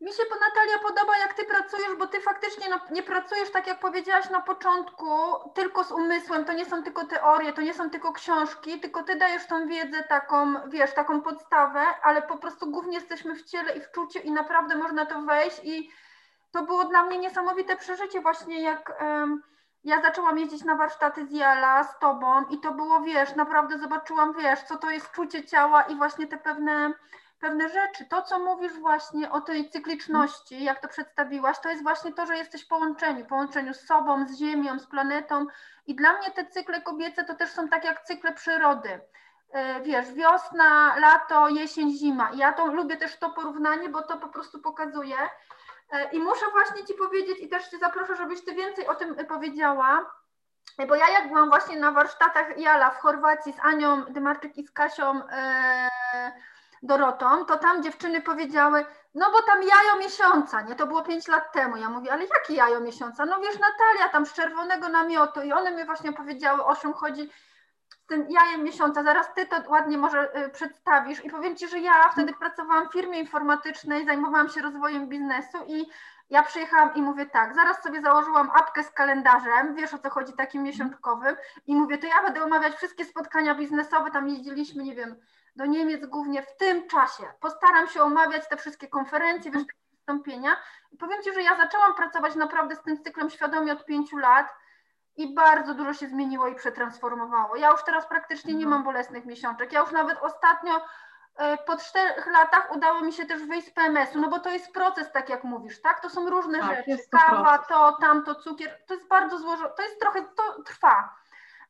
Mi 0.00 0.12
się 0.12 0.22
Natalia 0.22 0.78
podoba, 0.82 1.18
jak 1.18 1.34
ty 1.34 1.44
pracujesz, 1.44 1.98
bo 1.98 2.06
ty 2.06 2.20
faktycznie 2.20 2.68
no, 2.70 2.80
nie 2.90 3.02
pracujesz, 3.02 3.50
tak 3.50 3.66
jak 3.66 3.80
powiedziałaś 3.80 4.30
na 4.30 4.40
początku, 4.40 5.06
tylko 5.54 5.84
z 5.84 5.92
umysłem. 5.92 6.44
To 6.44 6.52
nie 6.52 6.64
są 6.64 6.82
tylko 6.82 7.06
teorie, 7.06 7.52
to 7.52 7.60
nie 7.60 7.74
są 7.74 7.90
tylko 7.90 8.12
książki, 8.12 8.80
tylko 8.80 9.02
ty 9.02 9.16
dajesz 9.16 9.46
tą 9.46 9.68
wiedzę 9.68 10.02
taką, 10.08 10.68
wiesz, 10.70 10.94
taką 10.94 11.20
podstawę, 11.20 11.80
ale 12.02 12.22
po 12.22 12.38
prostu 12.38 12.70
głównie 12.70 12.94
jesteśmy 12.94 13.34
w 13.34 13.44
ciele 13.44 13.76
i 13.76 13.80
w 13.80 13.90
czuciu 13.90 14.18
i 14.18 14.30
naprawdę 14.30 14.76
można 14.76 15.06
to 15.06 15.22
wejść 15.22 15.60
i 15.64 15.90
to 16.50 16.62
było 16.62 16.84
dla 16.84 17.04
mnie 17.04 17.18
niesamowite 17.18 17.76
przeżycie 17.76 18.20
właśnie, 18.20 18.62
jak 18.62 19.02
ja 19.84 20.02
zaczęłam 20.02 20.38
jeździć 20.38 20.64
na 20.64 20.74
warsztaty 20.74 21.26
z 21.26 21.32
Jala 21.32 21.84
z 21.84 21.98
tobą 21.98 22.44
i 22.50 22.60
to 22.60 22.72
było, 22.72 23.00
wiesz, 23.00 23.34
naprawdę 23.34 23.78
zobaczyłam, 23.78 24.34
wiesz, 24.38 24.62
co 24.62 24.76
to 24.76 24.90
jest 24.90 25.10
czucie 25.10 25.44
ciała 25.44 25.82
i 25.82 25.96
właśnie 25.96 26.26
te 26.26 26.36
pewne, 26.36 26.92
pewne 27.40 27.68
rzeczy. 27.68 28.04
To, 28.04 28.22
co 28.22 28.38
mówisz 28.38 28.78
właśnie 28.78 29.30
o 29.30 29.40
tej 29.40 29.70
cykliczności, 29.70 30.64
jak 30.64 30.80
to 30.80 30.88
przedstawiłaś, 30.88 31.58
to 31.58 31.70
jest 31.70 31.82
właśnie 31.82 32.12
to, 32.12 32.26
że 32.26 32.36
jesteś 32.36 32.64
połączeniu, 32.64 33.24
połączeniu 33.24 33.74
z 33.74 33.80
sobą, 33.80 34.26
z 34.26 34.38
Ziemią, 34.38 34.78
z 34.78 34.86
planetą 34.86 35.46
i 35.86 35.94
dla 35.94 36.18
mnie 36.18 36.30
te 36.30 36.46
cykle 36.46 36.82
kobiece 36.82 37.24
to 37.24 37.34
też 37.34 37.50
są 37.50 37.68
tak 37.68 37.84
jak 37.84 38.02
cykle 38.02 38.32
przyrody. 38.32 39.00
E, 39.52 39.80
wiesz, 39.80 40.12
wiosna, 40.12 40.96
lato, 40.98 41.48
jesień, 41.48 41.92
zima. 41.92 42.30
Ja 42.34 42.52
to 42.52 42.66
lubię 42.66 42.96
też 42.96 43.18
to 43.18 43.30
porównanie, 43.30 43.88
bo 43.88 44.02
to 44.02 44.16
po 44.16 44.28
prostu 44.28 44.60
pokazuje, 44.60 45.16
I 46.12 46.20
muszę 46.20 46.46
właśnie 46.52 46.84
Ci 46.84 46.94
powiedzieć 46.94 47.38
i 47.40 47.48
też 47.48 47.68
Cię 47.68 47.78
zaproszę, 47.78 48.16
żebyś 48.16 48.44
Ty 48.44 48.54
więcej 48.54 48.86
o 48.86 48.94
tym 48.94 49.26
powiedziała, 49.26 50.18
bo 50.88 50.94
ja 50.94 51.08
jak 51.08 51.28
byłam 51.28 51.48
właśnie 51.48 51.80
na 51.80 51.92
warsztatach 51.92 52.58
Jala 52.58 52.90
w 52.90 52.98
Chorwacji 52.98 53.52
z 53.52 53.60
Anią 53.60 54.04
Dymarczyk 54.04 54.56
i 54.56 54.66
z 54.66 54.70
Kasią 54.70 55.28
e, 55.30 55.88
Dorotą, 56.82 57.44
to 57.44 57.58
tam 57.58 57.82
dziewczyny 57.82 58.20
powiedziały, 58.20 58.86
no 59.14 59.30
bo 59.32 59.42
tam 59.42 59.62
jajo 59.62 59.96
miesiąca, 59.98 60.60
nie, 60.60 60.74
to 60.74 60.86
było 60.86 61.02
pięć 61.02 61.28
lat 61.28 61.52
temu. 61.52 61.76
Ja 61.76 61.88
mówię, 61.88 62.12
ale 62.12 62.24
jakie 62.24 62.54
jajo 62.54 62.80
miesiąca? 62.80 63.24
No 63.24 63.40
wiesz, 63.40 63.58
Natalia 63.58 64.08
tam 64.12 64.26
z 64.26 64.32
czerwonego 64.32 64.88
namiotu 64.88 65.42
i 65.42 65.52
one 65.52 65.70
mi 65.70 65.84
właśnie 65.84 66.12
powiedziały, 66.12 66.64
o 66.64 66.76
czym 66.76 66.92
chodzi 66.92 67.30
tym 68.08 68.26
jajem 68.30 68.62
miesiąca, 68.62 69.02
zaraz 69.02 69.34
ty 69.34 69.46
to 69.46 69.56
ładnie 69.68 69.98
może 69.98 70.46
y, 70.46 70.48
przedstawisz. 70.48 71.24
I 71.24 71.30
powiem 71.30 71.56
ci, 71.56 71.68
że 71.68 71.78
ja 71.78 72.08
wtedy 72.12 72.32
pracowałam 72.32 72.88
w 72.88 72.92
firmie 72.92 73.18
informatycznej, 73.18 74.06
zajmowałam 74.06 74.48
się 74.48 74.62
rozwojem 74.62 75.08
biznesu 75.08 75.58
i 75.66 75.86
ja 76.30 76.42
przyjechałam 76.42 76.94
i 76.94 77.02
mówię 77.02 77.26
tak, 77.26 77.54
zaraz 77.54 77.82
sobie 77.82 78.02
założyłam 78.02 78.50
apkę 78.50 78.84
z 78.84 78.90
kalendarzem, 78.90 79.74
wiesz 79.74 79.94
o 79.94 79.98
co 79.98 80.10
chodzi, 80.10 80.32
takim 80.32 80.62
miesiączkowym 80.62 81.36
i 81.66 81.74
mówię, 81.74 81.98
to 81.98 82.06
ja 82.06 82.22
będę 82.22 82.44
omawiać 82.44 82.74
wszystkie 82.74 83.04
spotkania 83.04 83.54
biznesowe, 83.54 84.10
tam 84.10 84.28
jeździliśmy, 84.28 84.84
nie 84.84 84.94
wiem, 84.94 85.16
do 85.56 85.66
Niemiec 85.66 86.06
głównie 86.06 86.42
w 86.42 86.56
tym 86.56 86.88
czasie. 86.88 87.24
Postaram 87.40 87.88
się 87.88 88.02
omawiać 88.02 88.48
te 88.48 88.56
wszystkie 88.56 88.88
konferencje, 88.88 89.50
wiesz, 89.50 89.64
wystąpienia. 90.08 90.56
I 90.92 90.96
powiem 90.96 91.22
Ci, 91.22 91.32
że 91.34 91.42
ja 91.42 91.56
zaczęłam 91.56 91.94
pracować 91.94 92.34
naprawdę 92.34 92.76
z 92.76 92.82
tym 92.82 93.02
cyklem 93.02 93.30
świadomie 93.30 93.72
od 93.72 93.84
pięciu 93.84 94.16
lat, 94.16 94.46
i 95.18 95.34
bardzo 95.34 95.74
dużo 95.74 95.94
się 95.94 96.08
zmieniło 96.08 96.48
i 96.48 96.54
przetransformowało. 96.54 97.56
Ja 97.56 97.70
już 97.70 97.84
teraz 97.84 98.06
praktycznie 98.06 98.54
nie 98.54 98.66
mam 98.66 98.84
bolesnych 98.84 99.24
miesiączek. 99.24 99.72
Ja 99.72 99.80
już 99.80 99.90
nawet 99.90 100.18
ostatnio 100.22 100.80
e, 101.36 101.56
po 101.56 101.76
czterech 101.76 102.26
latach 102.26 102.76
udało 102.76 103.00
mi 103.00 103.12
się 103.12 103.26
też 103.26 103.42
wyjść 103.42 103.68
z 103.68 103.70
PMS-u, 103.70 104.20
no 104.20 104.28
bo 104.28 104.38
to 104.38 104.50
jest 104.50 104.72
proces, 104.72 105.12
tak 105.12 105.28
jak 105.28 105.44
mówisz, 105.44 105.82
tak? 105.82 106.00
To 106.00 106.10
są 106.10 106.30
różne 106.30 106.58
tak, 106.60 106.76
rzeczy. 106.76 107.02
To 107.10 107.18
Kawa, 107.18 107.42
proces. 107.42 107.68
to, 107.68 107.96
tamto, 108.00 108.34
cukier, 108.34 108.78
to 108.86 108.94
jest 108.94 109.08
bardzo 109.08 109.38
złożone, 109.38 109.70
to 109.76 109.82
jest 109.82 110.00
trochę, 110.00 110.22
to 110.22 110.62
trwa. 110.62 111.14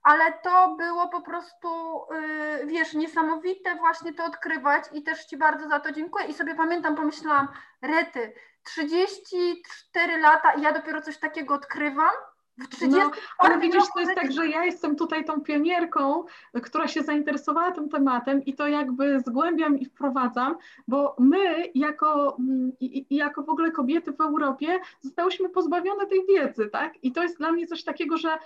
Ale 0.02 0.32
to 0.32 0.76
było 0.76 1.08
po 1.08 1.20
prostu, 1.20 1.68
yy, 2.10 2.66
wiesz, 2.66 2.94
niesamowite 2.94 3.74
właśnie 3.74 4.14
to 4.14 4.24
odkrywać 4.24 4.84
i 4.92 5.02
też 5.02 5.24
Ci 5.24 5.36
bardzo 5.36 5.68
za 5.68 5.80
to 5.80 5.92
dziękuję. 5.92 6.26
I 6.26 6.34
sobie 6.34 6.54
pamiętam, 6.54 6.96
pomyślałam, 6.96 7.48
rety, 7.82 8.32
34 8.64 10.16
lata 10.18 10.52
i 10.52 10.62
ja 10.62 10.72
dopiero 10.72 11.02
coś 11.02 11.18
takiego 11.18 11.54
odkrywam, 11.54 12.10
no, 12.88 13.10
ale 13.38 13.58
widzisz, 13.58 13.82
to 13.94 14.00
jest 14.00 14.14
tak, 14.14 14.32
że 14.32 14.48
ja 14.48 14.64
jestem 14.64 14.96
tutaj 14.96 15.24
tą 15.24 15.40
pionierką, 15.40 16.24
która 16.62 16.88
się 16.88 17.02
zainteresowała 17.02 17.72
tym 17.72 17.88
tematem 17.88 18.44
i 18.44 18.54
to 18.54 18.68
jakby 18.68 19.20
zgłębiam 19.20 19.78
i 19.78 19.84
wprowadzam, 19.84 20.56
bo 20.88 21.16
my 21.18 21.70
jako, 21.74 22.36
mm, 22.38 22.72
jako 23.10 23.42
w 23.42 23.48
ogóle 23.48 23.70
kobiety 23.70 24.12
w 24.12 24.20
Europie 24.20 24.78
zostałyśmy 25.00 25.48
pozbawione 25.48 26.06
tej 26.06 26.26
wiedzy, 26.26 26.68
tak? 26.68 27.04
I 27.04 27.12
to 27.12 27.22
jest 27.22 27.38
dla 27.38 27.52
mnie 27.52 27.66
coś 27.66 27.84
takiego, 27.84 28.16
że 28.16 28.38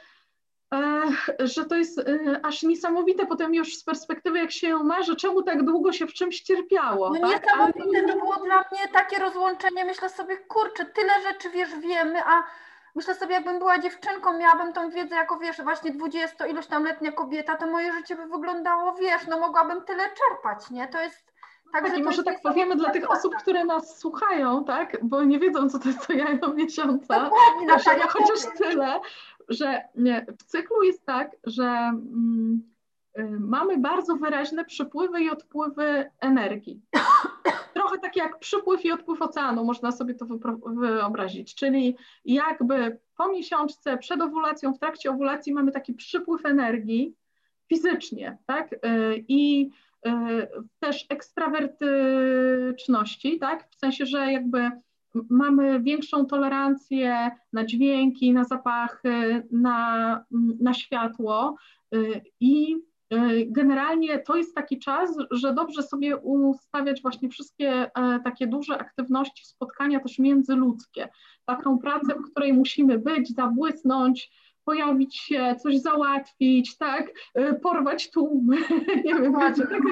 e, 0.74 1.02
że 1.38 1.64
to 1.64 1.76
jest 1.76 1.98
e, 1.98 2.40
aż 2.42 2.62
niesamowite 2.62 3.26
potem 3.26 3.54
już 3.54 3.76
z 3.76 3.84
perspektywy, 3.84 4.38
jak 4.38 4.52
się 4.52 4.76
ma, 4.76 5.02
że 5.02 5.16
czemu 5.16 5.42
tak 5.42 5.64
długo 5.64 5.92
się 5.92 6.06
w 6.06 6.12
czymś 6.12 6.40
cierpiało. 6.40 7.10
No 7.14 7.28
tak? 7.28 7.42
niesamowite, 7.42 8.02
to 8.02 8.18
było 8.18 8.36
dla 8.36 8.56
mnie 8.56 8.88
takie 8.92 9.18
rozłączenie, 9.18 9.84
myślę 9.84 10.08
sobie, 10.08 10.36
kurczę, 10.36 10.84
tyle 10.84 11.12
rzeczy 11.22 11.50
wiesz, 11.50 11.70
wiemy, 11.80 12.24
a 12.24 12.42
myślę 12.94 13.14
sobie, 13.14 13.34
jakbym 13.34 13.58
była 13.58 13.78
dziewczynką, 13.78 14.38
miałabym 14.38 14.72
tą 14.72 14.90
wiedzę 14.90 15.14
jako, 15.14 15.38
wiesz, 15.38 15.62
właśnie 15.62 15.90
20 15.90 16.46
ilość 16.46 16.68
tam 16.68 16.84
letnia 16.84 17.12
kobieta, 17.12 17.56
to 17.56 17.66
moje 17.66 17.92
życie 17.92 18.16
by 18.16 18.26
wyglądało, 18.26 18.94
wiesz, 18.94 19.26
no 19.28 19.40
mogłabym 19.40 19.82
tyle 19.84 20.02
czerpać, 20.02 20.70
nie? 20.70 20.88
To 20.88 21.00
jest... 21.00 21.32
Tak, 21.72 21.86
tak 21.86 21.98
i 21.98 22.02
może 22.02 22.22
tak 22.22 22.42
powiemy 22.42 22.76
dla 22.76 22.90
tych 22.90 23.10
osób, 23.10 23.34
które 23.34 23.64
nas 23.64 23.98
słuchają, 23.98 24.64
tak, 24.64 24.96
bo 25.02 25.24
nie 25.24 25.38
wiedzą, 25.38 25.68
co 25.68 25.78
to 25.78 25.88
jest 25.88 26.06
to 26.06 26.12
jajo 26.12 26.52
miesiąca, 26.54 27.20
Dokładnie, 27.20 27.78
że 27.84 27.98
ja 27.98 28.06
chociaż 28.08 28.38
tyle, 28.58 29.00
że 29.48 29.82
nie, 29.94 30.26
w 30.38 30.42
cyklu 30.42 30.82
jest 30.82 31.06
tak, 31.06 31.30
że 31.44 31.64
mm, 31.64 32.62
y, 33.18 33.22
mamy 33.40 33.78
bardzo 33.78 34.16
wyraźne 34.16 34.64
przypływy 34.64 35.20
i 35.20 35.30
odpływy 35.30 36.10
energii. 36.20 36.82
Trochę 37.92 38.02
tak 38.02 38.16
jak 38.16 38.38
przypływ 38.38 38.84
i 38.84 38.92
odpływ 38.92 39.22
oceanu, 39.22 39.64
można 39.64 39.92
sobie 39.92 40.14
to 40.14 40.26
wyobrazić. 40.66 41.54
Czyli 41.54 41.96
jakby 42.24 42.98
po 43.16 43.28
miesiączce, 43.28 43.98
przed 43.98 44.20
owulacją, 44.20 44.74
w 44.74 44.78
trakcie 44.78 45.10
owulacji 45.10 45.52
mamy 45.52 45.72
taki 45.72 45.94
przypływ 45.94 46.46
energii 46.46 47.14
fizycznie, 47.68 48.38
tak? 48.46 48.72
Y, 48.72 48.78
I 49.28 49.70
y, 50.06 50.10
też 50.78 51.06
ekstrawertyczności, 51.08 53.38
tak? 53.38 53.68
W 53.70 53.74
sensie, 53.74 54.06
że 54.06 54.32
jakby 54.32 54.70
mamy 55.30 55.80
większą 55.80 56.26
tolerancję 56.26 57.30
na 57.52 57.64
dźwięki, 57.64 58.32
na 58.32 58.44
zapachy, 58.44 59.42
na, 59.50 60.24
na 60.60 60.74
światło 60.74 61.56
y, 61.94 62.20
i 62.40 62.76
generalnie 63.46 64.18
to 64.18 64.36
jest 64.36 64.54
taki 64.54 64.78
czas, 64.78 65.16
że 65.30 65.54
dobrze 65.54 65.82
sobie 65.82 66.16
ustawiać 66.16 67.02
właśnie 67.02 67.28
wszystkie 67.28 67.70
e, 67.70 68.20
takie 68.24 68.46
duże 68.46 68.78
aktywności, 68.78 69.46
spotkania 69.46 70.00
też 70.00 70.18
międzyludzkie. 70.18 71.08
Taką 71.44 71.78
pracę, 71.78 72.14
w 72.14 72.30
której 72.30 72.52
musimy 72.52 72.98
być, 72.98 73.34
zabłysnąć, 73.34 74.30
pojawić 74.64 75.16
się, 75.16 75.56
coś 75.62 75.78
załatwić, 75.78 76.76
tak, 76.76 77.12
e, 77.34 77.54
porwać 77.54 78.10
tłumy, 78.10 78.56
nie 79.04 79.14
wiem, 79.14 79.34
wiecie, 79.40 79.66
tak, 79.66 79.82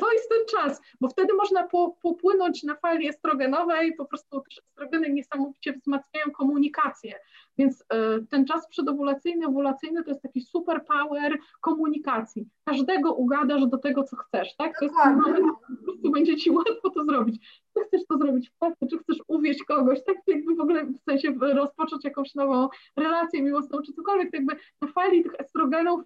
to 0.00 0.12
jest 0.12 0.28
ten 0.28 0.38
czas, 0.50 0.80
bo 1.00 1.08
wtedy 1.08 1.34
można 1.34 1.68
popłynąć 2.02 2.62
na 2.62 2.74
fali 2.74 3.08
estrogenowej, 3.08 3.94
po 3.96 4.04
prostu 4.04 4.42
estrogeny 4.58 5.10
niesamowicie 5.10 5.72
wzmacniają 5.72 6.30
komunikację, 6.30 7.14
więc 7.58 7.84
ten 8.30 8.46
czas 8.46 8.68
przedowulacyjny, 8.68 9.46
owulacyjny 9.46 10.04
to 10.04 10.10
jest 10.10 10.22
taki 10.22 10.40
super 10.40 10.84
power 10.84 11.38
komunikacji 11.60 12.48
każdego 12.64 13.14
ugadasz 13.14 13.66
do 13.66 13.78
tego, 13.78 14.04
co 14.04 14.16
chcesz, 14.16 14.56
tak? 14.56 14.78
To 14.78 14.84
jest 14.84 14.96
ten 15.04 15.16
moment, 15.20 15.46
po 15.68 15.82
prostu 15.84 16.10
będzie 16.10 16.36
ci 16.36 16.50
łatwo 16.50 16.90
to 16.90 17.04
zrobić. 17.04 17.62
Czy 17.74 17.84
chcesz 17.84 18.06
to 18.06 18.18
zrobić 18.18 18.50
w 18.50 18.58
pracy, 18.58 18.86
czy 18.90 18.98
chcesz 18.98 19.18
uwieść 19.28 19.62
kogoś, 19.62 20.04
tak 20.04 20.16
jakby 20.26 20.54
w 20.54 20.60
ogóle 20.60 20.84
w 20.84 20.98
sensie 21.10 21.34
rozpocząć 21.40 22.04
jakąś 22.04 22.34
nową 22.34 22.68
relację 22.96 23.42
miłosną, 23.42 23.82
czy 23.82 23.92
cokolwiek, 23.92 24.30
to 24.30 24.36
jakby 24.36 24.56
na 24.82 24.88
fali 24.88 25.22
tych 25.22 25.34
estrogenów 25.38 26.00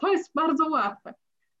to 0.00 0.08
jest 0.08 0.30
bardzo 0.34 0.68
łatwe. 0.68 1.14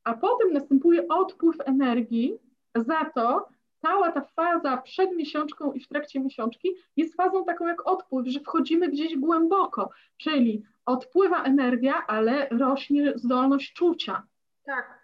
A 0.04 0.14
potem 0.14 0.52
następuje 0.52 1.08
odpływ 1.08 1.56
energii 1.66 2.38
za 2.76 3.04
to, 3.04 3.48
cała 3.82 4.12
ta 4.12 4.20
faza 4.20 4.76
przed 4.76 5.16
miesiączką 5.16 5.72
i 5.72 5.80
w 5.80 5.88
trakcie 5.88 6.20
miesiączki 6.20 6.68
jest 6.96 7.16
fazą 7.16 7.44
taką 7.44 7.66
jak 7.66 7.86
odpływ, 7.86 8.26
że 8.26 8.40
wchodzimy 8.40 8.88
gdzieś 8.88 9.16
głęboko, 9.16 9.90
czyli 10.16 10.62
odpływa 10.86 11.42
energia, 11.42 12.06
ale 12.06 12.48
rośnie 12.48 13.12
zdolność 13.16 13.72
czucia. 13.72 14.22
Tak. 14.64 15.00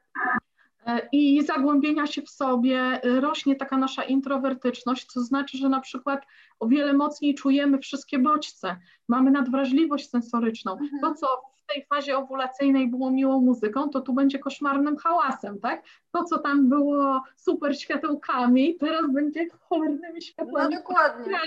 E, 0.87 1.09
I 1.13 1.43
zagłębienia 1.43 2.07
się 2.07 2.23
w 2.23 2.31
sobie, 2.31 3.01
rośnie 3.05 3.57
taka 3.57 3.77
nasza 3.77 4.05
introwertyczność, 4.05 5.07
co 5.07 5.21
znaczy, 5.21 5.59
że 5.59 5.69
na 5.69 5.81
przykład 5.81 6.27
o 6.61 6.67
wiele 6.67 6.93
mocniej 6.93 7.35
czujemy 7.35 7.79
wszystkie 7.79 8.19
bodźce, 8.19 8.77
mamy 9.09 9.31
nadwrażliwość 9.31 10.11
sensoryczną. 10.11 10.73
Mhm. 10.73 11.01
To, 11.01 11.15
co 11.15 11.27
w 11.67 11.75
tej 11.75 11.85
fazie 11.85 12.19
owulacyjnej 12.19 12.89
było 12.89 13.11
miłą 13.11 13.41
muzyką, 13.41 13.91
to 13.91 14.01
tu 14.01 14.13
będzie 14.13 14.39
koszmarnym 14.39 14.97
hałasem, 14.97 15.61
tak? 15.61 15.83
To, 16.13 16.25
co 16.25 16.39
tam 16.39 16.69
było 16.69 17.23
super 17.37 17.81
światełkami, 17.81 18.77
teraz 18.77 19.13
będzie 19.13 19.47
cholernymi 19.61 20.23
światłami. 20.23 20.75
No 20.75 20.81
dokładnie. 20.81 21.39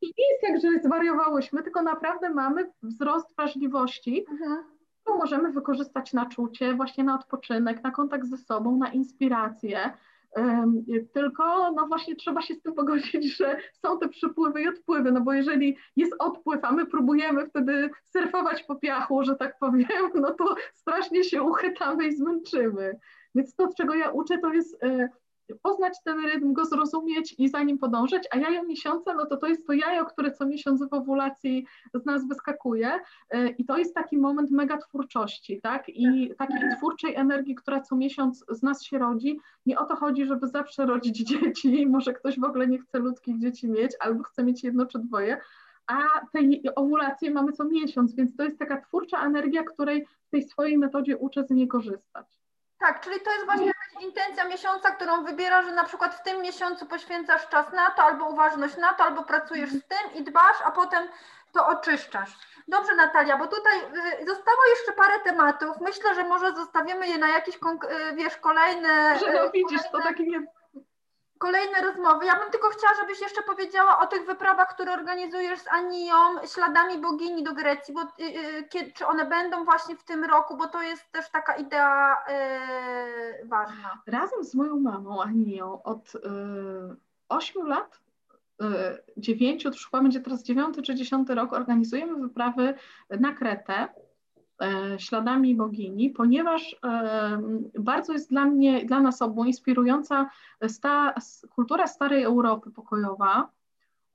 I 0.00 0.06
nie 0.18 0.24
jest 0.30 0.42
tak, 0.46 0.60
że 0.60 0.88
zwariowałyśmy, 0.88 1.62
tylko 1.62 1.82
naprawdę 1.82 2.30
mamy 2.30 2.70
wzrost 2.82 3.36
wrażliwości, 3.36 4.24
mhm. 4.30 4.64
to 5.04 5.16
możemy 5.16 5.52
wykorzystać 5.52 6.12
na 6.12 6.26
czucie, 6.26 6.74
właśnie 6.74 7.04
na 7.04 7.14
odpoczynek, 7.14 7.82
na 7.82 7.90
kontakt 7.90 8.26
ze 8.26 8.36
sobą, 8.36 8.76
na 8.76 8.92
inspirację. 8.92 9.90
Tylko 11.12 11.72
no 11.72 11.86
właśnie 11.86 12.16
trzeba 12.16 12.42
się 12.42 12.54
z 12.54 12.62
tym 12.62 12.74
pogodzić, 12.74 13.36
że 13.38 13.56
są 13.72 13.98
te 13.98 14.08
przypływy 14.08 14.62
i 14.62 14.68
odpływy, 14.68 15.12
no 15.12 15.20
bo 15.20 15.32
jeżeli 15.32 15.76
jest 15.96 16.14
odpływ, 16.18 16.64
a 16.64 16.72
my 16.72 16.86
próbujemy 16.86 17.46
wtedy 17.46 17.90
surfować 18.04 18.62
po 18.62 18.76
piachu, 18.76 19.24
że 19.24 19.36
tak 19.36 19.58
powiem, 19.58 19.88
no 20.14 20.34
to 20.34 20.54
strasznie 20.74 21.24
się 21.24 21.42
uchytamy 21.42 22.06
i 22.06 22.16
zmęczymy. 22.16 22.98
Więc 23.34 23.54
to, 23.54 23.68
czego 23.76 23.94
ja 23.94 24.10
uczę, 24.10 24.38
to 24.38 24.52
jest 24.52 24.84
y, 24.84 25.08
poznać 25.62 25.92
ten 26.04 26.20
rytm, 26.24 26.52
go 26.52 26.64
zrozumieć 26.64 27.34
i 27.38 27.48
za 27.48 27.62
nim 27.62 27.78
podążać, 27.78 28.28
a 28.30 28.36
jajo 28.36 28.62
miesiąca, 28.62 29.14
no 29.14 29.26
to 29.26 29.36
to 29.36 29.46
jest 29.46 29.66
to 29.66 29.72
jajo, 29.72 30.04
które 30.04 30.32
co 30.32 30.46
miesiąc 30.46 30.88
w 30.90 30.92
owulacji 30.92 31.66
z 31.94 32.04
nas 32.04 32.28
wyskakuje 32.28 32.90
e, 33.30 33.48
i 33.48 33.64
to 33.64 33.78
jest 33.78 33.94
taki 33.94 34.18
moment 34.18 34.50
mega 34.50 34.78
twórczości, 34.78 35.60
tak, 35.60 35.88
i 35.88 36.34
takiej 36.38 36.58
twórczej 36.76 37.14
energii, 37.14 37.54
która 37.54 37.80
co 37.80 37.96
miesiąc 37.96 38.44
z 38.48 38.62
nas 38.62 38.82
się 38.82 38.98
rodzi. 38.98 39.40
Nie 39.66 39.78
o 39.78 39.84
to 39.84 39.96
chodzi, 39.96 40.26
żeby 40.26 40.48
zawsze 40.48 40.86
rodzić 40.86 41.16
dzieci, 41.30 41.86
może 41.86 42.12
ktoś 42.12 42.40
w 42.40 42.44
ogóle 42.44 42.66
nie 42.66 42.78
chce 42.78 42.98
ludzkich 42.98 43.38
dzieci 43.38 43.68
mieć, 43.68 43.92
albo 44.00 44.22
chce 44.22 44.44
mieć 44.44 44.64
jedno 44.64 44.86
czy 44.86 44.98
dwoje, 44.98 45.40
a 45.86 46.26
tej 46.32 46.62
owulacje 46.76 47.30
mamy 47.30 47.52
co 47.52 47.64
miesiąc, 47.64 48.14
więc 48.14 48.36
to 48.36 48.44
jest 48.44 48.58
taka 48.58 48.80
twórcza 48.80 49.26
energia, 49.26 49.64
której 49.64 50.06
w 50.26 50.30
tej 50.30 50.42
swojej 50.42 50.78
metodzie 50.78 51.16
uczę 51.16 51.44
z 51.44 51.50
niej 51.50 51.68
korzystać. 51.68 52.45
Tak, 52.78 53.00
czyli 53.00 53.20
to 53.20 53.32
jest 53.32 53.44
właśnie 53.44 53.66
jakaś 53.66 53.92
intencja 54.00 54.44
miesiąca, 54.44 54.90
którą 54.90 55.24
wybierasz, 55.24 55.64
że 55.64 55.72
na 55.72 55.84
przykład 55.84 56.14
w 56.14 56.22
tym 56.22 56.42
miesiącu 56.42 56.86
poświęcasz 56.86 57.48
czas 57.48 57.72
na 57.72 57.90
to, 57.90 58.02
albo 58.02 58.24
uważność 58.28 58.76
na 58.76 58.94
to, 58.94 59.04
albo 59.04 59.24
pracujesz 59.24 59.70
z 59.70 59.88
tym 59.88 60.14
i 60.14 60.24
dbasz, 60.24 60.56
a 60.64 60.70
potem 60.70 61.08
to 61.52 61.66
oczyszczasz. 61.66 62.30
Dobrze, 62.68 62.94
Natalia, 62.94 63.36
bo 63.36 63.46
tutaj 63.46 63.78
y, 63.78 64.26
zostało 64.26 64.66
jeszcze 64.70 64.92
parę 64.92 65.20
tematów. 65.24 65.80
Myślę, 65.80 66.14
że 66.14 66.24
może 66.24 66.52
zostawimy 66.52 67.08
je 67.08 67.18
na 67.18 67.28
jakieś, 67.28 67.56
y, 67.56 68.14
wiesz, 68.14 68.36
kolejne. 68.36 69.18
Że 69.18 69.32
no 69.32 69.50
widzisz, 69.50 69.82
kolejne... 69.82 69.90
to 69.92 70.00
takie 70.00 70.22
nie 70.22 70.40
kolejne 71.38 71.80
rozmowy. 71.82 72.26
Ja 72.26 72.38
bym 72.38 72.50
tylko 72.50 72.68
chciała, 72.68 72.94
żebyś 73.00 73.20
jeszcze 73.20 73.42
powiedziała 73.42 73.98
o 73.98 74.06
tych 74.06 74.26
wyprawach, 74.26 74.74
które 74.74 74.92
organizujesz 74.92 75.60
z 75.60 75.68
Anią, 75.68 76.46
śladami 76.54 76.98
bogini 76.98 77.44
do 77.44 77.54
Grecji, 77.54 77.94
bo 77.94 78.02
y, 78.02 78.04
y, 78.80 78.92
czy 78.92 79.06
one 79.06 79.26
będą 79.26 79.64
właśnie 79.64 79.96
w 79.96 80.04
tym 80.04 80.24
roku, 80.24 80.56
bo 80.56 80.66
to 80.66 80.82
jest 80.82 81.12
też 81.12 81.30
taka 81.30 81.56
idea 81.56 82.16
y, 83.42 83.46
ważna. 83.46 84.02
Razem 84.06 84.44
z 84.44 84.54
moją 84.54 84.80
mamą 84.80 85.22
Anią 85.22 85.82
od 85.82 86.14
y, 86.14 86.20
8 87.28 87.66
lat 87.66 88.00
dziewięciu, 89.16 89.70
to 89.70 89.74
już 89.74 89.90
chyba 89.90 90.02
będzie 90.02 90.20
teraz 90.20 90.42
dziewiąty 90.42 90.82
czy 90.82 90.94
dziesiąty 90.94 91.34
rok, 91.34 91.52
organizujemy 91.52 92.16
wyprawy 92.16 92.74
na 93.10 93.32
Kretę 93.32 93.88
śladami 94.98 95.54
bogini, 95.54 96.10
ponieważ 96.10 96.76
e, 96.84 97.40
bardzo 97.78 98.12
jest 98.12 98.30
dla 98.30 98.44
mnie, 98.44 98.84
dla 98.84 99.00
nas 99.00 99.22
obu 99.22 99.44
inspirująca 99.44 100.30
sta, 100.68 101.14
kultura 101.50 101.86
starej 101.86 102.22
Europy 102.22 102.70
pokojowa. 102.70 103.50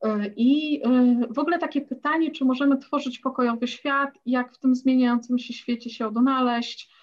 E, 0.03 0.27
I 0.35 0.81
w 1.29 1.39
ogóle 1.39 1.59
takie 1.59 1.81
pytanie, 1.81 2.31
czy 2.31 2.45
możemy 2.45 2.77
tworzyć 2.77 3.19
pokojowy 3.19 3.67
świat, 3.67 4.09
jak 4.25 4.53
w 4.53 4.57
tym 4.57 4.75
zmieniającym 4.75 5.39
się 5.39 5.53
świecie 5.53 5.89
się 5.89 6.07
odnaleźć, 6.07 7.01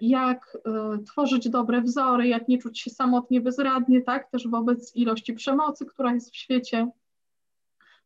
jak 0.00 0.58
tworzyć 1.06 1.48
dobre 1.48 1.80
wzory, 1.80 2.28
jak 2.28 2.48
nie 2.48 2.58
czuć 2.58 2.80
się 2.80 2.90
samotnie, 2.90 3.40
bezradnie, 3.40 4.02
tak, 4.02 4.30
też 4.30 4.48
wobec 4.48 4.96
ilości 4.96 5.34
przemocy, 5.34 5.86
która 5.86 6.14
jest 6.14 6.32
w 6.32 6.36
świecie. 6.36 6.88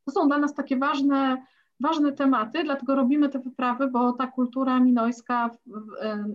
To 0.05 0.11
są 0.11 0.29
dla 0.29 0.39
nas 0.39 0.55
takie 0.55 0.77
ważne 0.77 1.47
ważne 1.81 2.12
tematy, 2.12 2.64
dlatego 2.64 2.95
robimy 2.95 3.29
te 3.29 3.39
wyprawy, 3.39 3.89
bo 3.91 4.12
ta 4.12 4.27
kultura 4.27 4.81
minojska 4.81 5.51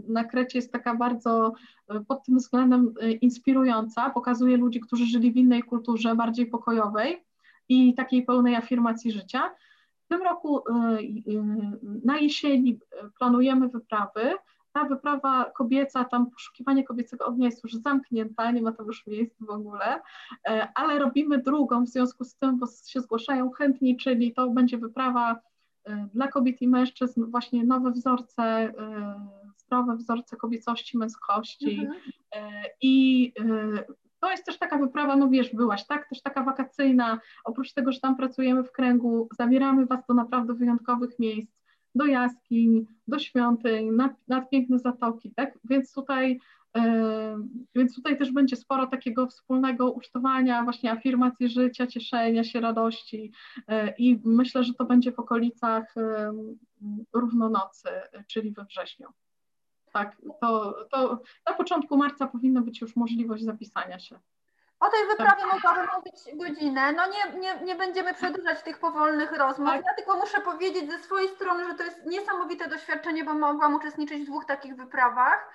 na 0.08 0.24
Krecie 0.24 0.58
jest 0.58 0.72
taka 0.72 0.96
bardzo 0.96 1.54
e, 1.90 2.00
pod 2.00 2.26
tym 2.26 2.38
względem 2.38 2.94
e, 3.02 3.12
inspirująca, 3.12 4.10
pokazuje 4.10 4.58
ludzi, 4.58 4.80
którzy 4.80 5.06
żyli 5.06 5.32
w 5.32 5.38
innej 5.38 5.64
kulturze, 5.64 6.16
bardziej 6.16 6.46
pokojowej 6.46 7.24
i 7.70 7.94
takiej 7.94 8.26
pełnej 8.26 8.56
afirmacji 8.56 9.12
życia. 9.12 9.52
W 10.06 10.08
tym 10.08 10.22
roku 10.22 10.58
e, 10.60 10.98
na 12.06 12.18
jesieni 12.18 12.80
planujemy 13.20 13.68
wyprawy. 13.68 14.34
Ta 14.74 14.84
wyprawa 14.84 15.52
kobieca, 15.58 16.06
tam 16.06 16.32
poszukiwanie 16.32 16.84
kobiecego 16.84 17.26
ognia 17.26 17.46
jest 17.46 17.64
już 17.64 17.74
zamknięta, 17.74 18.52
nie 18.52 18.62
ma 18.62 18.72
tam 18.72 18.86
już 18.86 19.08
miejsc 19.08 19.36
w 19.40 19.50
ogóle, 19.50 20.02
ale 20.76 21.00
robimy 21.00 21.38
drugą 21.38 21.86
w 21.86 21.90
związku 21.90 22.24
z 22.24 22.36
tym, 22.36 22.58
bo 22.58 22.68
się 22.88 23.02
zgłaszają 23.02 23.52
chętni, 23.52 23.98
czyli 23.98 24.34
to 24.34 24.50
będzie 24.50 24.78
wyprawa 24.78 25.40
dla 26.14 26.28
kobiet 26.28 26.62
i 26.62 26.68
mężczyzn, 26.68 27.26
właśnie 27.26 27.64
nowe 27.64 27.92
wzorce, 27.92 28.74
zdrowe 29.58 29.96
wzorce 29.96 30.38
kobiecości, 30.38 30.98
męskości 30.98 31.80
mhm. 31.82 32.02
i 32.82 33.34
to 34.20 34.32
jest 34.32 34.46
też 34.46 34.60
taka 34.60 34.78
wyprawa, 34.78 35.16
no 35.16 35.30
wiesz, 35.30 35.56
byłaś, 35.56 35.88
tak? 35.88 36.10
Też 36.10 36.22
taka 36.22 36.44
wakacyjna. 36.44 37.20
Oprócz 37.44 37.74
tego, 37.74 37.92
że 37.92 38.00
tam 38.00 38.16
pracujemy 38.16 38.64
w 38.64 38.72
kręgu, 38.72 39.30
zabieramy 39.38 39.86
Was 39.86 40.06
do 40.08 40.14
naprawdę 40.14 40.54
wyjątkowych 40.54 41.20
miejsc 41.20 41.61
do 41.96 42.06
jaskiń, 42.06 42.86
do 43.08 43.20
świątyń, 43.20 43.92
nad, 43.92 44.12
nad 44.28 44.50
piękne 44.50 44.80
zatoki, 44.80 45.32
tak? 45.36 45.60
Więc 45.64 45.94
tutaj, 45.94 46.40
e, 46.78 47.38
więc 47.76 47.96
tutaj 47.96 48.18
też 48.18 48.32
będzie 48.32 48.56
sporo 48.56 48.88
takiego 48.88 49.28
wspólnego 49.28 49.92
ucztowania, 49.92 50.64
właśnie 50.64 50.92
afirmacji 50.92 51.50
życia, 51.50 51.88
cieszenia 51.88 52.44
się, 52.44 52.62
radości 52.62 53.32
e, 53.68 53.94
i 53.98 54.22
myślę, 54.26 54.64
że 54.64 54.74
to 54.74 54.86
będzie 54.86 55.12
w 55.12 55.20
okolicach 55.20 55.98
e, 55.98 56.34
równonocy, 57.14 57.90
czyli 58.28 58.52
we 58.52 58.66
wrześniu. 58.66 59.08
Tak, 59.94 60.22
to, 60.42 60.76
to 60.92 61.22
na 61.50 61.54
początku 61.54 61.98
marca 61.98 62.28
powinna 62.28 62.62
być 62.62 62.82
już 62.82 62.96
możliwość 62.96 63.44
zapisania 63.44 64.00
się. 64.00 64.20
O 64.82 64.90
tej 64.90 65.08
wyprawie 65.08 65.42
tak. 65.42 65.54
mogłabym 65.54 65.88
mówić 65.96 66.16
godzinę. 66.36 66.92
No 66.92 67.04
nie, 67.08 67.40
nie, 67.40 67.60
nie 67.66 67.76
będziemy 67.76 68.14
przedłużać 68.14 68.64
tych 68.64 68.80
powolnych 68.80 69.32
rozmów. 69.32 69.70
Tak. 69.70 69.86
Ja 69.86 69.94
tylko 69.94 70.18
muszę 70.18 70.42
powiedzieć 70.42 70.92
ze 70.92 71.00
swojej 71.00 71.30
strony, 71.30 71.68
że 71.68 71.74
to 71.74 71.84
jest 71.84 72.06
niesamowite 72.06 72.68
doświadczenie, 72.68 73.24
bo 73.24 73.34
mogłam 73.34 73.76
uczestniczyć 73.76 74.22
w 74.22 74.26
dwóch 74.26 74.46
takich 74.46 74.76
wyprawach. 74.76 75.50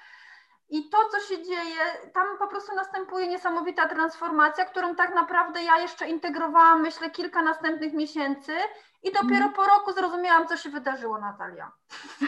I 0.70 0.89
to, 0.89 0.99
co 1.12 1.20
się 1.20 1.43
dzieje, 1.43 1.81
tam 2.14 2.39
po 2.39 2.47
prostu 2.47 2.74
następuje 2.74 3.29
niesamowita 3.29 3.89
transformacja, 3.89 4.64
którą 4.64 4.95
tak 4.97 5.14
naprawdę 5.14 5.62
ja 5.62 5.79
jeszcze 5.79 6.09
integrowałam, 6.09 6.83
myślę, 6.83 7.11
kilka 7.11 7.43
następnych 7.43 7.93
miesięcy. 7.93 8.53
I 9.07 9.12
dopiero 9.12 9.44
mm. 9.44 9.52
po 9.52 9.64
roku 9.64 9.92
zrozumiałam, 9.92 10.46
co 10.48 10.57
się 10.57 10.70
wydarzyło, 10.70 11.20
Natalia. 11.20 11.72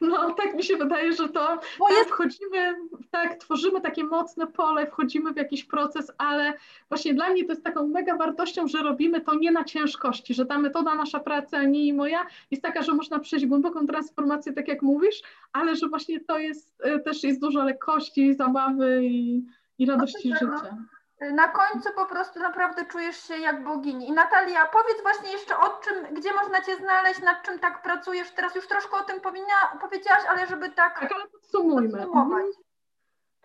No, 0.00 0.34
tak 0.34 0.54
mi 0.54 0.62
się 0.62 0.76
wydaje, 0.76 1.12
że 1.12 1.28
to 1.28 1.58
Bo 1.78 1.88
tak, 1.88 1.96
jest... 1.98 2.10
wchodzimy, 2.10 2.74
tak, 3.10 3.34
tworzymy 3.34 3.80
takie 3.80 4.04
mocne 4.04 4.46
pole, 4.46 4.86
wchodzimy 4.86 5.32
w 5.32 5.36
jakiś 5.36 5.64
proces, 5.64 6.12
ale 6.18 6.52
właśnie 6.88 7.14
dla 7.14 7.30
mnie 7.30 7.44
to 7.44 7.52
jest 7.52 7.64
taką 7.64 7.86
mega 7.86 8.16
wartością, 8.16 8.68
że 8.68 8.82
robimy 8.82 9.20
to 9.20 9.34
nie 9.34 9.52
na 9.52 9.64
ciężkości, 9.64 10.34
że 10.34 10.46
ta 10.46 10.58
metoda, 10.58 10.94
nasza 10.94 11.20
praca, 11.20 11.62
nie 11.62 11.86
i 11.86 11.92
moja, 11.92 12.26
jest 12.50 12.62
taka, 12.62 12.82
że 12.82 12.94
można 12.94 13.18
przejść 13.18 13.46
głęboką 13.46 13.86
transformację, 13.86 14.52
tak 14.52 14.68
jak 14.68 14.82
mówisz, 14.82 15.22
ale 15.52 15.76
że 15.76 15.88
właśnie 15.88 16.20
to 16.20 16.38
jest, 16.38 16.80
e, 16.80 16.98
też 16.98 17.24
jest 17.24 17.40
dużo 17.40 17.64
lekkości, 17.64 18.34
zabawy 18.34 19.00
i, 19.04 19.44
i 19.78 19.86
radości 19.86 20.28
no, 20.28 20.36
życia 20.36 20.76
na 21.20 21.48
końcu 21.48 21.88
po 21.96 22.06
prostu 22.06 22.40
naprawdę 22.40 22.84
czujesz 22.84 23.16
się 23.22 23.38
jak 23.38 23.64
bogini. 23.64 24.08
I 24.08 24.12
Natalia, 24.12 24.66
powiedz 24.66 25.02
właśnie 25.02 25.32
jeszcze 25.32 25.58
o 25.58 25.80
czym, 25.80 26.14
gdzie 26.14 26.34
można 26.34 26.60
Cię 26.60 26.76
znaleźć, 26.76 27.22
nad 27.22 27.42
czym 27.42 27.58
tak 27.58 27.82
pracujesz. 27.82 28.30
Teraz 28.30 28.54
już 28.54 28.66
troszkę 28.66 28.96
o 28.96 29.04
tym 29.04 29.20
powinna, 29.20 29.78
powiedziałaś, 29.80 30.22
ale 30.28 30.46
żeby 30.46 30.70
tak. 30.70 31.00
Tak, 31.00 31.12
ale 31.12 31.26
podsumujmy. 31.28 31.98
Podsumować. 31.98 32.46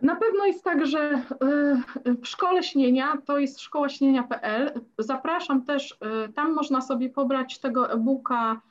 Na 0.01 0.15
pewno 0.15 0.45
jest 0.45 0.63
tak, 0.63 0.85
że 0.85 1.21
y, 2.07 2.13
w 2.13 2.27
szkole 2.27 2.63
śnienia 2.63 3.17
to 3.25 3.37
jest 3.37 3.59
szkoła 3.59 3.89
śnienia.pl. 3.89 4.81
Zapraszam 4.99 5.65
też, 5.65 5.97
y, 6.25 6.33
tam 6.33 6.53
można 6.53 6.81
sobie 6.81 7.09
pobrać 7.09 7.59
tego 7.59 7.91
e-booka 7.91 8.61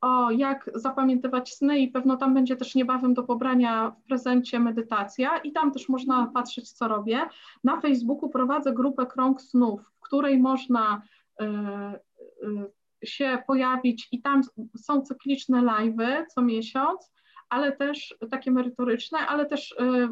o 0.00 0.30
jak 0.30 0.70
zapamiętywać 0.74 1.54
sny 1.54 1.78
i 1.78 1.88
pewno 1.88 2.16
tam 2.16 2.34
będzie 2.34 2.56
też 2.56 2.74
niebawem 2.74 3.14
do 3.14 3.22
pobrania 3.22 3.90
w 3.90 4.02
prezencie 4.02 4.60
medytacja 4.60 5.38
i 5.38 5.52
tam 5.52 5.72
też 5.72 5.88
można 5.88 6.26
patrzeć, 6.34 6.72
co 6.72 6.88
robię. 6.88 7.20
Na 7.64 7.80
Facebooku 7.80 8.28
prowadzę 8.28 8.72
grupę 8.72 9.06
Krąg 9.06 9.40
Snów, 9.40 9.80
w 9.96 10.00
której 10.00 10.38
można 10.38 11.02
y, 11.40 11.44
y, 11.44 13.06
się 13.06 13.42
pojawić 13.46 14.08
i 14.12 14.22
tam 14.22 14.42
są 14.76 15.02
cykliczne 15.02 15.62
live'y 15.62 16.26
co 16.26 16.42
miesiąc 16.42 17.13
ale 17.48 17.72
też 17.72 18.14
takie 18.30 18.50
merytoryczne, 18.50 19.18
ale 19.18 19.46
też 19.46 19.72
y, 19.72 20.08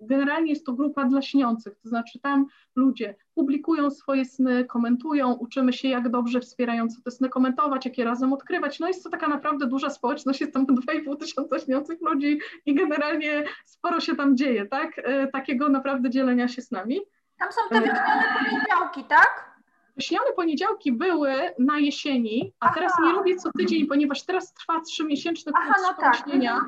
generalnie 0.00 0.50
jest 0.50 0.66
to 0.66 0.72
grupa 0.72 1.04
dla 1.04 1.22
śniących, 1.22 1.74
to 1.82 1.88
znaczy 1.88 2.20
tam 2.20 2.46
ludzie 2.76 3.14
publikują 3.34 3.90
swoje 3.90 4.24
sny, 4.24 4.64
komentują, 4.64 5.32
uczymy 5.32 5.72
się 5.72 5.88
jak 5.88 6.08
dobrze 6.08 6.40
wspierająco 6.40 7.00
te 7.04 7.10
sny 7.10 7.28
komentować, 7.28 7.84
jakie 7.84 8.04
razem 8.04 8.32
odkrywać. 8.32 8.80
No 8.80 8.88
jest 8.88 9.04
to 9.04 9.10
taka 9.10 9.28
naprawdę 9.28 9.66
duża 9.66 9.90
społeczność, 9.90 10.40
jest 10.40 10.52
tam 10.52 10.66
2,5 10.86 11.16
tysiąca 11.16 11.58
śniących 11.58 11.98
ludzi 12.00 12.38
i 12.66 12.74
generalnie 12.74 13.44
sporo 13.64 14.00
się 14.00 14.16
tam 14.16 14.36
dzieje, 14.36 14.66
tak? 14.66 14.98
Y, 14.98 15.28
takiego 15.32 15.68
naprawdę 15.68 16.10
dzielenia 16.10 16.48
się 16.48 16.62
z 16.62 16.70
nami. 16.70 17.00
Tam 17.38 17.52
są 17.52 17.60
te 17.68 17.80
wyśnione 17.80 18.22
poniedziałki, 18.38 19.04
tak? 19.04 19.57
Śnione 20.00 20.32
poniedziałki 20.36 20.92
były 20.92 21.32
na 21.58 21.78
jesieni, 21.78 22.52
a 22.60 22.66
Aha. 22.66 22.74
teraz 22.74 22.92
nie 23.04 23.12
robię 23.12 23.36
co 23.36 23.50
tydzień, 23.58 23.86
ponieważ 23.86 24.22
teraz 24.22 24.54
trwa 24.54 24.80
trzymiesięczny 24.80 25.52
kurs 25.52 25.64
Aha, 25.68 25.74
no 25.82 26.02
tak. 26.02 26.16
śnienia, 26.16 26.60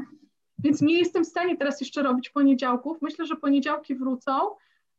więc 0.59 0.83
nie 0.83 0.99
jestem 0.99 1.25
w 1.25 1.29
stanie 1.29 1.57
teraz 1.57 1.81
jeszcze 1.81 2.03
robić 2.03 2.31
poniedziałków. 2.31 3.03
Myślę, 3.03 3.27
że 3.27 3.37
poniedziałki 3.37 3.95
wrócą. 3.95 4.33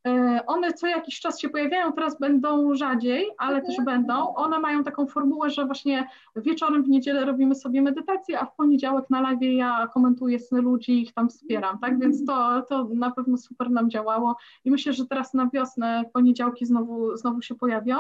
E, 0.08 0.40
one 0.48 0.74
co 0.74 0.88
jakiś 0.88 1.20
czas 1.20 1.40
się 1.40 1.50
pojawiają, 1.50 1.94
teraz 1.94 2.20
będą 2.20 2.76
rzadziej, 2.76 3.30
ale 3.38 3.58
mhm. 3.58 3.66
też 3.66 3.86
będą. 3.86 4.36
One 4.36 4.60
mają 4.60 4.84
taką 4.84 5.08
formułę, 5.08 5.50
że 5.50 5.66
właśnie 5.66 6.08
wieczorem 6.36 6.84
w 6.84 6.90
niedzielę 6.90 7.26
robimy 7.26 7.56
sobie 7.56 7.82
medytację, 7.82 8.40
a 8.40 8.46
w 8.46 8.56
poniedziałek 8.56 9.10
na 9.10 9.22
live 9.22 9.42
ja 9.42 9.88
komentuję 9.94 10.40
sny 10.40 10.62
ludzi 10.62 10.92
i 10.92 11.02
ich 11.02 11.14
tam 11.14 11.30
wspieram, 11.30 11.80
tak? 11.80 12.00
Więc 12.00 12.26
to, 12.26 12.62
to 12.62 12.88
na 12.94 13.12
pewno 13.12 13.38
super 13.38 13.72
nam 13.72 13.90
działało 13.90 14.36
i 14.66 14.72
myślę, 14.72 14.94
że 14.94 15.06
teraz 15.06 15.34
na 15.34 15.50
wiosnę 15.54 16.04
poniedziałki 16.14 16.66
znowu, 16.66 17.18
znowu 17.18 17.42
się 17.42 17.56
pojawią. 17.56 17.98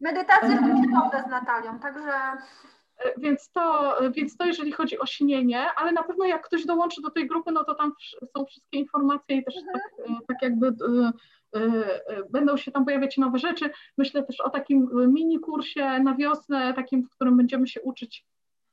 Medytacje 0.00 0.58
środę 0.58 1.22
z 1.26 1.30
Natalią, 1.30 1.78
także... 1.78 2.12
E, 2.98 3.20
więc 3.20 3.50
to, 3.50 3.96
więc 4.10 4.36
to 4.36 4.46
jeżeli 4.46 4.72
chodzi 4.72 4.98
o 4.98 5.06
śnienie, 5.06 5.66
ale 5.76 5.92
na 5.92 6.02
pewno 6.02 6.24
jak 6.24 6.46
ktoś 6.46 6.66
dołączy 6.66 7.02
do 7.02 7.10
tej 7.10 7.26
grupy, 7.26 7.52
no 7.52 7.64
to 7.64 7.74
tam 7.74 7.92
są 8.36 8.44
wszystkie 8.44 8.78
informacje 8.78 9.36
i 9.36 9.44
też 9.44 9.56
mhm. 9.56 9.78
tak, 9.78 10.06
e, 10.06 10.26
tak 10.28 10.42
jakby 10.42 10.74
będą 12.30 12.56
się 12.56 12.72
tam 12.72 12.84
pojawiać 12.84 13.16
nowe 13.16 13.38
rzeczy. 13.38 13.70
Myślę 13.98 14.22
też 14.22 14.40
o 14.40 14.50
takim 14.50 14.90
mini 15.12 15.40
kursie 15.40 16.00
na 16.00 16.14
wiosnę, 16.14 16.74
takim, 16.74 17.02
w 17.02 17.10
którym 17.10 17.36
będziemy 17.36 17.66
się 17.66 17.80
uczyć 17.80 18.26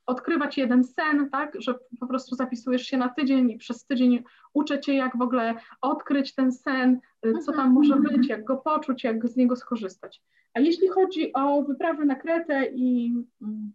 odkrywać 0.08 0.58
jeden 0.58 0.84
sen, 0.84 1.30
tak, 1.30 1.52
że 1.60 1.74
po 2.00 2.06
prostu 2.06 2.36
zapisujesz 2.36 2.82
się 2.82 2.96
na 2.96 3.08
tydzień 3.08 3.50
i 3.50 3.58
przez 3.58 3.86
tydzień 3.86 4.24
uczę 4.52 4.80
cię, 4.80 4.94
jak 4.94 5.16
w 5.16 5.22
ogóle 5.22 5.54
odkryć 5.80 6.34
ten 6.34 6.52
sen, 6.52 7.00
y, 7.26 7.38
co 7.38 7.52
tam 7.52 7.72
może 7.72 7.96
być, 7.96 8.28
jak 8.28 8.44
go 8.44 8.56
poczuć, 8.56 9.04
jak 9.04 9.28
z 9.28 9.36
niego 9.36 9.56
skorzystać. 9.56 10.22
A 10.54 10.60
jeśli 10.60 10.88
chodzi 10.88 11.32
o 11.32 11.62
wyprawę 11.62 12.04
na 12.04 12.14
Kretę 12.14 12.66
i 12.66 13.14
mm, 13.42 13.72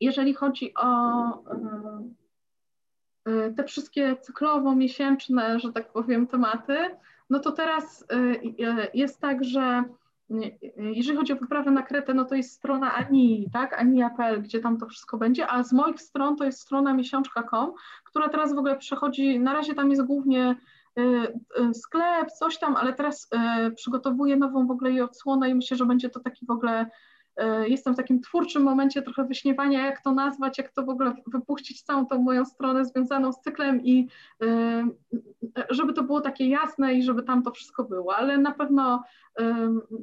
jeżeli 0.00 0.34
chodzi 0.34 0.74
o 0.74 0.88
te 3.56 3.64
wszystkie 3.64 4.16
cyklowo-miesięczne, 4.16 5.58
że 5.60 5.72
tak 5.72 5.92
powiem, 5.92 6.26
tematy, 6.26 6.76
no 7.30 7.38
to 7.38 7.52
teraz 7.52 8.02
y, 8.02 8.14
y, 8.14 8.88
jest 8.94 9.20
tak, 9.20 9.44
że 9.44 9.84
jeżeli 10.76 11.18
chodzi 11.18 11.32
o 11.32 11.36
wyprawę 11.36 11.70
na 11.70 11.82
Kretę, 11.82 12.14
no 12.14 12.24
to 12.24 12.34
jest 12.34 12.52
strona 12.52 12.94
Ani, 12.94 13.50
tak, 13.52 13.80
ania.pl, 13.80 14.42
gdzie 14.42 14.60
tam 14.60 14.78
to 14.78 14.86
wszystko 14.86 15.18
będzie, 15.18 15.50
a 15.50 15.62
z 15.62 15.72
moich 15.72 16.00
stron 16.00 16.36
to 16.36 16.44
jest 16.44 16.60
strona 16.60 16.94
miesiączka.com, 16.94 17.72
która 18.04 18.28
teraz 18.28 18.54
w 18.54 18.58
ogóle 18.58 18.76
przechodzi, 18.76 19.40
na 19.40 19.52
razie 19.52 19.74
tam 19.74 19.90
jest 19.90 20.02
głównie 20.02 20.56
sklep, 21.74 22.32
coś 22.32 22.58
tam, 22.58 22.76
ale 22.76 22.92
teraz 22.92 23.30
przygotowuję 23.76 24.36
nową 24.36 24.66
w 24.66 24.70
ogóle 24.70 24.90
jej 24.90 25.00
odsłonę 25.00 25.50
i 25.50 25.54
myślę, 25.54 25.76
że 25.76 25.86
będzie 25.86 26.10
to 26.10 26.20
taki 26.20 26.46
w 26.46 26.50
ogóle 26.50 26.86
jestem 27.66 27.94
w 27.94 27.96
takim 27.96 28.20
twórczym 28.20 28.62
momencie 28.62 29.02
trochę 29.02 29.24
wyśmiewania, 29.24 29.86
jak 29.86 30.02
to 30.02 30.12
nazwać, 30.12 30.58
jak 30.58 30.72
to 30.72 30.82
w 30.82 30.88
ogóle 30.88 31.14
wypuścić 31.26 31.82
całą 31.82 32.06
tą 32.06 32.22
moją 32.22 32.44
stronę 32.44 32.84
związaną 32.84 33.32
z 33.32 33.40
cyklem 33.40 33.84
i 33.84 34.08
e, 34.42 34.88
żeby 35.70 35.92
to 35.92 36.02
było 36.02 36.20
takie 36.20 36.48
jasne 36.48 36.94
i 36.94 37.02
żeby 37.02 37.22
tam 37.22 37.42
to 37.42 37.50
wszystko 37.50 37.84
było, 37.84 38.16
ale 38.16 38.38
na 38.38 38.52
pewno 38.52 39.02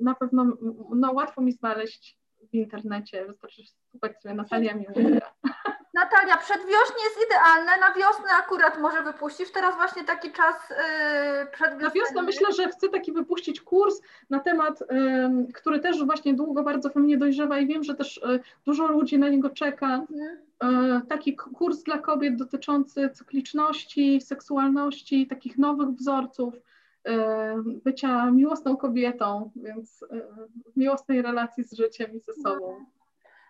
na 0.01 0.15
pewno 0.15 0.57
no, 0.95 1.11
łatwo 1.11 1.41
mi 1.41 1.51
znaleźć 1.51 2.17
w 2.51 2.53
internecie, 2.53 3.25
wystarczy 3.25 3.61
szukać 3.91 4.21
sobie 4.21 4.35
Natalia 4.35 4.73
Miłka. 4.75 5.31
Natalia, 5.95 6.37
przedwiośnie 6.37 7.03
jest 7.03 7.19
idealne, 7.27 7.71
na 7.79 7.93
wiosnę 7.93 8.29
akurat 8.39 8.81
może 8.81 9.03
wypuścisz, 9.03 9.51
teraz 9.51 9.75
właśnie 9.75 10.03
taki 10.03 10.31
czas 10.31 10.55
yy, 10.69 10.75
przedwiosenny. 11.51 11.83
Na 11.83 11.89
wiosnę 11.89 12.21
myślę, 12.21 12.53
że 12.53 12.67
chcę 12.67 12.89
taki 12.89 13.11
wypuścić 13.11 13.61
kurs 13.61 14.01
na 14.29 14.39
temat, 14.39 14.79
yy, 14.79 15.53
który 15.53 15.79
też 15.79 16.05
właśnie 16.05 16.33
długo 16.33 16.63
bardzo 16.63 16.89
we 16.89 16.99
mnie 16.99 17.17
dojrzewa 17.17 17.59
i 17.59 17.67
wiem, 17.67 17.83
że 17.83 17.95
też 17.95 18.21
yy, 18.23 18.39
dużo 18.65 18.87
ludzi 18.87 19.19
na 19.19 19.29
niego 19.29 19.49
czeka. 19.49 19.95
Mhm. 19.95 20.45
Y, 20.63 21.07
taki 21.07 21.35
kurs 21.35 21.83
dla 21.83 21.97
kobiet 21.97 22.35
dotyczący 22.35 23.09
cykliczności, 23.09 24.21
seksualności, 24.21 25.27
takich 25.27 25.57
nowych 25.57 25.89
wzorców 25.89 26.53
y, 26.55 26.61
bycia 27.83 28.31
miłosną 28.31 28.77
kobietą, 28.77 29.51
więc 29.55 30.01
y, 30.01 30.07
w 30.73 30.77
miłosnej 30.77 31.21
relacji 31.21 31.63
z 31.63 31.73
życiem 31.73 32.11
i 32.13 32.19
ze 32.19 32.33
sobą. 32.33 32.85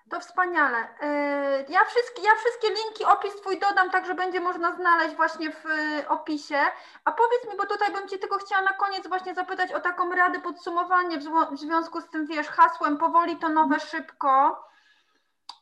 To 0.09 0.19
wspaniale. 0.19 0.77
E, 1.01 1.07
ja 1.69 1.85
wszystkie, 1.85 2.21
ja 2.21 2.35
wszystkie 2.35 2.67
linki, 2.67 3.05
opis 3.05 3.35
Twój 3.35 3.59
dodam, 3.59 3.89
tak 3.89 4.05
że 4.05 4.15
będzie 4.15 4.39
można 4.39 4.75
znaleźć 4.75 5.15
właśnie 5.15 5.51
w 5.51 5.65
e, 5.65 6.09
opisie. 6.09 6.57
A 7.05 7.11
powiedz 7.11 7.51
mi, 7.51 7.57
bo 7.57 7.65
tutaj 7.65 7.93
bym 7.93 8.07
Cię 8.07 8.17
tylko 8.17 8.37
chciała 8.37 8.61
na 8.61 8.73
koniec 8.73 9.07
właśnie 9.07 9.35
zapytać 9.35 9.73
o 9.73 9.79
taką 9.79 10.15
radę, 10.15 10.39
podsumowanie 10.41 11.17
w 11.51 11.57
związku 11.59 12.01
z 12.01 12.09
tym, 12.09 12.25
wiesz, 12.25 12.47
hasłem 12.47 12.97
powoli 12.97 13.37
to 13.37 13.49
nowe 13.49 13.79
szybko. 13.79 14.63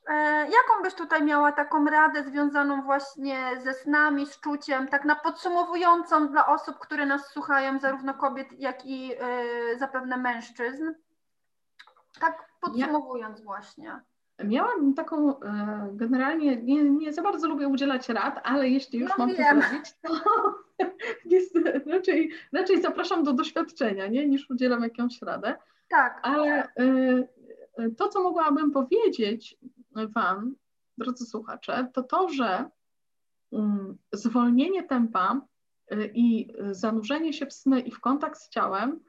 E, 0.07 0.13
jaką 0.49 0.83
byś 0.83 0.93
tutaj 0.93 1.23
miała 1.23 1.51
taką 1.51 1.85
radę 1.85 2.23
związaną 2.23 2.81
właśnie 2.81 3.61
ze 3.63 3.73
snami, 3.73 4.25
z 4.25 4.39
czuciem, 4.39 4.87
tak 4.87 5.05
na 5.05 5.15
podsumowującą 5.15 6.27
dla 6.27 6.47
osób, 6.47 6.79
które 6.79 7.05
nas 7.05 7.27
słuchają, 7.27 7.79
zarówno 7.79 8.13
kobiet, 8.13 8.47
jak 8.51 8.85
i 8.85 9.11
zapewne 9.77 10.17
mężczyzn? 10.17 10.93
Tak 12.19 12.45
podsumowując 12.61 13.43
właśnie. 13.43 14.01
Miałam 14.43 14.93
taką, 14.93 15.39
e, 15.39 15.89
generalnie 15.93 16.57
nie, 16.57 16.83
nie 16.83 17.13
za 17.13 17.21
bardzo 17.21 17.47
lubię 17.47 17.67
udzielać 17.67 18.09
rad, 18.09 18.39
ale 18.43 18.69
jeśli 18.69 18.99
już 18.99 19.09
no 19.09 19.15
mam 19.17 19.35
wiem. 19.35 19.61
to 19.61 19.67
zrobić, 19.67 19.93
to 20.01 20.13
jest, 21.35 21.59
raczej, 21.85 22.31
raczej 22.53 22.81
zapraszam 22.81 23.23
do 23.23 23.33
doświadczenia, 23.33 24.07
nie, 24.07 24.27
niż 24.27 24.49
udzielam 24.49 24.83
jakąś 24.83 25.21
radę. 25.21 25.55
Tak. 25.89 26.19
Ale 26.23 26.63
e, 26.63 26.67
e, 27.77 27.89
to, 27.97 28.09
co 28.09 28.23
mogłabym 28.23 28.71
powiedzieć 28.71 29.57
Wam, 29.95 30.55
drodzy 30.97 31.25
słuchacze, 31.25 31.87
to 31.93 32.03
to, 32.03 32.29
że 32.29 32.69
mm, 33.53 33.97
zwolnienie 34.11 34.83
tempa 34.83 35.41
i 36.13 36.53
zanurzenie 36.71 37.33
się 37.33 37.45
w 37.45 37.53
sny 37.53 37.79
i 37.79 37.91
w 37.91 37.99
kontakt 37.99 38.39
z 38.39 38.49
ciałem 38.49 38.99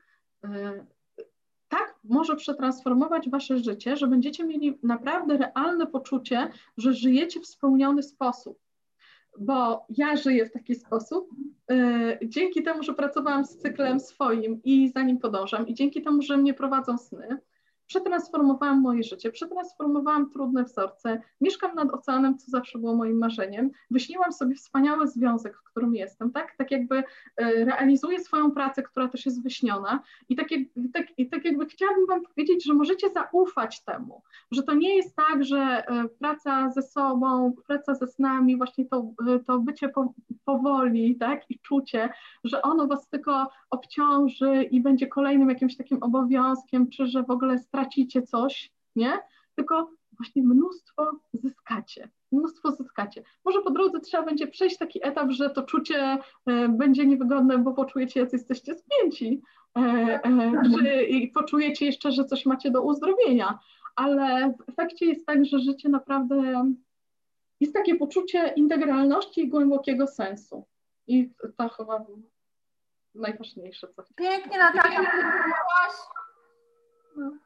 może 2.05 2.37
przetransformować 2.37 3.31
wasze 3.31 3.59
życie, 3.59 3.97
że 3.97 4.07
będziecie 4.07 4.45
mieli 4.45 4.79
naprawdę 4.83 5.37
realne 5.37 5.87
poczucie, 5.87 6.51
że 6.77 6.93
żyjecie 6.93 7.41
w 7.41 7.47
spełniony 7.47 8.03
sposób. 8.03 8.59
Bo 9.39 9.87
ja 9.89 10.17
żyję 10.17 10.47
w 10.47 10.53
taki 10.53 10.75
sposób, 10.75 11.29
yy, 11.71 12.19
dzięki 12.25 12.63
temu, 12.63 12.83
że 12.83 12.95
pracowałam 12.95 13.45
z 13.45 13.57
cyklem 13.59 14.01
swoim 14.01 14.63
i 14.65 14.89
za 14.89 15.03
nim 15.03 15.19
podążam, 15.19 15.69
i 15.69 15.75
dzięki 15.75 16.03
temu, 16.03 16.23
że 16.23 16.37
mnie 16.37 16.55
prowadzą 16.55 16.99
sny, 16.99 17.39
przetransformowałam 17.87 18.81
moje 18.81 19.03
życie, 19.03 19.31
przetransformowałam 19.31 20.31
trudne 20.31 20.65
wzorce, 20.65 21.23
mieszkam 21.41 21.75
nad 21.75 21.91
oceanem, 21.91 22.39
co 22.39 22.51
zawsze 22.51 22.79
było 22.79 22.97
moim 22.97 23.19
marzeniem, 23.19 23.71
wyśniłam 23.91 24.33
sobie 24.33 24.55
wspaniały 24.55 25.09
związek, 25.09 25.57
w 25.57 25.63
którym 25.63 25.95
jestem, 25.95 26.33
tak, 26.33 26.57
tak 26.57 26.71
jakby 26.71 26.97
e, 27.37 27.65
realizuję 27.65 28.21
swoją 28.21 28.51
pracę, 28.51 28.83
która 28.83 29.09
też 29.09 29.27
jest 29.27 29.43
wyśniona. 29.43 30.03
I 30.29 30.37
tak, 30.37 30.49
tak, 30.93 31.07
i 31.19 31.29
tak 31.29 31.45
jakby 31.45 31.67
chciałabym 31.67 32.07
Wam 32.07 32.23
powiedzieć, 32.23 32.65
że 32.65 32.75
możecie 32.75 33.11
zaufać 33.11 33.81
temu, 33.85 34.23
że 34.51 34.63
to 34.63 34.75
nie 34.75 34.97
jest 34.97 35.17
tak, 35.17 35.45
że 35.45 35.57
e, 35.57 36.09
praca 36.09 36.71
ze 36.71 36.83
sobą, 36.83 37.53
praca 37.67 37.95
ze 37.95 38.07
snami, 38.07 38.57
właśnie 38.57 38.85
to, 38.85 39.11
e, 39.29 39.39
to 39.39 39.59
bycie 39.59 39.89
po, 39.89 40.15
powoli, 40.45 41.17
tak, 41.17 41.51
i 41.51 41.59
czucie, 41.59 42.09
że 42.45 42.63
ono 42.63 42.87
Was 42.87 43.09
tylko 43.09 43.51
obciąży 43.75 44.63
i 44.63 44.81
będzie 44.81 45.07
kolejnym 45.07 45.49
jakimś 45.49 45.77
takim 45.77 46.03
obowiązkiem, 46.03 46.91
czy 46.91 47.07
że 47.07 47.23
w 47.23 47.31
ogóle 47.31 47.59
stracicie 47.59 48.23
coś, 48.23 48.73
nie? 48.97 49.19
Tylko 49.55 49.91
właśnie 50.17 50.43
mnóstwo 50.43 51.21
zyskacie. 51.33 52.11
Mnóstwo 52.33 52.73
zyskacie. 52.73 53.23
Może 53.45 53.63
po 53.63 53.71
drodze 53.71 54.01
trzeba 54.01 54.25
będzie 54.25 54.47
przejść 54.47 54.79
taki 54.79 55.07
etap, 55.07 55.31
że 55.31 55.51
to 55.51 55.63
czucie 55.63 56.19
e, 56.47 56.69
będzie 56.69 57.07
niewygodne, 57.07 57.59
bo 57.59 57.75
poczujecie, 57.75 58.21
jak 58.21 58.33
jesteście 58.33 58.75
spięci, 58.75 59.43
e, 59.79 59.81
e, 60.25 61.05
i 61.05 61.29
poczujecie 61.29 61.87
jeszcze, 61.87 62.13
że 62.13 62.25
coś 62.25 62.47
macie 62.47 62.71
do 62.71 62.83
uzdrowienia. 62.83 63.59
Ale 63.97 64.55
w 64.59 64.69
efekcie 64.69 65.07
jest 65.07 65.27
tak, 65.27 65.45
że 65.45 65.59
życie 65.59 65.89
naprawdę 65.89 66.65
jest 67.61 67.75
takie 67.75 67.95
poczucie 67.95 68.53
integralności 68.57 69.41
i 69.41 69.49
głębokiego 69.49 70.07
sensu. 70.07 70.65
I 71.07 71.31
to 71.57 71.69
chyba 71.69 72.05
najważniejsze. 73.15 73.89
Co 73.97 74.03
Pięknie 74.17 74.59
Natalia 74.59 75.01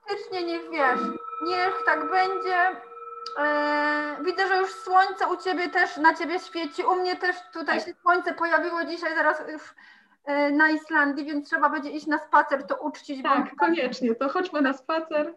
Faktycznie 0.00 0.42
niech 0.42 0.70
wiesz, 0.70 1.00
niech 1.42 1.82
tak 1.86 2.10
będzie. 2.10 2.80
Eee, 3.38 4.24
widzę, 4.24 4.48
że 4.48 4.56
już 4.56 4.74
słońce 4.74 5.26
u 5.26 5.36
Ciebie 5.36 5.68
też, 5.68 5.96
na 5.96 6.14
Ciebie 6.14 6.38
świeci, 6.38 6.82
u 6.84 6.94
mnie 6.94 7.16
też 7.16 7.36
tutaj 7.52 7.78
tak. 7.78 7.88
się 7.88 7.94
słońce 8.02 8.34
pojawiło 8.34 8.84
dzisiaj, 8.84 9.14
zaraz 9.14 9.40
już 9.52 9.62
e, 9.62 9.74
na 10.52 10.70
Islandii, 10.70 11.24
więc 11.24 11.48
trzeba 11.48 11.68
będzie 11.68 11.90
iść 11.90 12.06
na 12.06 12.18
spacer, 12.18 12.66
to 12.66 12.76
uczcić. 12.76 13.22
Tak, 13.22 13.50
bo... 13.50 13.56
koniecznie, 13.56 14.14
to 14.14 14.28
chodźmy 14.28 14.62
na 14.62 14.72
spacer. 14.72 15.34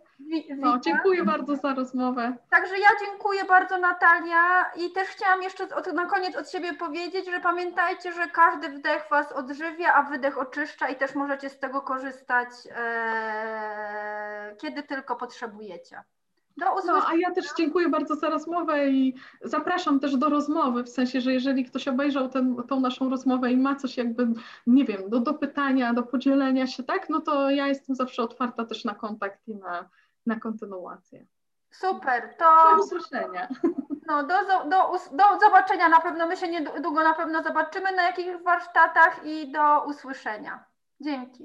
No, 0.57 0.79
dziękuję 0.79 1.23
bardzo 1.23 1.55
za 1.55 1.73
rozmowę. 1.73 2.37
Także 2.49 2.79
ja 2.79 2.89
dziękuję 3.05 3.45
bardzo 3.45 3.77
Natalia 3.77 4.71
i 4.75 4.91
też 4.91 5.07
chciałam 5.07 5.43
jeszcze 5.43 5.75
od, 5.75 5.93
na 5.93 6.05
koniec 6.05 6.35
od 6.35 6.51
siebie 6.51 6.73
powiedzieć, 6.73 7.25
że 7.25 7.39
pamiętajcie, 7.39 8.13
że 8.13 8.27
każdy 8.27 8.69
wdech 8.69 9.03
Was 9.11 9.31
odżywia, 9.31 9.93
a 9.93 10.03
wydech 10.03 10.37
oczyszcza 10.37 10.89
i 10.89 10.95
też 10.95 11.15
możecie 11.15 11.49
z 11.49 11.59
tego 11.59 11.81
korzystać, 11.81 12.49
e, 12.75 14.55
kiedy 14.61 14.83
tylko 14.83 15.15
potrzebujecie. 15.15 16.03
Do 16.58 16.74
usłyszenia. 16.74 16.99
No, 16.99 17.08
a 17.08 17.16
ja 17.16 17.32
też 17.32 17.45
dziękuję 17.58 17.89
bardzo 17.89 18.16
za 18.16 18.30
rozmowę 18.30 18.89
i 18.89 19.16
zapraszam 19.41 19.99
też 19.99 20.18
do 20.18 20.30
rozmowy, 20.30 20.84
w 20.84 20.89
sensie, 20.89 21.22
że 21.22 21.34
jeżeli 21.34 21.66
ktoś 21.66 21.88
obejrzał 21.88 22.30
ten, 22.30 22.56
tą 22.70 22.80
naszą 22.80 23.10
rozmowę 23.10 23.52
i 23.52 23.58
ma 23.58 23.76
coś 23.76 23.97
jakby, 23.97 24.28
nie 24.68 24.86
wiem, 24.86 25.10
do, 25.10 25.20
do 25.20 25.34
pytania, 25.34 25.93
do 25.93 26.04
podzielenia 26.04 26.68
się, 26.68 26.84
tak, 26.84 27.10
no 27.10 27.22
to 27.22 27.49
ja 27.49 27.68
jestem 27.68 27.95
zawsze 27.95 28.24
otwarta 28.24 28.66
też 28.66 28.86
na 28.86 28.95
kontakt 28.95 29.47
i 29.47 29.56
na, 29.56 29.89
na 30.26 30.39
kontynuację. 30.39 31.26
Super, 31.72 32.36
to... 32.38 32.76
Do 32.76 32.84
usłyszenia. 32.84 33.47
No, 34.08 34.24
do, 34.24 34.36
do, 34.70 34.91
do 35.12 35.24
zobaczenia 35.41 35.89
na 35.89 35.99
pewno, 35.99 36.28
my 36.28 36.38
się 36.38 36.47
niedługo 36.47 37.04
na 37.04 37.14
pewno 37.14 37.43
zobaczymy 37.43 37.91
na 37.91 38.04
jakichś 38.04 38.43
warsztatach 38.43 39.26
i 39.26 39.52
do 39.52 39.84
usłyszenia. 39.86 40.64
Dzięki. 41.02 41.39